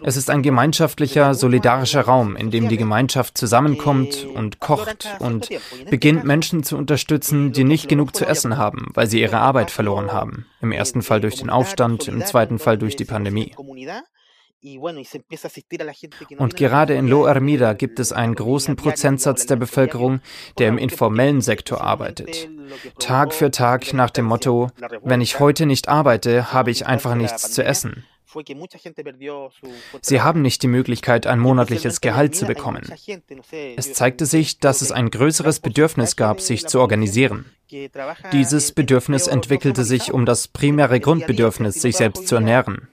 Es 0.02 0.16
ist 0.16 0.30
ein 0.30 0.40
gemeinschaftlicher, 0.40 1.34
solidarischer 1.34 2.00
Raum, 2.02 2.34
in 2.36 2.50
dem 2.50 2.68
die 2.70 2.78
Gemeinschaft 2.78 3.36
zusammenkommt 3.36 4.24
und 4.24 4.58
kocht 4.58 5.06
und 5.18 5.50
beginnt 5.90 6.24
Menschen 6.24 6.62
zu 6.62 6.78
unterstützen, 6.78 7.52
die 7.52 7.64
nicht 7.64 7.90
genug 7.90 8.16
zu 8.16 8.24
essen 8.24 8.56
haben, 8.56 8.86
weil 8.94 9.06
sie 9.06 9.20
ihre 9.20 9.38
Arbeit 9.38 9.70
verloren 9.70 10.12
haben. 10.12 10.46
Im 10.62 10.72
ersten 10.72 11.02
Fall 11.02 11.20
durch 11.20 11.36
den 11.36 11.50
Aufstand, 11.50 12.08
im 12.08 12.24
zweiten 12.24 12.58
Fall 12.58 12.78
durch 12.78 12.96
die 12.96 13.04
Pandemie. 13.04 13.54
Und 16.38 16.56
gerade 16.56 16.94
in 16.94 17.08
Lo 17.08 17.26
Armida 17.26 17.72
gibt 17.72 17.98
es 17.98 18.12
einen 18.12 18.34
großen 18.34 18.76
Prozentsatz 18.76 19.46
der 19.46 19.56
Bevölkerung, 19.56 20.20
der 20.58 20.68
im 20.68 20.78
informellen 20.78 21.40
Sektor 21.40 21.80
arbeitet. 21.80 22.48
Tag 22.98 23.34
für 23.34 23.50
Tag 23.50 23.92
nach 23.92 24.10
dem 24.10 24.26
Motto, 24.26 24.70
wenn 25.02 25.20
ich 25.20 25.40
heute 25.40 25.66
nicht 25.66 25.88
arbeite, 25.88 26.52
habe 26.52 26.70
ich 26.70 26.86
einfach 26.86 27.14
nichts 27.14 27.50
zu 27.50 27.64
essen. 27.64 28.04
Sie 30.00 30.20
haben 30.20 30.42
nicht 30.42 30.62
die 30.62 30.68
Möglichkeit, 30.68 31.26
ein 31.26 31.38
monatliches 31.38 32.00
Gehalt 32.00 32.34
zu 32.34 32.46
bekommen. 32.46 32.90
Es 33.76 33.92
zeigte 33.92 34.26
sich, 34.26 34.58
dass 34.58 34.80
es 34.80 34.92
ein 34.92 35.10
größeres 35.10 35.60
Bedürfnis 35.60 36.16
gab, 36.16 36.40
sich 36.40 36.66
zu 36.66 36.80
organisieren. 36.80 37.46
Dieses 38.32 38.72
Bedürfnis 38.72 39.26
entwickelte 39.26 39.84
sich 39.84 40.12
um 40.12 40.26
das 40.26 40.48
primäre 40.48 41.00
Grundbedürfnis, 41.00 41.80
sich 41.80 41.96
selbst 41.96 42.26
zu 42.26 42.36
ernähren. 42.36 42.88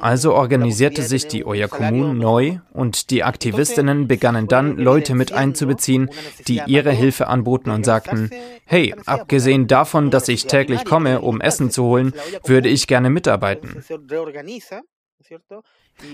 Also 0.00 0.34
organisierte 0.34 1.02
sich 1.02 1.28
die 1.28 1.44
Oya 1.44 1.68
Kommun 1.68 2.18
neu 2.18 2.58
und 2.72 3.10
die 3.10 3.24
Aktivistinnen 3.24 4.08
begannen 4.08 4.48
dann, 4.48 4.76
Leute 4.76 5.14
mit 5.14 5.32
einzubeziehen, 5.32 6.10
die 6.46 6.62
ihre 6.66 6.92
Hilfe 6.92 7.28
anboten 7.28 7.70
und 7.70 7.84
sagten, 7.84 8.30
hey, 8.64 8.94
abgesehen 9.06 9.66
davon, 9.66 10.10
dass 10.10 10.28
ich 10.28 10.46
täglich 10.46 10.84
komme, 10.84 11.20
um 11.20 11.40
Essen 11.40 11.70
zu 11.70 11.84
holen, 11.84 12.12
würde 12.44 12.68
ich 12.68 12.86
gerne 12.86 13.10
mitarbeiten. 13.10 13.82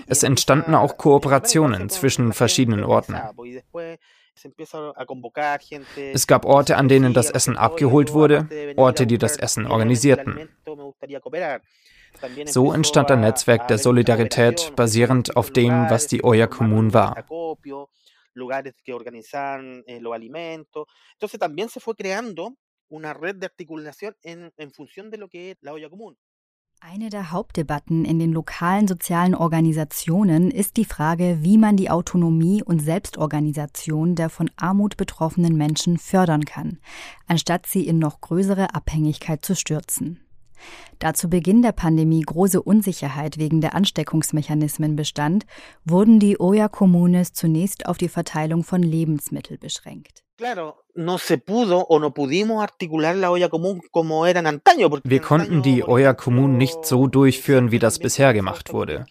Es 0.07 0.23
entstanden 0.23 0.75
auch 0.75 0.97
Kooperationen 0.97 1.89
zwischen 1.89 2.33
verschiedenen 2.33 2.83
Orten. 2.83 3.15
Es 6.13 6.27
gab 6.27 6.45
Orte, 6.45 6.77
an 6.77 6.87
denen 6.87 7.13
das 7.13 7.29
Essen 7.29 7.57
abgeholt 7.57 8.13
wurde, 8.13 8.47
Orte, 8.77 9.07
die 9.07 9.17
das 9.17 9.37
Essen 9.37 9.67
organisierten. 9.67 10.49
So 12.45 12.71
entstand 12.71 13.11
ein 13.11 13.21
Netzwerk 13.21 13.67
der 13.67 13.77
Solidarität 13.77 14.75
basierend 14.75 15.35
auf 15.35 15.51
dem, 15.51 15.89
was 15.89 16.07
die 16.07 16.23
Oya 16.23 16.47
Kommun 16.47 16.93
war. 16.93 17.15
Eine 26.91 27.09
der 27.09 27.31
Hauptdebatten 27.31 28.03
in 28.03 28.19
den 28.19 28.33
lokalen 28.33 28.89
sozialen 28.89 29.35
Organisationen 29.35 30.51
ist 30.51 30.75
die 30.75 30.83
Frage, 30.83 31.37
wie 31.39 31.57
man 31.57 31.77
die 31.77 31.89
Autonomie 31.89 32.61
und 32.61 32.81
Selbstorganisation 32.81 34.15
der 34.15 34.29
von 34.29 34.51
Armut 34.57 34.97
betroffenen 34.97 35.55
Menschen 35.55 35.97
fördern 35.97 36.43
kann, 36.43 36.79
anstatt 37.25 37.67
sie 37.67 37.87
in 37.87 37.99
noch 37.99 38.19
größere 38.19 38.75
Abhängigkeit 38.75 39.45
zu 39.45 39.55
stürzen. 39.55 40.19
Da 40.99 41.13
zu 41.13 41.29
Beginn 41.29 41.61
der 41.61 41.71
Pandemie 41.71 42.21
große 42.21 42.61
Unsicherheit 42.61 43.37
wegen 43.37 43.61
der 43.61 43.75
Ansteckungsmechanismen 43.75 44.97
bestand, 44.97 45.45
wurden 45.85 46.19
die 46.19 46.37
Oya 46.37 46.67
Comunes 46.67 47.31
zunächst 47.31 47.85
auf 47.85 47.97
die 47.97 48.09
Verteilung 48.09 48.65
von 48.65 48.83
Lebensmitteln 48.83 49.59
beschränkt. 49.59 50.22
Wir 55.03 55.19
konnten 55.19 55.61
die 55.61 55.83
Oya 55.83 56.13
Kommun 56.13 56.57
nicht 56.57 56.85
so 56.85 57.07
durchführen, 57.07 57.71
wie 57.71 57.77
das 57.77 57.99
bisher 57.99 58.33
gemacht 58.33 58.73
wurde. 58.73 59.05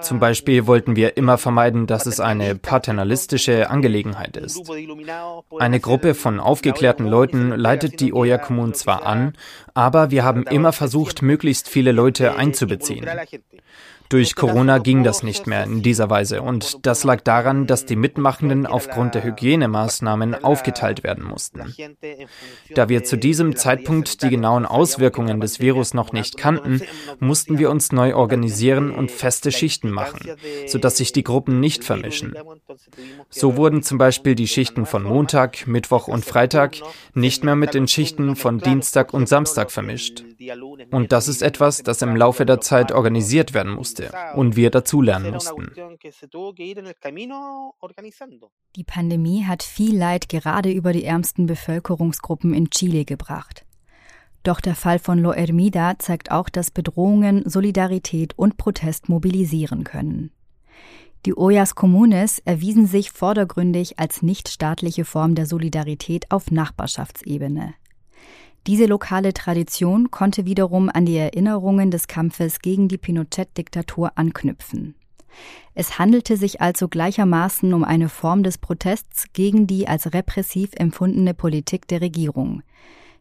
Zum 0.00 0.18
Beispiel 0.18 0.66
wollten 0.66 0.96
wir 0.96 1.16
immer 1.16 1.38
vermeiden, 1.38 1.86
dass 1.86 2.06
es 2.06 2.18
eine 2.18 2.56
paternalistische 2.56 3.70
Angelegenheit 3.70 4.36
ist. 4.36 4.68
Eine 5.58 5.78
Gruppe 5.78 6.14
von 6.14 6.40
aufgeklärten 6.40 7.06
Leuten 7.06 7.50
leitet 7.50 8.00
die 8.00 8.12
Oya 8.12 8.38
Kommun 8.38 8.74
zwar 8.74 9.06
an, 9.06 9.34
aber 9.74 10.10
wir 10.10 10.24
haben 10.24 10.42
immer 10.42 10.72
versucht, 10.72 11.22
möglichst 11.22 11.68
viele 11.68 11.92
Leute 11.92 12.34
einzubeziehen. 12.34 13.06
Durch 14.08 14.34
Corona 14.34 14.78
ging 14.78 15.04
das 15.04 15.22
nicht 15.22 15.46
mehr 15.46 15.64
in 15.64 15.82
dieser 15.82 16.08
Weise 16.08 16.40
und 16.40 16.86
das 16.86 17.04
lag 17.04 17.20
daran, 17.20 17.66
dass 17.66 17.84
die 17.84 17.96
Mitmachenden 17.96 18.64
aufgrund 18.64 19.14
der 19.14 19.22
Hygienemaßnahmen 19.22 20.44
aufgeteilt 20.44 21.04
werden 21.04 21.24
mussten. 21.24 21.74
Da 22.74 22.88
wir 22.88 23.04
zu 23.04 23.18
diesem 23.18 23.56
Zeitpunkt 23.56 24.22
die 24.22 24.30
genauen 24.30 24.64
Auswirkungen 24.64 25.40
des 25.40 25.60
Virus 25.60 25.92
noch 25.92 26.12
nicht 26.12 26.38
kannten, 26.38 26.80
mussten 27.20 27.58
wir 27.58 27.70
uns 27.70 27.92
neu 27.92 28.14
organisieren 28.14 28.92
und 28.92 29.10
feste 29.10 29.52
Schichten 29.52 29.90
machen, 29.90 30.30
sodass 30.66 30.96
sich 30.96 31.12
die 31.12 31.24
Gruppen 31.24 31.60
nicht 31.60 31.84
vermischen. 31.84 32.34
So 33.28 33.56
wurden 33.56 33.82
zum 33.82 33.98
Beispiel 33.98 34.34
die 34.34 34.48
Schichten 34.48 34.86
von 34.86 35.02
Montag, 35.02 35.66
Mittwoch 35.66 36.08
und 36.08 36.24
Freitag 36.24 36.76
nicht 37.12 37.44
mehr 37.44 37.56
mit 37.56 37.74
den 37.74 37.88
Schichten 37.88 38.36
von 38.36 38.58
Dienstag 38.58 39.12
und 39.12 39.28
Samstag 39.28 39.70
vermischt. 39.70 40.24
Und 40.90 41.12
das 41.12 41.28
ist 41.28 41.42
etwas, 41.42 41.82
das 41.82 42.00
im 42.00 42.16
Laufe 42.16 42.46
der 42.46 42.62
Zeit 42.62 42.90
organisiert 42.90 43.52
werden 43.52 43.72
musste 43.72 43.97
musste 44.02 44.36
und 44.36 44.56
wir 44.56 44.70
dazulernen 44.70 45.32
mussten. 45.32 45.70
Die 48.76 48.84
Pandemie 48.84 49.44
hat 49.44 49.62
viel 49.62 49.96
Leid 49.96 50.28
gerade 50.28 50.70
über 50.70 50.92
die 50.92 51.04
ärmsten 51.04 51.46
Bevölkerungsgruppen 51.46 52.54
in 52.54 52.70
Chile 52.70 53.04
gebracht. 53.04 53.64
Doch 54.42 54.60
der 54.60 54.74
Fall 54.74 54.98
von 54.98 55.18
Lo 55.18 55.32
Hermida 55.32 55.98
zeigt 55.98 56.30
auch, 56.30 56.48
dass 56.48 56.70
Bedrohungen 56.70 57.42
Solidarität 57.48 58.38
und 58.38 58.56
Protest 58.56 59.08
mobilisieren 59.08 59.84
können. 59.84 60.30
Die 61.26 61.36
Ollas 61.36 61.74
Comunes 61.74 62.38
erwiesen 62.44 62.86
sich 62.86 63.10
vordergründig 63.10 63.98
als 63.98 64.22
nichtstaatliche 64.22 65.04
Form 65.04 65.34
der 65.34 65.46
Solidarität 65.46 66.30
auf 66.30 66.50
Nachbarschaftsebene. 66.50 67.74
Diese 68.66 68.86
lokale 68.86 69.32
Tradition 69.32 70.10
konnte 70.10 70.44
wiederum 70.44 70.90
an 70.92 71.06
die 71.06 71.16
Erinnerungen 71.16 71.90
des 71.90 72.06
Kampfes 72.06 72.60
gegen 72.60 72.88
die 72.88 72.98
Pinochet-Diktatur 72.98 74.12
anknüpfen. 74.16 74.94
Es 75.74 75.98
handelte 75.98 76.36
sich 76.36 76.60
also 76.60 76.88
gleichermaßen 76.88 77.72
um 77.72 77.84
eine 77.84 78.08
Form 78.08 78.42
des 78.42 78.58
Protests 78.58 79.26
gegen 79.32 79.66
die 79.66 79.86
als 79.86 80.12
repressiv 80.12 80.70
empfundene 80.76 81.34
Politik 81.34 81.86
der 81.88 82.00
Regierung. 82.00 82.62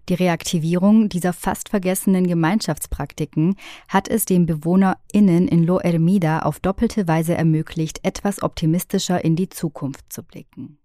Die 0.10 0.14
Reaktivierung 0.14 1.10
dieser 1.10 1.34
fast 1.34 1.68
vergessenen 1.68 2.28
Gemeinschaftspraktiken 2.28 3.58
hat 3.90 4.08
es 4.08 4.24
den 4.24 4.46
BewohnerInnen 4.46 5.50
in 5.50 5.64
Lo 5.64 5.80
Ermida 5.80 6.40
auf 6.40 6.62
doppelte 6.62 7.10
Weise 7.10 7.36
ermöglicht, 7.36 8.00
etwas 8.04 8.42
optimistischer 8.42 9.24
in 9.24 9.36
die 9.36 9.50
Zukunft 9.50 10.06
zu 10.12 10.24
blicken. 10.24 10.78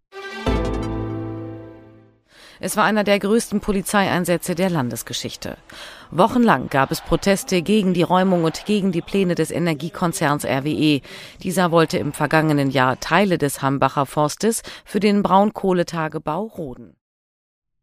Es 2.60 2.76
war 2.76 2.84
einer 2.84 3.04
der 3.04 3.18
größten 3.18 3.60
Polizeieinsätze 3.60 4.54
der 4.54 4.70
Landesgeschichte. 4.70 5.56
Wochenlang 6.10 6.68
gab 6.68 6.90
es 6.90 7.00
Proteste 7.00 7.62
gegen 7.62 7.94
die 7.94 8.02
Räumung 8.02 8.44
und 8.44 8.64
gegen 8.66 8.92
die 8.92 9.00
Pläne 9.00 9.34
des 9.34 9.50
Energiekonzerns 9.50 10.44
RWE. 10.44 11.00
Dieser 11.42 11.70
wollte 11.70 11.98
im 11.98 12.12
vergangenen 12.12 12.70
Jahr 12.70 13.00
Teile 13.00 13.38
des 13.38 13.62
Hambacher 13.62 14.06
Forstes 14.06 14.62
für 14.84 15.00
den 15.00 15.22
Braunkohletagebau 15.22 16.44
roden. 16.44 16.96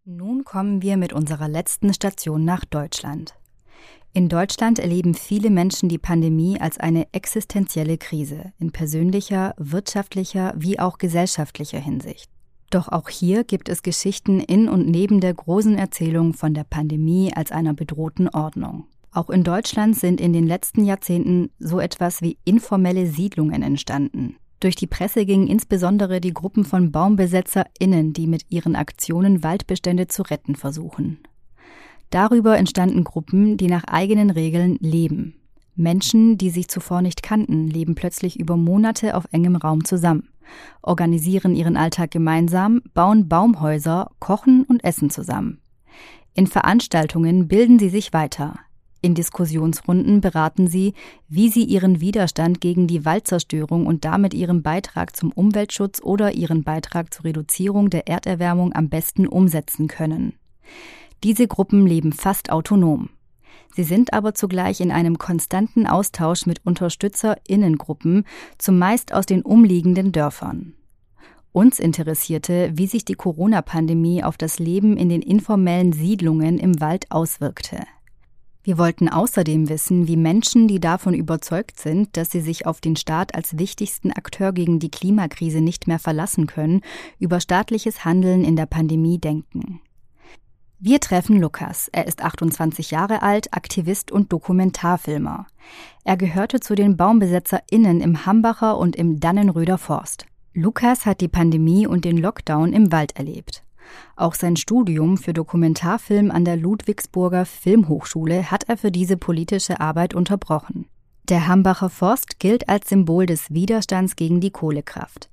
Nun 0.06 0.44
kommen 0.44 0.82
wir 0.82 0.98
mit 0.98 1.14
unserer 1.14 1.48
letzten 1.48 1.94
Station 1.94 2.44
nach 2.46 2.66
Deutschland. 2.66 3.36
In 4.12 4.28
Deutschland 4.28 4.80
erleben 4.80 5.14
viele 5.14 5.52
Menschen 5.52 5.88
die 5.88 6.00
Pandemie 6.00 6.60
als 6.60 6.80
eine 6.80 7.08
existenzielle 7.12 7.98
Krise 8.00 8.54
in 8.58 8.72
persönlicher, 8.72 9.54
wirtschaftlicher 9.58 10.54
wie 10.56 10.80
auch 10.80 10.98
gesellschaftlicher 10.98 11.80
Hinsicht. 11.80 12.32
Doch 12.70 12.88
auch 12.88 13.10
hier 13.10 13.44
gibt 13.44 13.68
es 13.68 13.82
Geschichten 13.82 14.40
in 14.40 14.70
und 14.70 14.88
neben 14.88 15.22
der 15.22 15.34
großen 15.34 15.76
Erzählung 15.76 16.34
von 16.34 16.54
der 16.54 16.64
Pandemie 16.64 17.34
als 17.34 17.52
einer 17.52 17.74
bedrohten 17.74 18.30
Ordnung. 18.30 18.86
Auch 19.12 19.32
in 19.32 19.44
Deutschland 19.44 19.96
sind 19.96 20.22
in 20.22 20.34
den 20.34 20.46
letzten 20.46 20.86
Jahrzehnten 20.86 21.50
so 21.58 21.80
etwas 21.80 22.22
wie 22.22 22.38
informelle 22.46 23.08
Siedlungen 23.08 23.64
entstanden. 23.64 24.36
Durch 24.60 24.76
die 24.76 24.88
Presse 24.88 25.26
gingen 25.26 25.48
insbesondere 25.48 26.22
die 26.22 26.34
Gruppen 26.34 26.64
von 26.64 26.92
BaumbesetzerInnen, 26.92 28.14
die 28.14 28.28
mit 28.28 28.46
ihren 28.50 28.76
Aktionen 28.76 29.42
Waldbestände 29.42 30.08
zu 30.08 30.22
retten 30.22 30.56
versuchen. 30.56 31.20
Darüber 32.12 32.58
entstanden 32.58 33.04
Gruppen, 33.04 33.58
die 33.58 33.68
nach 33.68 33.86
eigenen 33.86 34.30
Regeln 34.30 34.78
leben. 34.80 35.36
Menschen, 35.76 36.38
die 36.38 36.50
sich 36.50 36.68
zuvor 36.68 37.02
nicht 37.02 37.24
kannten, 37.24 37.68
leben 37.68 37.96
plötzlich 37.96 38.40
über 38.40 38.58
Monate 38.58 39.16
auf 39.16 39.26
engem 39.32 39.56
Raum 39.56 39.86
zusammen 39.86 40.28
organisieren 40.82 41.56
ihren 41.56 41.78
Alltag 41.78 42.12
gemeinsam, 42.12 42.82
bauen 42.94 43.28
Baumhäuser, 43.28 44.12
kochen 44.20 44.64
und 44.64 44.84
essen 44.84 45.10
zusammen. 45.10 45.60
In 46.34 46.48
Veranstaltungen 46.48 47.48
bilden 47.48 47.80
sie 47.80 47.90
sich 47.90 48.14
weiter. 48.14 48.60
In 49.02 49.16
Diskussionsrunden 49.16 50.20
beraten 50.20 50.68
sie, 50.68 50.94
wie 51.30 51.50
sie 51.50 51.64
ihren 51.64 52.02
Widerstand 52.02 52.60
gegen 52.60 52.86
die 52.88 53.06
Waldzerstörung 53.06 53.86
und 53.86 54.04
damit 54.04 54.34
ihren 54.34 54.62
Beitrag 54.62 55.16
zum 55.16 55.32
Umweltschutz 55.32 56.02
oder 56.02 56.34
ihren 56.34 56.64
Beitrag 56.64 57.14
zur 57.14 57.26
Reduzierung 57.26 57.90
der 57.90 58.08
Erderwärmung 58.08 58.74
am 58.74 58.90
besten 58.90 59.26
umsetzen 59.26 59.88
können. 59.88 60.34
Diese 61.24 61.48
Gruppen 61.48 61.88
leben 61.88 62.12
fast 62.12 62.52
autonom. 62.52 63.10
Sie 63.76 63.84
sind 63.84 64.14
aber 64.14 64.34
zugleich 64.34 64.82
in 64.82 64.92
einem 64.92 65.18
konstanten 65.18 65.88
Austausch 65.88 66.46
mit 66.46 66.66
UnterstützerInnengruppen, 66.66 68.26
zumeist 68.58 69.14
aus 69.14 69.26
den 69.26 69.42
umliegenden 69.42 70.12
Dörfern. 70.12 70.74
Uns 71.52 71.80
interessierte, 71.80 72.72
wie 72.76 72.88
sich 72.88 73.06
die 73.06 73.16
Corona-Pandemie 73.16 74.24
auf 74.24 74.38
das 74.38 74.60
Leben 74.60 74.98
in 74.98 75.10
den 75.10 75.22
informellen 75.22 75.94
Siedlungen 75.94 76.60
im 76.60 76.80
Wald 76.80 77.10
auswirkte. 77.12 77.80
Wir 78.62 78.78
wollten 78.78 79.10
außerdem 79.10 79.68
wissen, 79.68 80.08
wie 80.08 80.18
Menschen, 80.18 80.68
die 80.68 80.80
davon 80.80 81.14
überzeugt 81.14 81.80
sind, 81.80 82.16
dass 82.18 82.30
sie 82.30 82.42
sich 82.42 82.68
auf 82.68 82.82
den 82.82 82.96
Staat 82.96 83.34
als 83.34 83.58
wichtigsten 83.58 84.12
Akteur 84.12 84.52
gegen 84.52 84.80
die 84.80 84.92
Klimakrise 84.92 85.62
nicht 85.62 85.88
mehr 85.88 85.98
verlassen 85.98 86.46
können, 86.46 86.82
über 87.18 87.40
staatliches 87.40 88.06
Handeln 88.06 88.44
in 88.44 88.56
der 88.56 88.68
Pandemie 88.68 89.18
denken. 89.18 89.82
Wir 90.82 91.02
treffen 91.02 91.42
Lukas. 91.42 91.90
Er 91.92 92.08
ist 92.08 92.24
28 92.24 92.92
Jahre 92.92 93.22
alt, 93.22 93.54
Aktivist 93.54 94.14
und 94.14 94.32
Dokumentarfilmer. 94.32 95.46
Er 96.06 96.16
gehörte 96.16 96.62
zu 96.62 96.74
den 96.74 96.96
BaumbesetzerInnen 96.96 98.00
im 98.00 98.26
Hambacher 98.26 98.78
und 98.78 98.96
im 98.96 99.20
Dannenröder 99.20 99.78
Forst. 99.78 100.26
Lukas 100.54 101.06
hat 101.06 101.20
die 101.20 101.28
Pandemie 101.28 101.86
und 101.86 102.06
den 102.06 102.18
Lockdown 102.18 102.72
im 102.72 102.94
Wald 102.94 103.18
erlebt. 103.18 103.62
Auch 104.16 104.36
sein 104.36 104.56
Studium 104.56 105.18
für 105.18 105.34
Dokumentarfilm 105.34 106.32
an 106.32 106.46
der 106.46 106.56
Ludwigsburger 106.56 107.46
Filmhochschule 107.46 108.50
hat 108.50 108.70
er 108.70 108.78
für 108.78 108.92
diese 108.92 109.18
politische 109.18 109.82
Arbeit 109.82 110.14
unterbrochen. 110.14 110.88
Der 111.28 111.50
Hambacher 111.50 111.90
Forst 111.90 112.40
gilt 112.40 112.70
als 112.70 112.88
Symbol 112.88 113.26
des 113.26 113.54
Widerstands 113.54 114.16
gegen 114.16 114.40
die 114.40 114.52
Kohlekraft. 114.52 115.30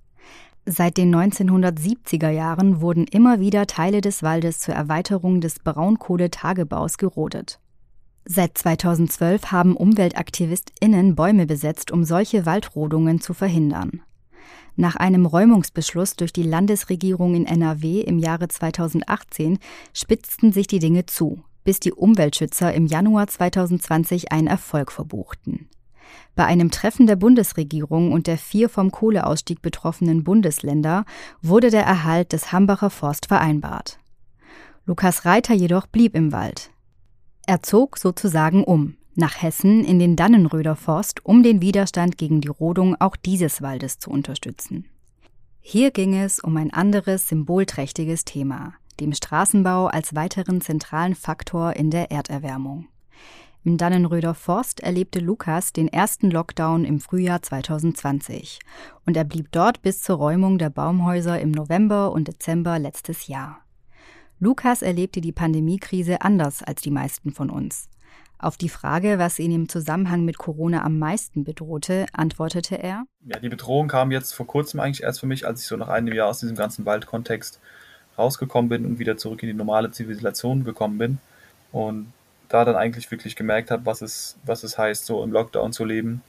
Seit 0.68 0.96
den 0.96 1.14
1970er 1.14 2.28
Jahren 2.28 2.80
wurden 2.80 3.06
immer 3.06 3.38
wieder 3.38 3.68
Teile 3.68 4.00
des 4.00 4.24
Waldes 4.24 4.58
zur 4.58 4.74
Erweiterung 4.74 5.40
des 5.40 5.60
Braunkohletagebaus 5.60 6.98
gerodet. 6.98 7.60
Seit 8.24 8.58
2012 8.58 9.52
haben 9.52 9.76
UmweltaktivistInnen 9.76 11.14
Bäume 11.14 11.46
besetzt, 11.46 11.92
um 11.92 12.02
solche 12.02 12.46
Waldrodungen 12.46 13.20
zu 13.20 13.32
verhindern. 13.32 14.02
Nach 14.74 14.96
einem 14.96 15.24
Räumungsbeschluss 15.24 16.16
durch 16.16 16.32
die 16.32 16.42
Landesregierung 16.42 17.36
in 17.36 17.46
NRW 17.46 18.00
im 18.00 18.18
Jahre 18.18 18.48
2018 18.48 19.60
spitzten 19.92 20.52
sich 20.52 20.66
die 20.66 20.80
Dinge 20.80 21.06
zu, 21.06 21.44
bis 21.62 21.78
die 21.78 21.92
Umweltschützer 21.92 22.74
im 22.74 22.86
Januar 22.86 23.28
2020 23.28 24.32
einen 24.32 24.48
Erfolg 24.48 24.90
verbuchten. 24.90 25.68
Bei 26.36 26.44
einem 26.44 26.70
Treffen 26.70 27.06
der 27.06 27.16
Bundesregierung 27.16 28.12
und 28.12 28.26
der 28.26 28.36
vier 28.36 28.68
vom 28.68 28.92
Kohleausstieg 28.92 29.62
betroffenen 29.62 30.22
Bundesländer 30.22 31.06
wurde 31.40 31.70
der 31.70 31.84
Erhalt 31.84 32.34
des 32.34 32.52
Hambacher 32.52 32.90
Forst 32.90 33.26
vereinbart. 33.26 33.98
Lukas 34.84 35.24
Reiter 35.24 35.54
jedoch 35.54 35.86
blieb 35.86 36.14
im 36.14 36.32
Wald. 36.32 36.70
Er 37.46 37.62
zog 37.62 37.96
sozusagen 37.96 38.64
um, 38.64 38.96
nach 39.14 39.40
Hessen 39.40 39.82
in 39.82 39.98
den 39.98 40.14
Dannenröder 40.14 40.76
Forst, 40.76 41.24
um 41.24 41.42
den 41.42 41.62
Widerstand 41.62 42.18
gegen 42.18 42.42
die 42.42 42.48
Rodung 42.48 42.96
auch 43.00 43.16
dieses 43.16 43.62
Waldes 43.62 43.98
zu 43.98 44.10
unterstützen. 44.10 44.84
Hier 45.60 45.90
ging 45.90 46.14
es 46.14 46.38
um 46.38 46.54
ein 46.58 46.70
anderes 46.70 47.28
symbolträchtiges 47.28 48.26
Thema, 48.26 48.74
dem 49.00 49.14
Straßenbau 49.14 49.86
als 49.86 50.14
weiteren 50.14 50.60
zentralen 50.60 51.14
Faktor 51.14 51.72
in 51.76 51.90
der 51.90 52.10
Erderwärmung. 52.10 52.88
Im 53.66 53.78
Dannenröder 53.78 54.34
Forst 54.34 54.78
erlebte 54.78 55.18
Lukas 55.18 55.72
den 55.72 55.88
ersten 55.88 56.30
Lockdown 56.30 56.84
im 56.84 57.00
Frühjahr 57.00 57.42
2020 57.42 58.60
und 59.06 59.16
er 59.16 59.24
blieb 59.24 59.50
dort 59.50 59.82
bis 59.82 60.02
zur 60.02 60.18
Räumung 60.18 60.58
der 60.58 60.70
Baumhäuser 60.70 61.40
im 61.40 61.50
November 61.50 62.12
und 62.12 62.28
Dezember 62.28 62.78
letztes 62.78 63.26
Jahr. 63.26 63.58
Lukas 64.38 64.82
erlebte 64.82 65.20
die 65.20 65.32
Pandemiekrise 65.32 66.20
anders 66.20 66.62
als 66.62 66.80
die 66.80 66.92
meisten 66.92 67.32
von 67.32 67.50
uns. 67.50 67.88
Auf 68.38 68.56
die 68.56 68.68
Frage, 68.68 69.18
was 69.18 69.40
ihn 69.40 69.50
im 69.50 69.68
Zusammenhang 69.68 70.24
mit 70.24 70.38
Corona 70.38 70.84
am 70.84 71.00
meisten 71.00 71.42
bedrohte, 71.42 72.06
antwortete 72.12 72.80
er: 72.80 73.02
Ja, 73.24 73.40
die 73.40 73.48
Bedrohung 73.48 73.88
kam 73.88 74.12
jetzt 74.12 74.32
vor 74.32 74.46
kurzem 74.46 74.78
eigentlich 74.78 75.02
erst 75.02 75.18
für 75.18 75.26
mich, 75.26 75.44
als 75.44 75.62
ich 75.62 75.66
so 75.66 75.76
nach 75.76 75.88
einem 75.88 76.14
Jahr 76.14 76.28
aus 76.28 76.38
diesem 76.38 76.54
ganzen 76.54 76.86
Waldkontext 76.86 77.58
rausgekommen 78.16 78.68
bin 78.68 78.86
und 78.86 79.00
wieder 79.00 79.16
zurück 79.16 79.42
in 79.42 79.48
die 79.48 79.54
normale 79.54 79.90
Zivilisation 79.90 80.62
gekommen 80.62 80.98
bin. 80.98 81.18
Und 81.72 82.12
da 82.48 82.64
dann 82.64 82.76
eigentlich 82.76 83.10
wirklich 83.10 83.36
gemerkt 83.36 83.70
habe, 83.70 83.86
was 83.86 84.02
es, 84.02 84.38
was 84.44 84.62
es 84.62 84.78
heißt, 84.78 85.06
so 85.06 85.22
im 85.22 85.32
Lockdown 85.32 85.72
zu 85.72 85.84
leben, 85.84 86.22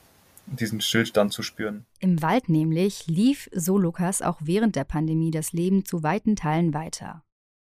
diesen 0.46 0.80
Stillstand 0.80 1.32
zu 1.32 1.42
spüren. 1.42 1.84
Im 2.00 2.22
Wald 2.22 2.48
nämlich 2.48 3.06
lief, 3.06 3.48
so 3.52 3.78
Lukas, 3.78 4.22
auch 4.22 4.38
während 4.40 4.76
der 4.76 4.84
Pandemie 4.84 5.30
das 5.30 5.52
Leben 5.52 5.84
zu 5.84 6.02
weiten 6.02 6.36
Teilen 6.36 6.74
weiter. 6.74 7.22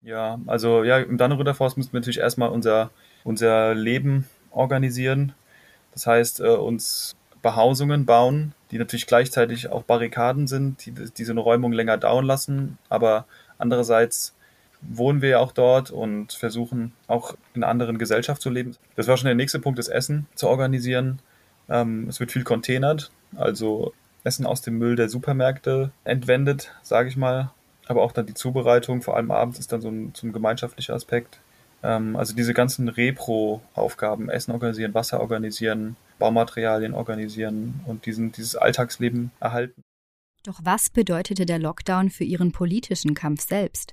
Ja, 0.02 0.40
also 0.46 0.82
ja, 0.82 0.98
im 0.98 1.18
Dannenröder 1.18 1.54
Forst 1.54 1.76
müssen 1.76 1.92
wir 1.92 2.00
natürlich 2.00 2.18
erstmal 2.18 2.48
unser, 2.48 2.90
unser 3.24 3.74
Leben 3.74 4.28
organisieren. 4.50 5.32
Das 5.92 6.06
heißt, 6.06 6.40
äh, 6.40 6.48
uns 6.48 7.14
Behausungen 7.40 8.06
bauen, 8.06 8.54
die 8.70 8.78
natürlich 8.78 9.06
gleichzeitig 9.06 9.70
auch 9.70 9.82
Barrikaden 9.82 10.46
sind, 10.46 10.86
die, 10.86 10.92
die 10.92 11.24
so 11.24 11.32
eine 11.32 11.40
Räumung 11.40 11.72
länger 11.72 11.98
dauern 11.98 12.24
lassen. 12.24 12.78
Aber 12.88 13.26
andererseits 13.58 14.34
wohnen 14.82 15.22
wir 15.22 15.28
ja 15.30 15.38
auch 15.38 15.52
dort 15.52 15.90
und 15.90 16.32
versuchen 16.32 16.92
auch 17.06 17.36
in 17.54 17.62
einer 17.62 17.70
anderen 17.70 17.98
Gesellschaft 17.98 18.42
zu 18.42 18.50
leben. 18.50 18.76
Das 18.96 19.08
war 19.08 19.16
schon 19.16 19.26
der 19.26 19.34
nächste 19.34 19.60
Punkt, 19.60 19.78
das 19.78 19.88
Essen 19.88 20.26
zu 20.34 20.48
organisieren. 20.48 21.20
Ähm, 21.68 22.08
es 22.08 22.20
wird 22.20 22.32
viel 22.32 22.44
containert, 22.44 23.10
also 23.36 23.92
Essen 24.24 24.46
aus 24.46 24.62
dem 24.62 24.78
Müll 24.78 24.96
der 24.96 25.08
Supermärkte 25.08 25.92
entwendet, 26.04 26.74
sage 26.82 27.08
ich 27.08 27.16
mal. 27.16 27.50
Aber 27.86 28.02
auch 28.02 28.12
dann 28.12 28.26
die 28.26 28.34
Zubereitung, 28.34 29.02
vor 29.02 29.16
allem 29.16 29.30
abends, 29.30 29.58
ist 29.58 29.72
dann 29.72 29.80
so 29.80 29.88
ein, 29.88 30.12
so 30.14 30.26
ein 30.26 30.32
gemeinschaftlicher 30.32 30.94
Aspekt. 30.94 31.40
Ähm, 31.82 32.16
also 32.16 32.34
diese 32.34 32.54
ganzen 32.54 32.88
Repro-Aufgaben, 32.88 34.28
Essen 34.28 34.52
organisieren, 34.52 34.94
Wasser 34.94 35.20
organisieren, 35.20 35.96
Baumaterialien 36.18 36.94
organisieren 36.94 37.80
und 37.86 38.06
diesen, 38.06 38.32
dieses 38.32 38.56
Alltagsleben 38.56 39.32
erhalten. 39.40 39.82
Doch 40.44 40.60
was 40.64 40.90
bedeutete 40.90 41.46
der 41.46 41.58
Lockdown 41.58 42.10
für 42.10 42.24
Ihren 42.24 42.52
politischen 42.52 43.14
Kampf 43.14 43.46
selbst? 43.46 43.92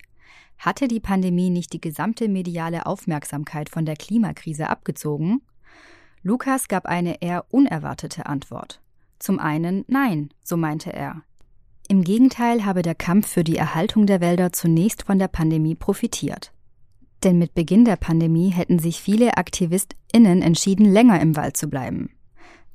Hatte 0.60 0.90
die 0.90 1.00
Pandemie 1.00 1.50
nicht 1.50 1.72
die 1.72 1.80
gesamte 1.80 2.28
mediale 2.28 2.86
Aufmerksamkeit 2.86 3.70
von 3.70 3.86
der 3.86 3.96
Klimakrise 3.96 4.70
abgezogen? 4.70 5.42
Lukas 6.22 6.68
gab 6.68 6.86
eine 6.86 7.22
eher 7.22 7.46
unerwartete 7.50 8.26
Antwort. 8.26 8.82
Zum 9.20 9.40
einen 9.40 9.86
nein, 9.88 10.34
so 10.44 10.58
meinte 10.58 10.92
er. 10.92 11.22
Im 11.88 12.04
Gegenteil 12.04 12.66
habe 12.66 12.82
der 12.82 12.94
Kampf 12.94 13.28
für 13.28 13.46
die 13.46 13.56
Erhaltung 13.56 14.06
der 14.06 14.20
Wälder 14.20 14.52
zunächst 14.52 15.04
von 15.04 15.18
der 15.18 15.30
Pandemie 15.30 15.76
profitiert. 15.76 16.52
Denn 17.24 17.40
mit 17.40 17.54
Beginn 17.54 17.86
der 17.86 17.96
Pandemie 17.96 18.50
hätten 18.50 18.80
sich 18.80 19.02
viele 19.02 19.38
AktivistInnen 19.38 20.42
entschieden, 20.42 20.92
länger 20.92 21.22
im 21.22 21.38
Wald 21.38 21.56
zu 21.56 21.70
bleiben. 21.70 22.12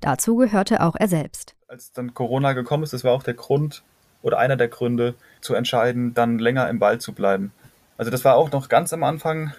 Dazu 0.01 0.37
gehörte 0.37 0.83
auch 0.83 0.97
er 0.99 1.09
selbst. 1.09 1.55
Als 1.69 1.93
dann 1.93 2.15
Corona 2.15 2.55
gekommen 2.55 2.83
ist, 2.83 2.95
das 2.95 3.05
war 3.05 3.13
auch 3.13 3.23
der 3.23 3.35
Grund 3.35 3.85
oder 4.23 4.39
einer 4.39 4.57
der 4.57 4.69
Gründe, 4.69 5.15
zu 5.43 5.55
entscheiden, 5.55 6.15
dann 6.15 6.39
länger 6.39 6.69
im 6.71 6.81
Wald 6.81 7.03
zu 7.03 7.13
bleiben. 7.13 7.53
Also 7.97 8.11
das 8.11 8.25
war 8.25 8.37
auch 8.37 8.51
noch 8.51 8.69
ganz 8.69 8.93
am 8.93 9.05
Anfang 9.05 9.53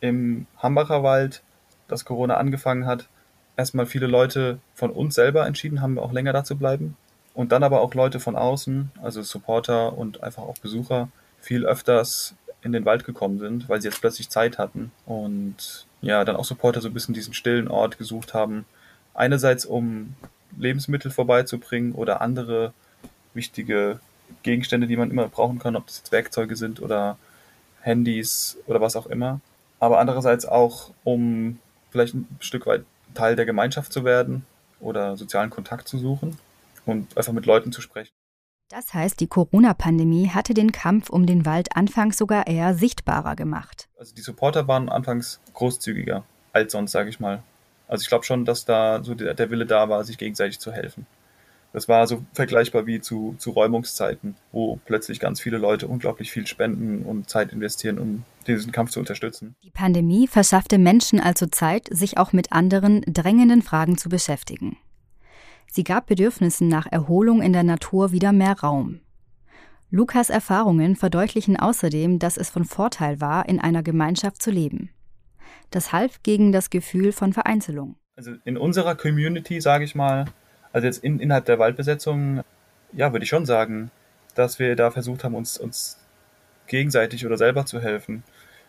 im 0.00 0.46
Hambacher 0.58 1.02
Wald, 1.02 1.42
dass 1.88 2.04
Corona 2.04 2.36
angefangen 2.36 2.86
hat. 2.86 3.08
Erstmal 3.56 3.86
viele 3.86 4.06
Leute 4.06 4.58
von 4.74 4.90
uns 4.90 5.14
selber 5.14 5.46
entschieden 5.46 5.80
haben, 5.80 5.98
auch 5.98 6.12
länger 6.12 6.32
da 6.32 6.44
zu 6.44 6.56
bleiben. 6.56 6.96
Und 7.34 7.52
dann 7.52 7.62
aber 7.62 7.80
auch 7.80 7.94
Leute 7.94 8.20
von 8.20 8.36
außen, 8.36 8.90
also 9.02 9.22
Supporter 9.22 9.96
und 9.96 10.22
einfach 10.22 10.42
auch 10.42 10.58
Besucher, 10.58 11.08
viel 11.40 11.64
öfters 11.64 12.34
in 12.62 12.72
den 12.72 12.84
Wald 12.84 13.04
gekommen 13.04 13.38
sind, 13.38 13.68
weil 13.68 13.80
sie 13.80 13.88
jetzt 13.88 14.00
plötzlich 14.00 14.28
Zeit 14.28 14.58
hatten. 14.58 14.92
Und 15.06 15.86
ja, 16.02 16.24
dann 16.24 16.36
auch 16.36 16.44
Supporter 16.44 16.80
so 16.80 16.88
ein 16.88 16.94
bisschen 16.94 17.14
diesen 17.14 17.34
stillen 17.34 17.68
Ort 17.68 17.98
gesucht 17.98 18.34
haben. 18.34 18.66
Einerseits, 19.14 19.64
um 19.64 20.14
Lebensmittel 20.56 21.10
vorbeizubringen 21.10 21.92
oder 21.92 22.20
andere 22.20 22.72
wichtige 23.34 24.00
Gegenstände, 24.42 24.86
die 24.86 24.96
man 24.96 25.10
immer 25.10 25.28
brauchen 25.28 25.58
kann, 25.58 25.76
ob 25.76 25.86
das 25.86 25.98
jetzt 25.98 26.12
Werkzeuge 26.12 26.56
sind 26.56 26.80
oder 26.80 27.16
Handys 27.82 28.58
oder 28.66 28.80
was 28.80 28.96
auch 28.96 29.06
immer. 29.06 29.40
Aber 29.78 29.98
andererseits 29.98 30.46
auch, 30.46 30.90
um 31.04 31.58
vielleicht 31.90 32.14
ein 32.14 32.26
Stück 32.40 32.66
weit 32.66 32.84
Teil 33.14 33.36
der 33.36 33.44
Gemeinschaft 33.44 33.92
zu 33.92 34.04
werden 34.04 34.46
oder 34.80 35.16
sozialen 35.16 35.50
Kontakt 35.50 35.88
zu 35.88 35.98
suchen 35.98 36.38
und 36.86 37.16
einfach 37.16 37.32
mit 37.32 37.46
Leuten 37.46 37.72
zu 37.72 37.80
sprechen. 37.80 38.12
Das 38.68 38.94
heißt, 38.94 39.20
die 39.20 39.26
Corona-Pandemie 39.26 40.30
hatte 40.30 40.54
den 40.54 40.72
Kampf 40.72 41.10
um 41.10 41.26
den 41.26 41.44
Wald 41.44 41.76
anfangs 41.76 42.16
sogar 42.16 42.46
eher 42.46 42.74
sichtbarer 42.74 43.36
gemacht. 43.36 43.88
Also 43.98 44.14
die 44.14 44.22
Supporter 44.22 44.66
waren 44.66 44.88
anfangs 44.88 45.40
großzügiger 45.52 46.24
als 46.54 46.72
sonst, 46.72 46.92
sage 46.92 47.10
ich 47.10 47.20
mal. 47.20 47.42
Also 47.86 48.02
ich 48.02 48.08
glaube 48.08 48.24
schon, 48.24 48.46
dass 48.46 48.64
da 48.64 49.04
so 49.04 49.14
der, 49.14 49.34
der 49.34 49.50
Wille 49.50 49.66
da 49.66 49.90
war, 49.90 50.04
sich 50.04 50.16
gegenseitig 50.16 50.58
zu 50.58 50.72
helfen. 50.72 51.06
Das 51.72 51.88
war 51.88 52.06
so 52.06 52.22
vergleichbar 52.34 52.86
wie 52.86 53.00
zu, 53.00 53.34
zu 53.38 53.50
Räumungszeiten, 53.50 54.36
wo 54.52 54.78
plötzlich 54.84 55.20
ganz 55.20 55.40
viele 55.40 55.56
Leute 55.56 55.88
unglaublich 55.88 56.30
viel 56.30 56.46
spenden 56.46 57.02
und 57.04 57.30
Zeit 57.30 57.52
investieren, 57.52 57.98
um 57.98 58.24
diesen 58.46 58.72
Kampf 58.72 58.90
zu 58.90 59.00
unterstützen. 59.00 59.54
Die 59.62 59.70
Pandemie 59.70 60.26
verschaffte 60.26 60.78
Menschen 60.78 61.18
also 61.18 61.46
Zeit, 61.46 61.88
sich 61.90 62.18
auch 62.18 62.32
mit 62.32 62.52
anderen 62.52 63.00
drängenden 63.06 63.62
Fragen 63.62 63.96
zu 63.96 64.10
beschäftigen. 64.10 64.76
Sie 65.70 65.84
gab 65.84 66.06
Bedürfnissen 66.06 66.68
nach 66.68 66.86
Erholung 66.90 67.40
in 67.40 67.54
der 67.54 67.62
Natur 67.62 68.12
wieder 68.12 68.32
mehr 68.32 68.60
Raum. 68.60 69.00
Lukas 69.90 70.28
Erfahrungen 70.28 70.96
verdeutlichen 70.96 71.58
außerdem, 71.58 72.18
dass 72.18 72.36
es 72.36 72.50
von 72.50 72.64
Vorteil 72.64 73.20
war, 73.20 73.48
in 73.48 73.60
einer 73.60 73.82
Gemeinschaft 73.82 74.42
zu 74.42 74.50
leben. 74.50 74.90
Das 75.70 75.92
half 75.92 76.22
gegen 76.22 76.52
das 76.52 76.68
Gefühl 76.68 77.12
von 77.12 77.32
Vereinzelung. 77.32 77.96
Also 78.16 78.32
in 78.44 78.58
unserer 78.58 78.94
Community, 78.94 79.60
sage 79.60 79.84
ich 79.84 79.94
mal, 79.94 80.26
also 80.72 80.86
jetzt 80.86 81.04
in, 81.04 81.20
innerhalb 81.20 81.44
der 81.44 81.58
Waldbesetzung, 81.58 82.42
ja, 82.92 83.12
würde 83.12 83.24
ich 83.24 83.28
schon 83.28 83.46
sagen, 83.46 83.90
dass 84.34 84.58
wir 84.58 84.76
da 84.76 84.90
versucht 84.90 85.24
haben, 85.24 85.34
uns, 85.34 85.58
uns 85.58 85.98
gegenseitig 86.66 87.26
oder 87.26 87.36
selber 87.36 87.66
zu 87.66 87.80
helfen. 87.80 88.22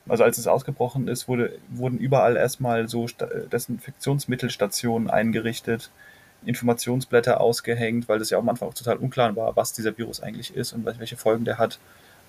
Also 0.08 0.24
als 0.24 0.38
es 0.38 0.48
ausgebrochen 0.48 1.08
ist, 1.08 1.28
wurde, 1.28 1.58
wurden 1.70 1.98
überall 1.98 2.36
erstmal 2.36 2.90
so 2.90 3.08
Desinfektionsmittelstationen 3.52 5.10
eingerichtet, 5.10 5.92
Informationsblätter 6.46 7.40
ausgehängt, 7.40 8.10
weil 8.10 8.20
das 8.20 8.30
ja 8.30 8.38
am 8.38 8.50
Anfang 8.50 8.68
auch 8.68 8.74
total 8.74 8.98
unklar 8.98 9.34
war, 9.38 9.56
was 9.56 9.72
dieser 9.72 9.98
Virus 9.98 10.22
eigentlich 10.22 10.54
ist 10.54 10.74
und 10.74 10.86
welche 10.86 11.16
Folgen 11.16 11.46
der 11.46 11.58
hat. 11.58 11.80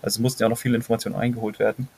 Also 0.02 0.22
mussten 0.22 0.42
ja 0.42 0.46
auch 0.46 0.50
noch 0.50 0.58
viele 0.58 0.76
Informationen 0.76 1.16
eingeholt 1.16 1.58
werden 1.58 1.88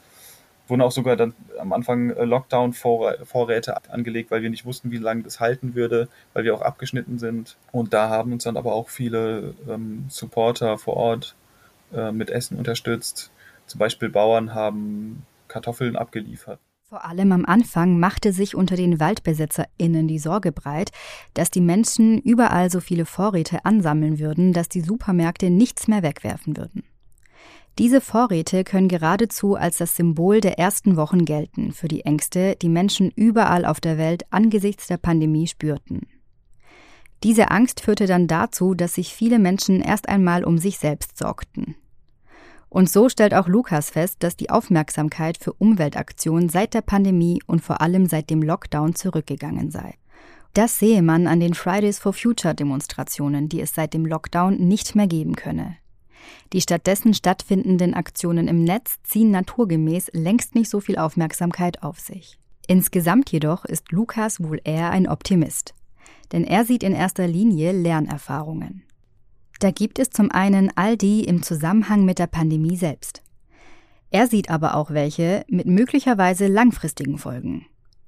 wurden 0.69 0.83
auch 0.83 0.93
sogar 0.93 1.17
dann 1.17 1.35
am 1.59 1.73
Anfang 1.73 2.11
äh, 2.11 2.25
Lockdown-Vorräte 2.25 3.77
angelegt, 3.91 4.31
weil 4.31 4.43
wir 4.43 4.51
nicht 4.51 4.65
wussten, 4.65 4.91
wie 4.91 4.99
lange 4.99 5.23
das 5.23 5.41
halten 5.41 5.75
würde, 5.75 6.09
weil 6.33 6.45
wir 6.45 6.55
auch 6.55 6.63
abgeschnitten 6.63 7.19
sind. 7.19 7.57
Und 7.73 7.95
da 7.95 8.09
haben 8.09 8.33
uns 8.33 8.45
dann 8.45 8.57
aber 8.57 8.75
auch 8.75 8.89
viele 8.89 9.55
ähm, 9.69 10.07
Supporter 10.09 10.79
vor 10.79 10.97
Ort 10.97 11.35
äh, 11.95 12.13
mit 12.13 12.31
Essen 12.31 12.59
unterstützt. 12.59 13.31
Zum 13.67 13.79
Beispiel 13.79 14.09
Bauern 14.09 14.55
haben 14.55 15.25
Kartoffeln 15.49 15.97
abgeliefert. 15.97 16.59
Vor 16.89 17.05
allem 17.05 17.33
am 17.33 17.45
Anfang 17.45 17.99
machte 17.99 18.33
sich 18.33 18.55
unter 18.55 18.77
den 18.77 19.01
WaldbesitzerInnen 19.01 20.07
die 20.07 20.21
Sorge 20.21 20.53
breit, 20.53 20.93
dass 21.35 21.51
die 21.51 21.61
Menschen 21.61 22.21
überall 22.21 22.71
so 22.71 22.79
viele 22.79 23.07
Vorräte 23.07 23.65
ansammeln 23.65 24.21
würden, 24.21 24.53
dass 24.53 24.69
die 24.69 24.83
Supermärkte 24.83 25.51
nichts 25.51 25.89
mehr 25.89 26.05
wegwerfen 26.05 26.57
würden. 26.57 26.85
Diese 27.79 28.01
Vorräte 28.01 28.65
können 28.65 28.89
geradezu 28.89 29.55
als 29.55 29.77
das 29.77 29.97
Symbol 29.97 30.41
der 30.41 30.59
ersten 30.59 30.97
Wochen 30.97 31.27
gelten 31.27 31.73
für 31.73 31.89
die 31.89 32.07
Ängste, 32.07 32.57
die 32.57 32.71
Menschen 32.71 33.11
überall 33.11 33.67
auf 33.67 33.81
der 33.81 33.99
Welt 33.99 34.25
angesichts 34.31 34.87
der 34.87 34.97
Pandemie 34.97 35.47
spürten. 35.47 36.07
Diese 37.23 37.51
Angst 37.51 37.81
führte 37.81 38.07
dann 38.07 38.29
dazu, 38.29 38.75
dass 38.75 38.95
sich 38.95 39.13
viele 39.13 39.39
Menschen 39.39 39.83
erst 39.83 40.09
einmal 40.09 40.45
um 40.45 40.57
sich 40.57 40.79
selbst 40.79 41.19
sorgten. 41.19 41.77
Und 42.71 42.91
so 42.91 43.09
stellt 43.09 43.35
auch 43.35 43.47
Lukas 43.47 43.91
fest, 43.91 44.17
dass 44.21 44.37
die 44.37 44.51
Aufmerksamkeit 44.51 45.37
für 45.39 45.53
Umweltaktionen 45.53 46.49
seit 46.49 46.73
der 46.73 46.83
Pandemie 46.83 47.43
und 47.47 47.61
vor 47.63 47.81
allem 47.81 48.07
seit 48.07 48.31
dem 48.31 48.43
Lockdown 48.43 48.95
zurückgegangen 48.95 49.71
sei. 49.71 49.95
Das 50.55 50.79
sehe 50.79 51.03
man 51.03 51.27
an 51.27 51.41
den 51.41 51.53
Fridays 51.53 51.99
for 51.99 52.15
Future 52.15 52.55
Demonstrationen, 52.55 53.51
die 53.51 53.61
es 53.61 53.75
seit 53.75 53.93
dem 53.93 54.07
Lockdown 54.07 54.57
nicht 54.57 54.95
mehr 54.95 55.07
geben 55.07 55.37
könne. 55.37 55.77
Die 56.53 56.61
stattdessen 56.61 57.15
stattfindenden 57.15 57.95
Aktionen 57.95 58.49
im 58.49 58.65
Netz 58.65 58.97
ziehen 59.03 59.31
naturgemäß 59.31 60.11
längst 60.13 60.55
nicht 60.55 60.71
so 60.71 60.81
viel 60.81 60.99
Aufmerksamkeit 60.99 61.83
auf 61.83 61.99
sich. 61.99 62.39
Insgesamt 62.67 63.31
jedoch 63.31 63.65
ist 63.65 63.93
Lukas 63.93 64.43
wohl 64.43 64.61
eher 64.65 64.91
ein 64.91 65.09
Optimist. 65.09 65.75
Denn 66.33 66.45
er 66.45 66.65
sieht 66.65 66.83
in 66.83 66.93
erster 66.93 67.27
Linie 67.27 67.73
Lernerfahrungen. 67.73 68.83
Da 69.61 69.71
gibt 69.71 69.99
es 69.99 70.11
zum 70.11 70.31
einen 70.31 70.71
all 70.77 70.97
die 70.97 71.25
im 71.25 71.43
Zusammenhang 71.43 72.05
mit 72.05 72.19
der 72.19 72.27
Pandemie 72.27 72.77
selbst. 72.77 73.23
Er 74.11 74.27
sieht 74.27 74.51
aber 74.51 74.77
auch 74.77 74.91
welche 74.91 75.45
mit 75.49 75.67
möglicherweise 75.67 76.47
langfristigen 76.47 77.19
Folgen. 77.19 77.67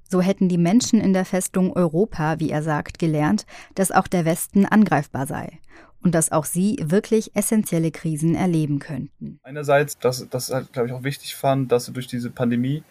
So 0.09 0.21
hätten 0.21 0.49
die 0.49 0.57
Menschen 0.57 1.01
in 1.01 1.13
der 1.13 1.25
Festung 1.25 1.73
Europa, 1.73 2.39
wie 2.39 2.49
er 2.49 2.63
sagt, 2.63 2.99
gelernt, 2.99 3.45
dass 3.75 3.91
auch 3.91 4.07
der 4.07 4.25
Westen 4.25 4.65
angreifbar 4.65 5.27
sei 5.27 5.59
und 6.01 6.15
dass 6.15 6.31
auch 6.31 6.45
sie 6.45 6.77
wirklich 6.81 7.35
essentielle 7.35 7.91
Krisen 7.91 8.35
erleben 8.35 8.79
könnten. 8.79 9.39
Einerseits, 9.43 9.97
dass 9.97 10.27
das 10.29 10.51
halt, 10.51 10.71
glaube 10.73 10.87
ich, 10.87 10.93
auch 10.93 11.03
wichtig 11.03 11.35
fand, 11.35 11.71
dass 11.71 11.87
durch 11.87 12.07
diese 12.07 12.29
Pandemie 12.29 12.83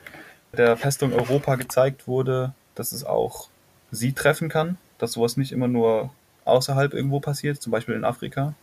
der 0.57 0.77
Festung 0.77 1.13
Europa 1.13 1.57
gezeigt 1.57 2.07
wurde, 2.07 2.55
dass 2.75 2.93
es 2.93 3.05
auch 3.05 3.49
sie 3.91 4.13
treffen 4.13 4.49
kann, 4.49 4.79
dass 4.99 5.13
sowas 5.13 5.37
nicht 5.37 5.53
immer 5.53 5.69
nur 5.69 6.11
außerhalb 6.45 6.95
irgendwo 6.95 7.21
passiert, 7.21 7.61
zum 7.61 7.71
Beispiel 7.71 7.95
in 7.95 8.05
Afrika. 8.05 8.55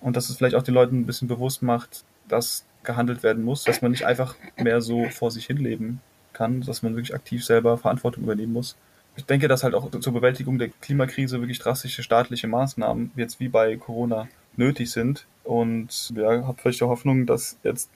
Und 0.00 0.16
dass 0.16 0.30
es 0.30 0.36
vielleicht 0.36 0.54
auch 0.54 0.62
den 0.62 0.74
Leuten 0.74 1.00
ein 1.00 1.06
bisschen 1.06 1.28
bewusst 1.28 1.62
macht, 1.62 2.04
dass 2.28 2.64
gehandelt 2.84 3.22
werden 3.22 3.44
muss, 3.44 3.64
dass 3.64 3.82
man 3.82 3.90
nicht 3.90 4.06
einfach 4.06 4.36
mehr 4.56 4.80
so 4.80 5.08
vor 5.10 5.30
sich 5.30 5.46
hin 5.46 5.56
leben 5.56 6.00
kann, 6.32 6.60
dass 6.60 6.82
man 6.82 6.94
wirklich 6.94 7.14
aktiv 7.14 7.44
selber 7.44 7.76
Verantwortung 7.76 8.22
übernehmen 8.22 8.52
muss 8.52 8.76
ich 9.18 9.26
denke, 9.26 9.48
dass 9.48 9.64
halt 9.64 9.74
auch 9.74 9.90
zur 9.90 10.12
Bewältigung 10.12 10.58
der 10.58 10.68
Klimakrise 10.68 11.40
wirklich 11.40 11.58
drastische 11.58 12.04
staatliche 12.04 12.46
Maßnahmen, 12.46 13.10
jetzt 13.16 13.40
wie 13.40 13.48
bei 13.48 13.76
Corona, 13.76 14.28
nötig 14.56 14.90
sind. 14.92 15.26
Und 15.42 16.12
ja, 16.14 16.46
habe 16.46 16.56
vielleicht 16.60 16.80
die 16.80 16.84
Hoffnung, 16.84 17.26
dass 17.26 17.58
jetzt 17.64 17.90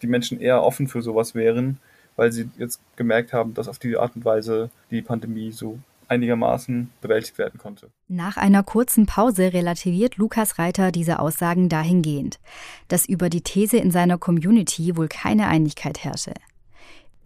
die 0.00 0.06
Menschen 0.06 0.40
eher 0.40 0.62
offen 0.62 0.86
für 0.86 1.02
sowas 1.02 1.34
wären, 1.34 1.78
weil 2.14 2.30
sie 2.30 2.48
jetzt 2.56 2.80
gemerkt 2.94 3.32
haben, 3.32 3.52
dass 3.54 3.66
auf 3.66 3.80
diese 3.80 4.00
Art 4.00 4.14
und 4.14 4.24
Weise 4.24 4.70
die 4.90 5.02
Pandemie 5.02 5.50
so 5.50 5.80
einigermaßen 6.06 6.90
bewältigt 7.00 7.36
werden 7.38 7.58
konnte. 7.58 7.90
Nach 8.06 8.36
einer 8.36 8.62
kurzen 8.62 9.06
Pause 9.06 9.52
relativiert 9.52 10.16
Lukas 10.16 10.58
Reiter 10.58 10.92
diese 10.92 11.18
Aussagen 11.18 11.68
dahingehend, 11.68 12.38
dass 12.86 13.06
über 13.06 13.28
die 13.28 13.42
These 13.42 13.78
in 13.78 13.90
seiner 13.90 14.18
Community 14.18 14.96
wohl 14.96 15.08
keine 15.08 15.48
Einigkeit 15.48 16.04
herrsche. 16.04 16.32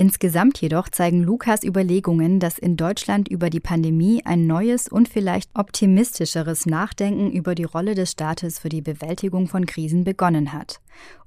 Insgesamt 0.02 0.60
jedoch 0.60 0.88
zeigen 0.88 1.22
Lukas 1.22 1.62
Überlegungen, 1.62 2.40
dass 2.40 2.58
in 2.58 2.76
Deutschland 2.76 3.28
über 3.28 3.50
die 3.50 3.60
Pandemie 3.60 4.20
ein 4.24 4.48
neues 4.48 4.88
und 4.88 5.08
vielleicht 5.08 5.48
optimistischeres 5.54 6.66
Nachdenken 6.66 7.30
über 7.30 7.54
die 7.54 7.62
Rolle 7.62 7.94
des 7.94 8.10
Staates 8.10 8.58
für 8.58 8.68
die 8.68 8.82
Bewältigung 8.82 9.46
von 9.46 9.64
Krisen 9.64 10.02
begonnen 10.02 10.52
hat. 10.52 10.80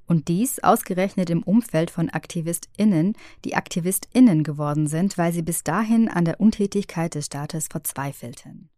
Und 0.06 0.28
dies 0.28 0.58
ausgerechnet 0.58 1.30
im 1.30 1.42
Umfeld 1.42 1.90
von 1.90 2.10
AktivistInnen, 2.10 3.14
die 3.46 3.56
AktivistInnen 3.56 4.44
geworden 4.44 4.88
sind, 4.88 5.16
weil 5.16 5.32
sie 5.32 5.40
bis 5.40 5.64
dahin 5.64 6.10
an 6.10 6.26
der 6.26 6.38
Untätigkeit 6.38 7.14
des 7.14 7.24
Staates 7.24 7.68
verzweifelten. 7.70 8.68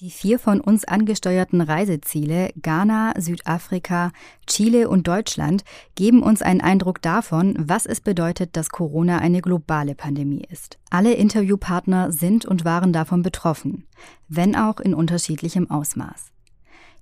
Die 0.00 0.10
vier 0.10 0.40
von 0.40 0.60
uns 0.60 0.84
angesteuerten 0.84 1.60
Reiseziele 1.60 2.50
Ghana, 2.60 3.14
Südafrika, 3.16 4.10
Chile 4.44 4.88
und 4.88 5.06
Deutschland 5.06 5.62
geben 5.94 6.20
uns 6.20 6.42
einen 6.42 6.60
Eindruck 6.60 7.00
davon, 7.00 7.54
was 7.56 7.86
es 7.86 8.00
bedeutet, 8.00 8.56
dass 8.56 8.70
Corona 8.70 9.18
eine 9.18 9.40
globale 9.40 9.94
Pandemie 9.94 10.44
ist. 10.50 10.78
Alle 10.90 11.14
Interviewpartner 11.14 12.10
sind 12.10 12.44
und 12.44 12.64
waren 12.64 12.92
davon 12.92 13.22
betroffen, 13.22 13.86
wenn 14.26 14.56
auch 14.56 14.80
in 14.80 14.94
unterschiedlichem 14.94 15.70
Ausmaß. 15.70 16.32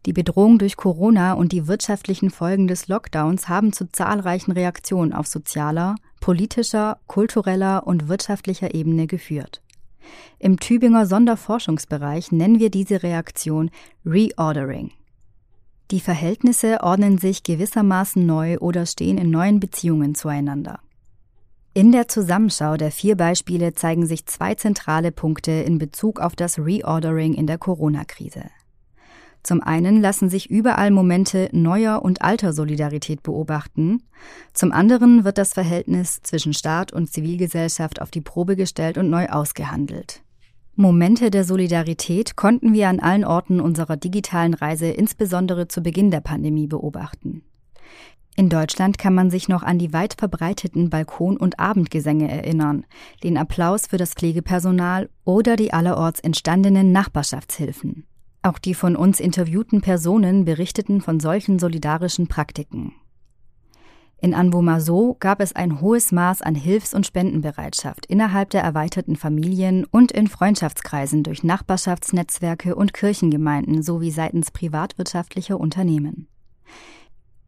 Die 0.05 0.13
Bedrohung 0.13 0.59
durch 0.59 0.77
Corona 0.77 1.33
und 1.33 1.53
die 1.53 1.67
wirtschaftlichen 1.69 2.29
Folgen 2.29 2.67
des 2.69 2.89
Lockdowns 2.89 3.49
haben 3.49 3.73
zu 3.73 3.91
zahlreichen 3.91 4.53
Reaktionen 4.53 5.15
auf 5.15 5.27
sozialer, 5.27 5.95
politischer, 6.21 6.99
kultureller 7.07 7.87
und 7.87 8.09
wirtschaftlicher 8.09 8.75
Ebene 8.75 9.07
geführt. 9.07 9.63
Im 10.39 10.59
Tübinger 10.59 11.07
Sonderforschungsbereich 11.07 12.33
nennen 12.33 12.59
wir 12.59 12.71
diese 12.71 13.03
Reaktion 13.03 13.71
Reordering. 14.05 14.91
Die 15.91 16.01
Verhältnisse 16.01 16.83
ordnen 16.83 17.19
sich 17.19 17.43
gewissermaßen 17.43 18.25
neu 18.25 18.59
oder 18.59 18.87
stehen 18.87 19.19
in 19.19 19.31
neuen 19.31 19.61
Beziehungen 19.61 20.15
zueinander. 20.15 20.81
In 21.75 21.91
der 21.93 22.09
Zusammenschau 22.09 22.77
der 22.77 22.91
vier 22.91 23.17
Beispiele 23.17 23.73
zeigen 23.75 24.07
sich 24.07 24.27
zwei 24.27 24.55
zentrale 24.55 25.11
Punkte 25.11 25.53
in 25.53 25.79
Bezug 25.79 26.21
auf 26.21 26.37
das 26.37 26.59
Reordering 26.59 27.35
in 27.35 27.47
der 27.47 27.59
Corona-Krise. 27.59 28.45
Zum 29.43 29.61
einen 29.61 30.01
lassen 30.01 30.29
sich 30.29 30.51
überall 30.51 30.91
Momente 30.93 31.49
neuer 31.53 32.03
und 32.03 32.23
alter 32.23 32.53
Solidarität 32.53 33.23
beobachten, 33.23 34.03
zum 34.53 34.71
anderen 34.71 35.25
wird 35.25 35.37
das 35.37 35.53
Verhältnis 35.53 36.21
zwischen 36.23 36.55
Staat 36.55 36.93
und 36.93 37.13
Zivilgesellschaft 37.13 38.01
auf 38.01 38.13
die 38.13 38.21
Probe 38.21 38.55
gestellt 38.55 38.99
und 38.99 39.11
neu 39.11 39.27
ausgehandelt. 39.27 40.23
Momente 40.75 41.31
der 41.31 41.45
Solidarität 41.45 42.37
konnten 42.37 42.73
wir 42.73 42.89
an 42.89 43.01
allen 43.01 43.25
Orten 43.25 43.61
unserer 43.61 43.97
digitalen 43.97 44.55
Reise 44.55 44.87
insbesondere 44.87 45.69
zu 45.69 45.83
Beginn 45.83 46.11
der 46.11 46.21
Pandemie 46.21 46.67
beobachten. 46.67 47.43
In 48.37 48.49
Deutschland 48.49 48.97
kann 48.97 49.15
man 49.15 49.31
sich 49.31 49.49
noch 49.49 49.63
an 49.63 49.79
die 49.79 49.93
weit 49.93 50.15
verbreiteten 50.15 50.89
Balkon- 50.89 51.37
und 51.37 51.59
Abendgesänge 51.59 52.31
erinnern, 52.31 52.87
den 53.23 53.37
Applaus 53.37 53.87
für 53.87 53.99
das 53.99 54.15
Pflegepersonal 54.15 55.11
oder 55.25 55.57
die 55.57 55.75
allerorts 55.75 56.21
entstandenen 56.21 56.93
Nachbarschaftshilfen. 56.93 58.07
Auch 58.43 58.59
die 58.59 58.75
von 58.75 58.97
uns 58.97 59.21
interviewten 59.21 59.81
Personen 59.81 60.45
berichteten 60.45 61.01
von 61.01 61.21
solchen 61.21 61.59
solidarischen 61.61 62.27
Praktiken. 62.27 62.93
In 64.21 64.35
Anbomaso 64.35 65.17
gab 65.19 65.41
es 65.41 65.53
ein 65.53 65.81
hohes 65.81 66.13
Maß 66.13 66.43
an 66.43 66.55
Hilfs- 66.55 66.95
und 66.95 67.07
Spendenbereitschaft 67.07 68.07
innerhalb 68.07 68.51
der 68.51 68.63
erweiterten 68.63 69.17
Familien 69.17 69.85
und 69.85 70.13
in 70.13 70.29
Freundschaftskreisen 70.29 71.25
durch 71.25 71.43
Nachbarschaftsnetzwerke 71.43 72.77
und 72.77 72.95
Kirchengemeinden 72.95 73.83
sowie 73.83 74.13
seitens 74.13 74.53
privatwirtschaftlicher 74.53 75.59
Unternehmen. 75.59 76.29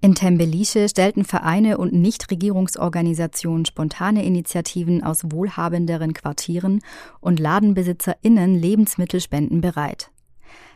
In 0.01 0.15
Tembeliche 0.15 0.89
stellten 0.89 1.25
Vereine 1.25 1.79
und 1.79 1.93
Nichtregierungsorganisationen 1.93 3.65
spontane 3.65 4.25
Initiativen 4.25 5.03
aus 5.03 5.23
wohlhabenderen 5.31 6.13
Quartieren 6.13 6.81
und 7.21 7.39
LadenbesitzerInnen 7.39 8.55
Lebensmittelspenden 8.55 9.61
bereit. 9.61 10.11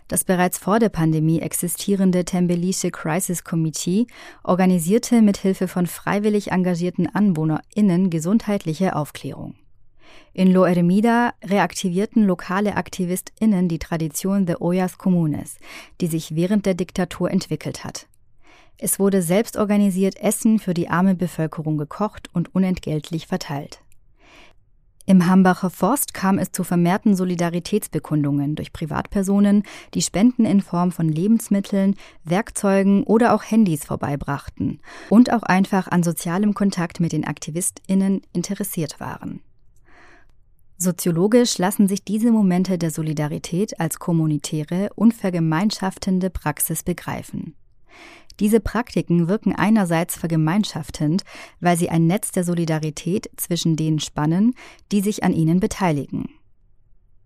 Das 0.09 0.25
bereits 0.25 0.57
vor 0.57 0.79
der 0.79 0.89
Pandemie 0.89 1.41
existierende 1.41 2.25
Tembelische 2.25 2.91
Crisis 2.91 3.45
Committee 3.45 4.07
organisierte 4.43 5.21
mit 5.21 5.37
Hilfe 5.37 5.69
von 5.69 5.87
freiwillig 5.87 6.51
engagierten 6.51 7.09
AnwohnerInnen 7.15 8.09
gesundheitliche 8.09 8.97
Aufklärung. 8.97 9.55
In 10.33 10.51
Lo 10.51 10.65
Ermida 10.65 11.35
reaktivierten 11.45 12.25
lokale 12.25 12.77
AktivistInnen 12.77 13.69
die 13.69 13.79
Tradition 13.79 14.47
der 14.47 14.63
Ollas 14.63 14.97
Comunes, 14.97 15.59
die 16.01 16.07
sich 16.07 16.35
während 16.35 16.65
der 16.65 16.75
Diktatur 16.75 17.31
entwickelt 17.31 17.85
hat. 17.85 18.07
Es 18.79 18.99
wurde 18.99 19.21
selbst 19.21 19.57
organisiert 19.57 20.17
Essen 20.17 20.59
für 20.59 20.73
die 20.73 20.89
arme 20.89 21.17
Bevölkerung 21.17 21.77
gekocht 21.77 22.31
und 22.33 22.55
unentgeltlich 22.55 23.27
verteilt. 23.27 23.81
Im 25.09 25.27
Hambacher 25.27 25.71
Forst 25.71 26.13
kam 26.13 26.37
es 26.37 26.53
zu 26.53 26.65
vermehrten 26.65 27.17
Solidaritätsbekundungen 27.17 28.57
durch 28.57 28.75
Privatpersonen, 28.75 29.63
die 29.95 30.03
Spenden 30.03 30.45
in 30.45 30.61
Form 30.61 30.93
von 30.93 31.09
Lebensmitteln, 31.09 31.95
Werkzeugen 32.25 33.05
oder 33.05 33.33
auch 33.33 33.43
Handys 33.43 33.87
vorbeibrachten 33.87 34.81
und 35.09 35.33
auch 35.33 35.45
einfach 35.45 35.89
an 35.89 36.03
sozialem 36.03 36.53
Kontakt 36.53 37.01
mit 37.01 37.13
den 37.13 37.27
AktivistInnen 37.27 38.21
interessiert 38.35 39.01
waren. 39.01 39.41
Soziologisch 40.77 41.57
lassen 41.57 41.89
sich 41.89 42.05
diese 42.05 42.31
Momente 42.31 42.77
der 42.77 42.91
Solidarität 42.91 43.81
als 43.81 43.99
kommunitäre 43.99 44.91
und 44.95 45.15
vergemeinschaftende 45.15 46.29
Praxis 46.29 46.83
begreifen. 46.83 47.55
Diese 48.40 48.61
Praktiken 48.61 49.28
wirken 49.28 49.55
einerseits 49.55 50.16
vergemeinschaftend, 50.16 51.24
weil 51.61 51.76
sie 51.76 51.90
ein 51.90 52.07
Netz 52.07 52.30
der 52.30 52.44
Solidarität 52.44 53.30
zwischen 53.36 53.76
denen 53.76 53.99
spannen, 53.99 54.55
die 54.92 55.01
sich 55.01 55.24
an 55.24 55.32
ihnen 55.32 55.61
beteiligen. 55.61 56.28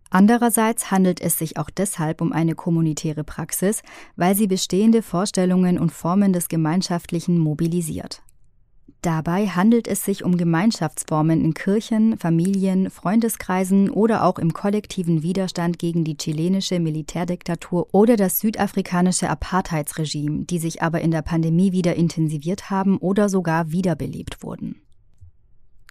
Andererseits 0.08 0.90
handelt 0.90 1.20
es 1.22 1.38
sich 1.38 1.56
auch 1.56 1.70
deshalb 1.70 2.20
um 2.20 2.32
eine 2.32 2.54
kommunitäre 2.54 3.24
Praxis, 3.24 3.82
weil 4.16 4.34
sie 4.34 4.46
bestehende 4.46 5.02
Vorstellungen 5.02 5.78
und 5.78 5.90
Formen 5.90 6.34
des 6.34 6.48
Gemeinschaftlichen 6.48 7.38
mobilisiert. 7.38 8.22
Dabei 9.02 9.48
handelt 9.48 9.88
es 9.88 10.04
sich 10.04 10.24
um 10.24 10.36
Gemeinschaftsformen 10.36 11.44
in 11.44 11.54
Kirchen, 11.54 12.16
Familien, 12.18 12.88
Freundeskreisen 12.88 13.90
oder 13.90 14.24
auch 14.24 14.38
im 14.38 14.52
kollektiven 14.52 15.24
Widerstand 15.24 15.80
gegen 15.80 16.04
die 16.04 16.16
chilenische 16.16 16.78
Militärdiktatur 16.78 17.88
oder 17.90 18.16
das 18.16 18.38
südafrikanische 18.38 19.28
Apartheidsregime, 19.28 20.44
die 20.44 20.60
sich 20.60 20.82
aber 20.82 21.00
in 21.00 21.10
der 21.10 21.22
Pandemie 21.22 21.72
wieder 21.72 21.96
intensiviert 21.96 22.70
haben 22.70 22.96
oder 22.96 23.28
sogar 23.28 23.72
wiederbelebt 23.72 24.44
wurden. 24.44 24.80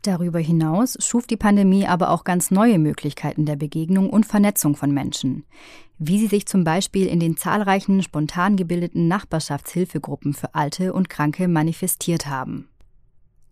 Darüber 0.03 0.39
hinaus 0.39 0.97
schuf 1.05 1.27
die 1.27 1.37
Pandemie 1.37 1.85
aber 1.85 2.11
auch 2.11 2.23
ganz 2.23 2.49
neue 2.49 2.79
Möglichkeiten 2.79 3.45
der 3.45 3.57
Begegnung 3.57 4.09
und 4.09 4.25
Vernetzung 4.25 4.77
von 4.77 4.91
Menschen, 4.91 5.43
wie 5.99 6.17
sie 6.17 6.27
sich 6.27 6.45
zum 6.45 6.63
Beispiel 6.63 7.07
in 7.07 7.19
den 7.19 7.35
zahlreichen 7.35 8.01
spontan 8.03 8.55
gebildeten 8.55 9.09
Nachbarschaftshilfegruppen 9.09 10.33
für 10.33 10.55
Alte 10.55 10.93
und 10.93 11.09
Kranke 11.09 11.49
manifestiert 11.49 12.27
haben. 12.27 12.70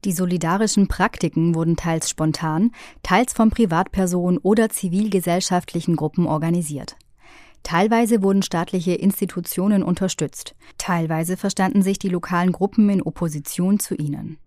Die 0.06 0.14
solidarischen 0.14 0.88
Praktiken 0.88 1.56
wurden 1.56 1.76
teils 1.76 2.10
spontan, 2.10 2.72
teils 3.04 3.34
von 3.34 3.50
Privatpersonen 3.50 4.38
oder 4.38 4.70
zivilgesellschaftlichen 4.70 5.96
Gruppen 5.96 6.26
organisiert. 6.26 6.96
Teilweise 7.64 8.24
wurden 8.24 8.42
staatliche 8.42 8.94
Institutionen 8.94 9.84
unterstützt, 9.84 10.56
teilweise 10.78 11.36
verstanden 11.36 11.82
sich 11.82 12.00
die 12.00 12.10
lokalen 12.10 12.54
Gruppen 12.54 12.90
in 12.90 13.02
Opposition 13.02 13.80
zu 13.80 13.96
ihnen. 13.96 14.38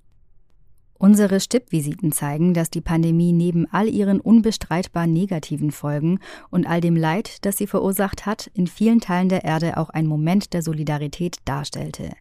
Unsere 1.02 1.40
Stippvisiten 1.40 2.12
zeigen, 2.12 2.54
dass 2.54 2.70
die 2.70 2.80
Pandemie 2.80 3.32
neben 3.32 3.66
all 3.72 3.88
ihren 3.88 4.20
unbestreitbar 4.20 5.08
negativen 5.08 5.72
Folgen 5.72 6.20
und 6.48 6.64
all 6.64 6.80
dem 6.80 6.94
Leid, 6.94 7.44
das 7.44 7.56
sie 7.56 7.66
verursacht 7.66 8.24
hat, 8.24 8.52
in 8.54 8.68
vielen 8.68 9.00
Teilen 9.00 9.28
der 9.28 9.42
Erde 9.42 9.78
auch 9.78 9.90
ein 9.90 10.06
Moment 10.06 10.52
der 10.52 10.62
Solidarität 10.62 11.38
darstellte, 11.44 12.12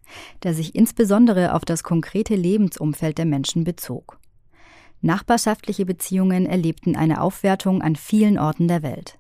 der 0.42 0.56
sich 0.56 0.74
insbesondere 0.74 1.54
auf 1.54 1.64
das 1.64 1.84
konkrete 1.84 2.34
Lebensumfeld 2.34 3.20
der 3.20 3.28
Menschen 3.28 3.66
bezog. 3.66 4.18
Nachbarschaftliche 5.02 5.86
Beziehungen 5.86 6.48
erlebten 6.48 6.96
eine 6.96 7.22
Aufwertung 7.22 7.84
an 7.84 7.96
vielen 7.96 8.40
Orten 8.40 8.68
der 8.68 8.82
Welt. 8.82 9.20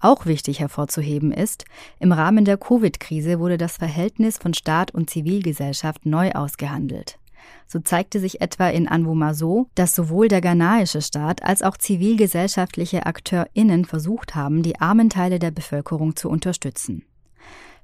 Auch 0.00 0.24
wichtig 0.24 0.60
hervorzuheben 0.60 1.30
ist, 1.30 1.66
im 2.00 2.10
Rahmen 2.10 2.46
der 2.46 2.56
Covid-Krise 2.56 3.38
wurde 3.38 3.58
das 3.58 3.76
Verhältnis 3.76 4.38
von 4.38 4.54
Staat 4.54 4.94
und 4.94 5.10
Zivilgesellschaft 5.10 6.06
neu 6.06 6.30
ausgehandelt. 6.32 7.18
So 7.66 7.80
zeigte 7.80 8.20
sich 8.20 8.40
etwa 8.40 8.68
in 8.68 8.86
Anwomaso, 8.86 9.68
dass 9.74 9.94
sowohl 9.94 10.28
der 10.28 10.40
ghanaische 10.40 11.00
Staat 11.00 11.42
als 11.42 11.62
auch 11.62 11.76
zivilgesellschaftliche 11.76 13.06
AkteurInnen 13.06 13.84
versucht 13.84 14.34
haben, 14.34 14.62
die 14.62 14.80
armen 14.80 15.10
Teile 15.10 15.38
der 15.38 15.50
Bevölkerung 15.50 16.16
zu 16.16 16.28
unterstützen. 16.28 17.04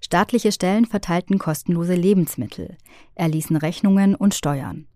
Staatliche 0.01 0.53
Stellen 0.53 0.87
verteilten 0.87 1.39
kostenlose 1.39 1.95
Lebensmittel, 1.95 2.77
erließen 3.15 3.57
Rechnungen 3.57 4.15
und 4.15 4.35
Steuern. 4.35 4.87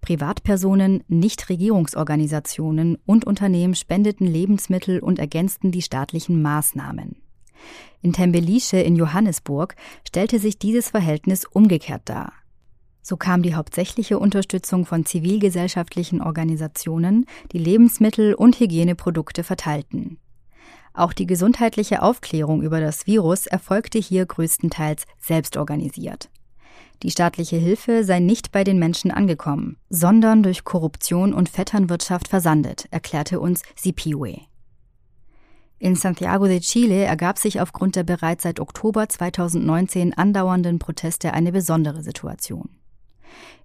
Privatpersonen, 0.00 1.02
Nichtregierungsorganisationen 1.08 2.98
und 3.06 3.24
Unternehmen 3.26 3.74
spendeten 3.74 4.26
Lebensmittel 4.26 5.00
und 5.00 5.18
ergänzten 5.18 5.72
die 5.72 5.80
staatlichen 5.80 6.42
Maßnahmen. 6.42 7.16
In 8.02 8.12
Tembelische 8.12 8.76
in 8.76 8.96
Johannesburg 8.96 9.74
stellte 10.06 10.38
sich 10.38 10.58
dieses 10.58 10.90
Verhältnis 10.90 11.46
umgekehrt 11.46 12.02
dar. 12.04 12.34
So 13.06 13.18
kam 13.18 13.42
die 13.42 13.54
hauptsächliche 13.54 14.18
Unterstützung 14.18 14.86
von 14.86 15.04
zivilgesellschaftlichen 15.04 16.22
Organisationen, 16.22 17.26
die 17.52 17.58
Lebensmittel 17.58 18.32
und 18.32 18.58
Hygieneprodukte 18.58 19.44
verteilten. 19.44 20.16
Auch 20.94 21.12
die 21.12 21.26
gesundheitliche 21.26 22.00
Aufklärung 22.00 22.62
über 22.62 22.80
das 22.80 23.06
Virus 23.06 23.46
erfolgte 23.46 23.98
hier 23.98 24.24
größtenteils 24.24 25.04
selbstorganisiert. 25.18 26.30
Die 27.02 27.10
staatliche 27.10 27.56
Hilfe 27.56 28.04
sei 28.04 28.20
nicht 28.20 28.52
bei 28.52 28.64
den 28.64 28.78
Menschen 28.78 29.10
angekommen, 29.10 29.76
sondern 29.90 30.42
durch 30.42 30.64
Korruption 30.64 31.34
und 31.34 31.50
Vetternwirtschaft 31.50 32.28
versandet, 32.28 32.86
erklärte 32.90 33.38
uns 33.38 33.60
Sipiwe. 33.76 34.40
In 35.78 35.94
Santiago 35.94 36.46
de 36.46 36.60
Chile 36.60 37.04
ergab 37.04 37.38
sich 37.38 37.60
aufgrund 37.60 37.96
der 37.96 38.04
bereits 38.04 38.44
seit 38.44 38.60
Oktober 38.60 39.10
2019 39.10 40.14
andauernden 40.14 40.78
Proteste 40.78 41.34
eine 41.34 41.52
besondere 41.52 42.02
Situation. 42.02 42.70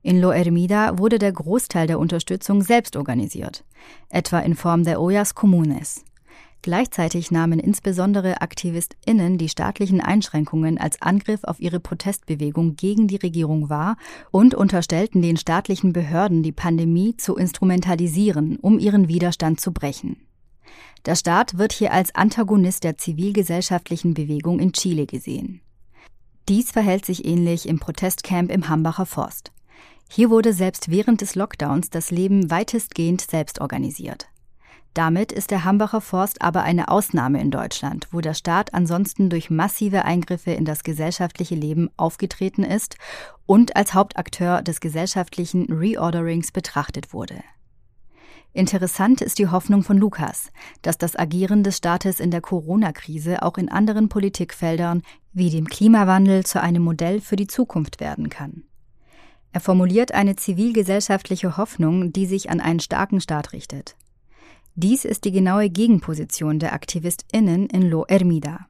In 0.02 0.22
Lo 0.22 0.32
Ermida 0.32 0.98
wurde 0.98 1.20
der 1.20 1.32
Großteil 1.32 1.88
der 1.88 2.00
Unterstützung 2.00 2.62
selbst 2.62 2.96
organisiert, 2.96 3.66
etwa 4.10 4.40
in 4.40 4.56
Form 4.56 4.84
der 4.84 5.02
Ollas 5.02 5.36
Comunes. 5.36 6.06
Gleichzeitig 6.62 7.32
nahmen 7.32 7.58
insbesondere 7.58 8.42
AktivistInnen 8.42 9.38
die 9.38 9.48
staatlichen 9.48 10.02
Einschränkungen 10.02 10.78
als 10.78 11.02
Angriff 11.02 11.46
auf 11.46 11.62
ihre 11.62 11.80
Protestbewegung 11.80 12.76
gegen 12.76 13.08
die 13.08 13.16
Regierung 13.16 13.70
wahr 13.70 13.96
und 14.32 14.56
unterstellten 14.56 15.22
den 15.22 15.38
staatlichen 15.38 15.94
Behörden, 15.94 16.44
die 16.44 16.52
Pandemie 16.52 17.16
zu 17.16 17.36
instrumentalisieren, 17.36 18.58
um 18.58 18.78
ihren 18.78 19.08
Widerstand 19.08 19.62
zu 19.62 19.72
brechen. 19.72 20.18
Der 21.06 21.16
Staat 21.16 21.58
wird 21.58 21.72
hier 21.72 21.94
als 21.94 22.14
Antagonist 22.14 22.84
der 22.84 22.98
zivilgesellschaftlichen 22.98 24.14
Bewegung 24.14 24.60
in 24.60 24.74
Chile 24.74 25.06
gesehen. 25.06 25.62
Dies 26.50 26.72
verhält 26.72 27.06
sich 27.06 27.26
ähnlich 27.26 27.70
im 27.70 27.80
Protestcamp 27.80 28.52
im 28.52 28.68
Hambacher 28.68 29.06
Forst. 29.06 29.54
Hier 30.12 30.32
wurde 30.32 30.54
selbst 30.54 30.90
während 30.90 31.22
des 31.22 31.36
Lockdowns 31.36 31.92
das 31.92 32.10
Leben 32.10 32.50
weitestgehend 32.50 33.22
selbst 33.22 33.62
organisiert. 33.62 34.28
Damit 34.96 35.32
ist 35.32 35.52
der 35.52 35.66
Hambacher 35.66 36.02
Forst 36.02 36.42
aber 36.42 36.64
eine 36.64 36.90
Ausnahme 36.90 37.40
in 37.40 37.52
Deutschland, 37.52 38.08
wo 38.12 38.20
der 38.20 38.34
Staat 38.34 38.74
ansonsten 38.74 39.30
durch 39.30 39.52
massive 39.52 40.06
Eingriffe 40.06 40.50
in 40.52 40.66
das 40.66 40.84
gesellschaftliche 40.84 41.54
Leben 41.54 41.92
aufgetreten 41.96 42.64
ist 42.64 42.96
und 43.46 43.76
als 43.76 43.94
Hauptakteur 43.94 44.64
des 44.64 44.80
gesellschaftlichen 44.80 45.72
Reorderings 45.72 46.52
betrachtet 46.52 47.14
wurde. 47.14 47.44
Interessant 48.52 49.22
ist 49.22 49.38
die 49.38 49.50
Hoffnung 49.50 49.84
von 49.84 50.00
Lukas, 50.00 50.52
dass 50.82 50.98
das 50.98 51.16
Agieren 51.16 51.64
des 51.64 51.78
Staates 51.78 52.20
in 52.20 52.32
der 52.32 52.42
Corona-Krise 52.42 53.44
auch 53.44 53.60
in 53.60 53.70
anderen 53.70 54.10
Politikfeldern 54.10 55.04
wie 55.34 55.52
dem 55.52 55.68
Klimawandel 55.68 56.44
zu 56.48 56.60
einem 56.60 56.82
Modell 56.82 57.22
für 57.22 57.36
die 57.36 57.46
Zukunft 57.46 58.00
werden 58.00 58.30
kann. 58.30 58.64
Er 59.52 59.62
formuliert 59.62 60.14
eine 60.14 60.36
zivilgesellschaftliche 60.36 61.58
Hoffnung, 61.58 62.14
die 62.14 62.26
sich 62.26 62.50
an 62.50 62.60
einen 62.60 62.80
starken 62.80 63.20
Staat 63.20 63.54
richtet. 63.54 63.96
Dies 64.76 65.06
ist 65.06 65.26
die 65.26 65.32
genaue 65.32 65.70
Gegenposition 65.70 66.60
der 66.60 66.74
AktivistInnen 66.74 67.68
in 67.68 67.90
Lo 67.90 68.06
Ermida, 68.06 68.68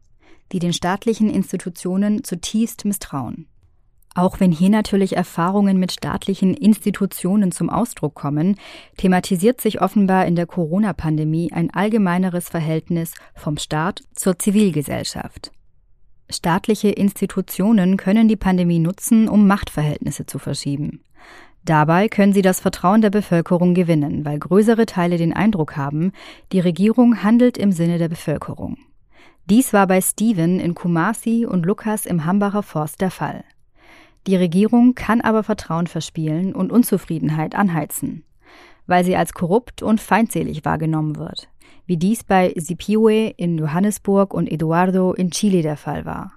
die 0.51 0.59
den 0.59 0.73
staatlichen 0.73 1.30
Institutionen 1.30 2.23
zutiefst 2.23 2.86
misstrauen. 2.86 3.47
Auch 4.15 4.39
wenn 4.39 4.51
hier 4.51 4.69
natürlich 4.69 5.15
Erfahrungen 5.15 5.77
mit 5.77 5.91
staatlichen 5.91 6.53
Institutionen 6.53 7.51
zum 7.51 7.69
Ausdruck 7.69 8.15
kommen, 8.15 8.57
thematisiert 8.97 9.61
sich 9.61 9.82
offenbar 9.82 10.25
in 10.25 10.36
der 10.36 10.47
Corona-Pandemie 10.47 11.51
ein 11.53 11.69
allgemeineres 11.71 12.49
Verhältnis 12.49 13.13
vom 13.36 13.57
Staat 13.57 14.01
zur 14.15 14.39
Zivilgesellschaft. 14.39 15.51
Staatliche 16.32 16.89
Institutionen 16.89 17.97
können 17.97 18.27
die 18.27 18.36
Pandemie 18.36 18.77
nutzen, 18.77 19.27
um 19.27 19.47
Machtverhältnisse 19.47 20.27
zu 20.27 20.38
verschieben. 20.38 21.01
Dabei 21.65 22.07
können 22.07 22.34
sie 22.34 22.43
das 22.43 22.59
Vertrauen 22.59 23.01
der 23.01 23.09
Bevölkerung 23.09 23.73
gewinnen, 23.73 24.25
weil 24.25 24.38
größere 24.38 24.86
Teile 24.86 25.17
den 25.17 25.34
Eindruck 25.34 25.75
haben, 25.75 26.11
die 26.51 26.59
Regierung 26.59 27.23
handelt 27.23 27.57
im 27.57 27.71
Sinne 27.71 27.97
der 27.97 28.09
Bevölkerung. 28.09 28.77
Dies 29.49 29.73
war 29.73 29.88
bei 29.88 30.01
Steven 30.01 30.59
in 30.59 30.75
Kumasi 30.75 31.47
und 31.47 31.65
Lukas 31.65 32.05
im 32.05 32.25
Hambacher 32.25 32.61
Forst 32.61 33.01
der 33.01 33.11
Fall. 33.11 33.43
Die 34.27 34.36
Regierung 34.36 34.93
kann 34.93 35.21
aber 35.21 35.43
Vertrauen 35.43 35.88
verspielen 35.88 36.53
und 36.53 36.71
Unzufriedenheit 36.71 37.55
anheizen, 37.55 38.23
weil 38.86 39.03
sie 39.03 39.15
als 39.15 39.34
korrupt 39.34 39.82
und 39.82 39.99
feindselig 39.99 40.63
wahrgenommen 40.63 41.15
wird 41.15 41.49
wie 41.89 41.97
dies 41.97 42.23
bei 42.23 42.53
Sipiwe 42.55 43.33
in 43.35 43.57
Johannesburg 43.57 44.35
und 44.35 44.45
Eduardo 44.47 45.11
in 45.11 45.31
Chile 45.31 45.63
der 45.63 45.75
Fall 45.75 46.05
war. 46.05 46.33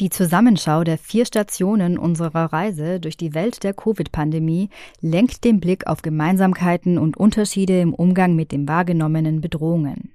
Die 0.00 0.10
Zusammenschau 0.10 0.82
der 0.82 0.98
vier 0.98 1.24
Stationen 1.24 1.96
unserer 1.96 2.52
Reise 2.52 2.98
durch 2.98 3.16
die 3.16 3.32
Welt 3.32 3.62
der 3.62 3.72
Covid-Pandemie 3.72 4.70
lenkt 5.00 5.44
den 5.44 5.60
Blick 5.60 5.86
auf 5.86 6.02
Gemeinsamkeiten 6.02 6.98
und 6.98 7.16
Unterschiede 7.16 7.80
im 7.80 7.94
Umgang 7.94 8.34
mit 8.34 8.50
den 8.50 8.66
wahrgenommenen 8.66 9.40
Bedrohungen. 9.40 10.10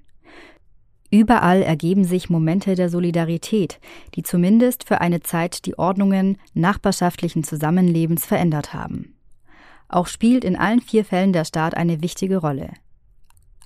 Überall 1.09 1.61
ergeben 1.61 2.03
sich 2.03 2.29
Momente 2.29 2.75
der 2.75 2.89
Solidarität, 2.89 3.79
die 4.15 4.23
zumindest 4.23 4.85
für 4.85 4.99
eine 4.99 5.21
Zeit 5.21 5.65
die 5.65 5.79
Ordnungen 5.79 6.37
nachbarschaftlichen 6.53 7.45
Zusammenlebens 7.45 8.25
verändert 8.25 8.73
haben. 8.73 9.15
Auch 9.87 10.07
spielt 10.07 10.43
in 10.43 10.57
allen 10.57 10.81
vier 10.81 11.05
Fällen 11.05 11.31
der 11.31 11.45
Staat 11.45 11.77
eine 11.77 12.01
wichtige 12.01 12.35
Rolle. 12.35 12.71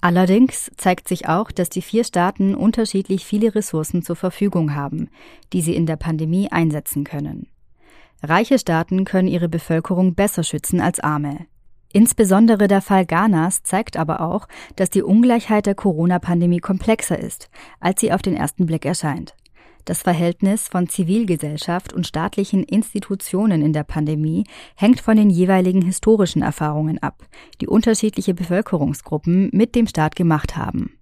Allerdings 0.03 0.69
zeigt 0.75 1.07
sich 1.07 1.29
auch, 1.29 1.49
dass 1.49 1.69
die 1.69 1.81
vier 1.81 2.03
Staaten 2.03 2.55
unterschiedlich 2.55 3.23
viele 3.23 3.55
Ressourcen 3.55 4.01
zur 4.01 4.17
Verfügung 4.17 4.75
haben, 4.75 5.09
die 5.53 5.61
sie 5.61 5.77
in 5.77 5.85
der 5.85 5.95
Pandemie 5.95 6.51
einsetzen 6.51 7.05
können. 7.05 7.47
Reiche 8.21 8.59
Staaten 8.59 9.05
können 9.05 9.29
ihre 9.29 9.47
Bevölkerung 9.47 10.13
besser 10.13 10.43
schützen 10.43 10.81
als 10.81 10.99
arme. 10.99 11.45
Insbesondere 11.93 12.67
der 12.67 12.81
Fall 12.81 13.05
Ghanas 13.05 13.63
zeigt 13.63 13.95
aber 13.95 14.19
auch, 14.19 14.49
dass 14.75 14.89
die 14.89 15.03
Ungleichheit 15.03 15.67
der 15.67 15.75
Corona-Pandemie 15.75 16.59
komplexer 16.59 17.17
ist, 17.17 17.49
als 17.79 18.01
sie 18.01 18.11
auf 18.11 18.21
den 18.21 18.35
ersten 18.35 18.65
Blick 18.65 18.85
erscheint. 18.85 19.35
Das 19.85 20.01
Verhältnis 20.01 20.69
von 20.69 20.87
Zivilgesellschaft 20.87 21.91
und 21.91 22.07
staatlichen 22.07 22.63
Institutionen 22.63 23.61
in 23.61 23.73
der 23.73 23.83
Pandemie 23.83 24.45
hängt 24.75 25.01
von 25.01 25.17
den 25.17 25.29
jeweiligen 25.29 25.81
historischen 25.81 26.41
Erfahrungen 26.41 26.99
ab, 26.99 27.25
die 27.59 27.67
unterschiedliche 27.67 28.33
Bevölkerungsgruppen 28.33 29.49
mit 29.51 29.75
dem 29.75 29.87
Staat 29.87 30.15
gemacht 30.15 30.55
haben. 30.55 30.97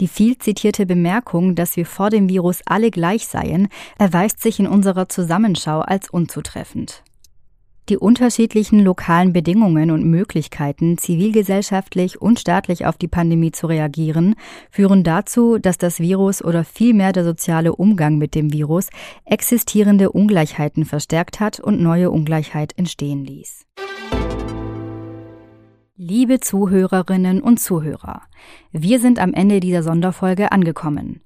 Die 0.00 0.08
viel 0.08 0.38
zitierte 0.38 0.86
Bemerkung, 0.86 1.54
dass 1.54 1.76
wir 1.76 1.86
vor 1.86 2.10
dem 2.10 2.28
Virus 2.28 2.60
alle 2.66 2.90
gleich 2.90 3.26
seien, 3.26 3.68
erweist 3.98 4.40
sich 4.40 4.60
in 4.60 4.66
unserer 4.66 5.08
Zusammenschau 5.08 5.80
als 5.80 6.08
unzutreffend. 6.10 7.02
Die 7.88 7.96
unterschiedlichen 7.96 8.78
lokalen 8.78 9.32
Bedingungen 9.32 9.90
und 9.90 10.04
Möglichkeiten, 10.04 10.98
zivilgesellschaftlich 10.98 12.22
und 12.22 12.38
staatlich 12.38 12.86
auf 12.86 12.96
die 12.96 13.08
Pandemie 13.08 13.50
zu 13.50 13.66
reagieren, 13.66 14.36
führen 14.70 15.02
dazu, 15.02 15.58
dass 15.58 15.78
das 15.78 15.98
Virus 15.98 16.44
oder 16.44 16.62
vielmehr 16.62 17.12
der 17.12 17.24
soziale 17.24 17.74
Umgang 17.74 18.18
mit 18.18 18.36
dem 18.36 18.52
Virus 18.52 18.88
existierende 19.24 20.12
Ungleichheiten 20.12 20.84
verstärkt 20.84 21.40
hat 21.40 21.58
und 21.58 21.82
neue 21.82 22.12
Ungleichheit 22.12 22.72
entstehen 22.76 23.24
ließ. 23.24 23.66
Liebe 25.96 26.38
Zuhörerinnen 26.38 27.40
und 27.40 27.58
Zuhörer, 27.58 28.22
wir 28.70 29.00
sind 29.00 29.18
am 29.18 29.34
Ende 29.34 29.58
dieser 29.58 29.82
Sonderfolge 29.82 30.52
angekommen. 30.52 31.20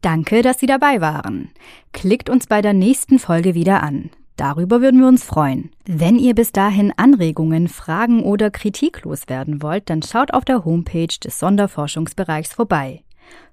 Danke, 0.00 0.42
dass 0.42 0.60
Sie 0.60 0.66
dabei 0.66 1.00
waren. 1.00 1.50
Klickt 1.92 2.30
uns 2.30 2.46
bei 2.46 2.62
der 2.62 2.72
nächsten 2.72 3.18
Folge 3.18 3.54
wieder 3.54 3.82
an. 3.82 4.10
Darüber 4.38 4.80
würden 4.80 5.00
wir 5.00 5.08
uns 5.08 5.24
freuen. 5.24 5.72
Wenn 5.84 6.16
ihr 6.16 6.32
bis 6.32 6.52
dahin 6.52 6.92
Anregungen, 6.96 7.66
Fragen 7.66 8.22
oder 8.22 8.52
Kritik 8.52 9.02
loswerden 9.02 9.62
wollt, 9.62 9.90
dann 9.90 10.00
schaut 10.00 10.32
auf 10.32 10.44
der 10.44 10.64
Homepage 10.64 11.08
des 11.08 11.40
Sonderforschungsbereichs 11.40 12.52
vorbei. 12.52 13.02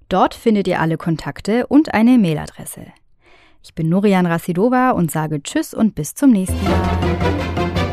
Dort 0.09 0.35
findet 0.35 0.67
ihr 0.67 0.79
alle 0.79 0.97
Kontakte 0.97 1.65
und 1.65 1.95
eine 1.95 2.19
Mailadresse. 2.19 2.85
Ich 3.63 3.73
bin 3.73 3.89
Norian 3.89 4.27
Rassidova 4.27 4.91
und 4.91 5.09
sage 5.09 5.41
Tschüss 5.41 5.73
und 5.73 5.95
bis 5.95 6.13
zum 6.13 6.29
nächsten 6.29 6.63
Mal. 6.63 7.84